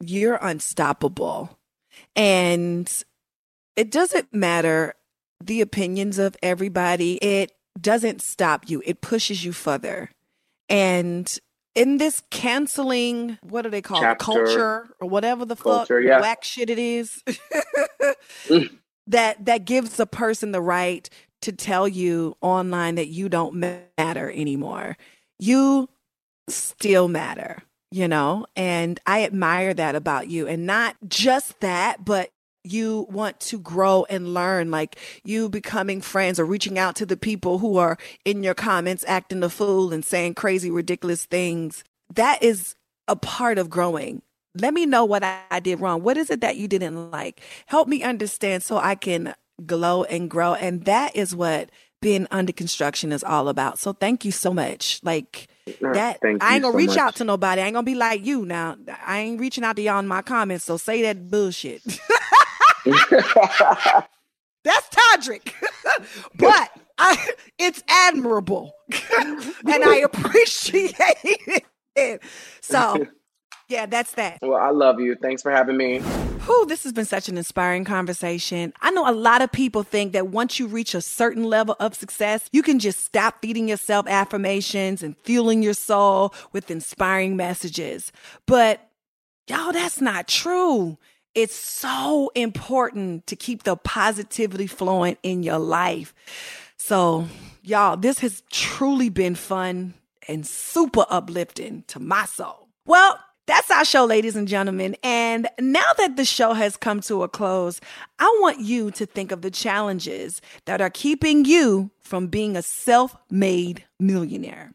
you're 0.00 0.36
unstoppable 0.36 1.58
and 2.14 3.04
it 3.76 3.90
doesn't 3.90 4.32
matter 4.32 4.94
the 5.42 5.60
opinions 5.60 6.18
of 6.18 6.36
everybody. 6.42 7.16
It 7.16 7.52
doesn't 7.80 8.22
stop 8.22 8.68
you, 8.68 8.82
it 8.86 9.00
pushes 9.00 9.44
you 9.44 9.52
further. 9.52 10.10
And 10.68 11.38
in 11.76 11.98
this 11.98 12.22
canceling, 12.30 13.38
what 13.42 13.62
do 13.62 13.70
they 13.70 13.82
call 13.82 14.02
it? 14.02 14.18
Culture 14.18 14.88
or 14.98 15.08
whatever 15.08 15.44
the 15.44 15.54
Culture, 15.54 16.00
fuck 16.00 16.08
yeah. 16.08 16.20
whack 16.20 16.42
shit 16.42 16.70
it 16.70 16.78
is. 16.80 17.22
mm. 18.48 18.70
That 19.08 19.44
that 19.44 19.64
gives 19.64 19.98
the 19.98 20.06
person 20.06 20.50
the 20.50 20.60
right 20.60 21.08
to 21.42 21.52
tell 21.52 21.86
you 21.86 22.36
online 22.40 22.96
that 22.96 23.06
you 23.06 23.28
don't 23.28 23.54
matter 23.54 24.32
anymore. 24.32 24.96
You 25.38 25.88
still 26.48 27.06
matter, 27.06 27.62
you 27.92 28.08
know? 28.08 28.46
And 28.56 28.98
I 29.06 29.22
admire 29.22 29.74
that 29.74 29.94
about 29.94 30.26
you. 30.26 30.48
And 30.48 30.66
not 30.66 30.96
just 31.06 31.60
that, 31.60 32.04
but 32.04 32.30
you 32.72 33.06
want 33.10 33.40
to 33.40 33.58
grow 33.58 34.06
and 34.08 34.34
learn, 34.34 34.70
like 34.70 34.96
you 35.24 35.48
becoming 35.48 36.00
friends 36.00 36.38
or 36.38 36.44
reaching 36.44 36.78
out 36.78 36.96
to 36.96 37.06
the 37.06 37.16
people 37.16 37.58
who 37.58 37.76
are 37.78 37.98
in 38.24 38.42
your 38.42 38.54
comments 38.54 39.04
acting 39.06 39.42
a 39.42 39.48
fool 39.48 39.92
and 39.92 40.04
saying 40.04 40.34
crazy, 40.34 40.70
ridiculous 40.70 41.24
things. 41.24 41.84
That 42.14 42.42
is 42.42 42.74
a 43.08 43.16
part 43.16 43.58
of 43.58 43.70
growing. 43.70 44.22
Let 44.54 44.72
me 44.72 44.86
know 44.86 45.04
what 45.04 45.22
I 45.22 45.60
did 45.60 45.80
wrong. 45.80 46.02
What 46.02 46.16
is 46.16 46.30
it 46.30 46.40
that 46.40 46.56
you 46.56 46.66
didn't 46.66 47.10
like? 47.10 47.40
Help 47.66 47.88
me 47.88 48.02
understand 48.02 48.62
so 48.62 48.78
I 48.78 48.94
can 48.94 49.34
glow 49.64 50.04
and 50.04 50.30
grow. 50.30 50.54
And 50.54 50.84
that 50.86 51.14
is 51.14 51.34
what 51.34 51.70
being 52.00 52.26
under 52.30 52.52
construction 52.52 53.12
is 53.12 53.24
all 53.24 53.48
about. 53.48 53.78
So 53.78 53.92
thank 53.92 54.24
you 54.24 54.32
so 54.32 54.52
much. 54.52 55.00
Like 55.02 55.48
uh, 55.68 55.92
that 55.92 56.20
I 56.22 56.30
ain't 56.30 56.62
gonna 56.62 56.72
so 56.72 56.72
reach 56.72 56.88
much. 56.88 56.98
out 56.98 57.16
to 57.16 57.24
nobody. 57.24 57.62
I 57.62 57.66
ain't 57.66 57.74
gonna 57.74 57.84
be 57.84 57.94
like 57.94 58.24
you 58.24 58.44
now. 58.44 58.76
I 59.04 59.20
ain't 59.20 59.40
reaching 59.40 59.64
out 59.64 59.76
to 59.76 59.82
y'all 59.82 59.98
in 59.98 60.06
my 60.06 60.22
comments. 60.22 60.64
So 60.64 60.76
say 60.76 61.02
that 61.02 61.30
bullshit. 61.30 61.82
That's 64.64 64.88
Todrick. 64.88 65.52
but 66.34 66.70
I, 66.98 67.30
it's 67.58 67.82
admirable. 67.88 68.72
and 69.18 69.84
I 69.84 70.02
appreciate 70.04 70.94
it. 71.94 72.22
So, 72.60 73.06
yeah, 73.68 73.86
that's 73.86 74.12
that. 74.12 74.38
Well, 74.42 74.58
I 74.60 74.70
love 74.70 75.00
you. 75.00 75.16
Thanks 75.20 75.42
for 75.42 75.50
having 75.50 75.76
me. 75.76 76.00
Whew, 76.46 76.66
this 76.66 76.84
has 76.84 76.92
been 76.92 77.04
such 77.04 77.28
an 77.28 77.36
inspiring 77.36 77.84
conversation. 77.84 78.72
I 78.80 78.92
know 78.92 79.08
a 79.08 79.10
lot 79.10 79.42
of 79.42 79.50
people 79.50 79.82
think 79.82 80.12
that 80.12 80.28
once 80.28 80.60
you 80.60 80.68
reach 80.68 80.94
a 80.94 81.00
certain 81.00 81.42
level 81.42 81.74
of 81.80 81.96
success, 81.96 82.48
you 82.52 82.62
can 82.62 82.78
just 82.78 83.04
stop 83.04 83.42
feeding 83.42 83.68
yourself 83.68 84.06
affirmations 84.08 85.02
and 85.02 85.16
fueling 85.24 85.62
your 85.62 85.74
soul 85.74 86.32
with 86.52 86.70
inspiring 86.70 87.36
messages. 87.36 88.12
But 88.46 88.88
y'all, 89.48 89.72
that's 89.72 90.00
not 90.00 90.28
true. 90.28 90.98
It's 91.36 91.54
so 91.54 92.32
important 92.34 93.26
to 93.28 93.36
keep 93.36 93.62
the 93.64 93.76
positivity 93.76 94.66
flowing 94.66 95.18
in 95.22 95.42
your 95.44 95.58
life. 95.58 96.14
So, 96.78 97.28
y'all, 97.62 97.96
this 97.98 98.20
has 98.20 98.42
truly 98.50 99.10
been 99.10 99.34
fun 99.34 99.94
and 100.26 100.46
super 100.46 101.04
uplifting 101.10 101.84
to 101.88 102.00
my 102.00 102.24
soul. 102.24 102.68
Well, 102.86 103.20
That's 103.46 103.70
our 103.70 103.84
show, 103.84 104.04
ladies 104.04 104.34
and 104.34 104.48
gentlemen. 104.48 104.96
And 105.04 105.48
now 105.60 105.92
that 105.98 106.16
the 106.16 106.24
show 106.24 106.52
has 106.52 106.76
come 106.76 107.00
to 107.02 107.22
a 107.22 107.28
close, 107.28 107.80
I 108.18 108.24
want 108.40 108.58
you 108.60 108.90
to 108.92 109.06
think 109.06 109.30
of 109.30 109.42
the 109.42 109.52
challenges 109.52 110.40
that 110.64 110.80
are 110.80 110.90
keeping 110.90 111.44
you 111.44 111.90
from 112.00 112.26
being 112.26 112.56
a 112.56 112.62
self 112.62 113.16
made 113.30 113.84
millionaire. 114.00 114.72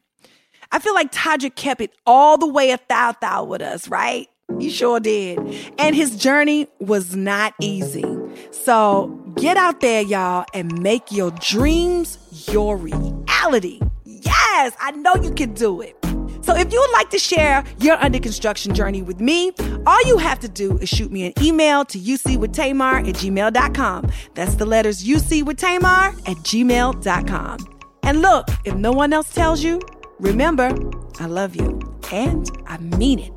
I 0.72 0.80
feel 0.80 0.94
like 0.94 1.12
Todrick 1.12 1.56
kept 1.56 1.82
it 1.82 1.92
all 2.06 2.38
the 2.38 2.48
way 2.48 2.72
a 2.72 2.80
thou 2.88 3.14
thou 3.20 3.44
with 3.44 3.62
us, 3.62 3.90
right? 3.90 4.30
He 4.60 4.70
sure 4.70 5.00
did. 5.00 5.40
And 5.78 5.96
his 5.96 6.16
journey 6.16 6.68
was 6.80 7.16
not 7.16 7.54
easy. 7.62 8.06
So 8.52 9.08
get 9.36 9.58
out 9.58 9.82
there, 9.82 10.02
y'all, 10.02 10.46
and 10.54 10.82
make 10.82 11.12
your 11.12 11.32
dreams 11.32 12.18
your 12.52 12.78
reality. 12.78 13.80
Yes, 14.06 14.74
I 14.80 14.92
know 14.92 15.16
you 15.16 15.32
can 15.32 15.54
do 15.54 15.82
it. 15.82 15.96
So 16.44 16.56
if 16.56 16.74
you 16.74 16.80
would 16.80 16.92
like 16.92 17.10
to 17.12 17.20
share 17.20 17.64
your 17.80 17.96
under 17.98 18.20
construction 18.20 18.74
journey 18.74 19.02
with 19.02 19.20
me, 19.20 19.52
all 19.86 20.02
you 20.06 20.18
have 20.18 20.40
to 20.40 20.50
do 20.50 20.78
is 20.80 20.90
shoot 20.90 21.12
me 21.12 21.28
an 21.28 21.34
email 21.42 21.86
to 21.86 21.98
ucwithtamar 22.00 23.08
at 23.08 23.16
gmail.com. 23.16 24.12
That's 24.34 24.56
the 24.56 24.66
letters 24.66 25.04
ucwithtamar 25.04 26.14
at 26.28 26.38
gmail.com. 26.38 27.80
And 28.04 28.22
look, 28.22 28.48
if 28.66 28.76
no 28.76 28.92
one 28.92 29.14
else 29.14 29.34
tells 29.34 29.64
you, 29.64 29.80
remember, 30.20 30.76
I 31.20 31.28
love 31.28 31.56
you. 31.56 31.80
And 32.12 32.50
I 32.66 32.78
mean 32.80 33.20
it 33.20 33.32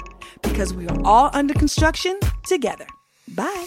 because 0.45 0.73
we 0.73 0.87
are 0.87 1.01
all 1.05 1.31
under 1.33 1.55
construction 1.55 2.19
together. 2.45 2.87
Bye. 3.35 3.67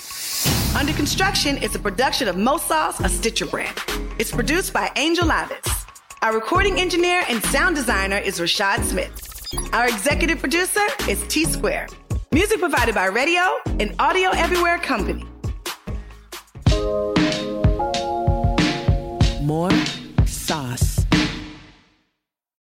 Under 0.78 0.94
Construction 0.94 1.58
is 1.58 1.74
a 1.74 1.80
production 1.80 2.28
of 2.28 2.38
Mo 2.38 2.58
Sauce, 2.58 3.00
a 3.00 3.10
Stitcher 3.10 3.48
brand. 3.48 3.76
It's 4.20 4.32
produced 4.32 4.72
by 4.72 4.92
Angel 4.96 5.26
Lavis. 5.26 5.86
Our 6.22 6.34
recording 6.34 6.80
engineer 6.80 7.24
and 7.28 7.44
sound 7.46 7.76
designer 7.76 8.18
is 8.18 8.40
Rashad 8.40 8.84
Smith. 8.84 9.48
Our 9.74 9.88
executive 9.88 10.40
producer 10.40 10.86
is 11.10 11.26
T 11.28 11.46
Square. 11.46 11.88
Music 12.32 12.60
provided 12.60 12.94
by 12.94 13.06
Radio 13.06 13.42
and 13.80 13.96
Audio 14.00 14.30
Everywhere 14.32 14.78
Company. 14.78 15.26
More 19.42 19.72
sauce. 20.26 20.87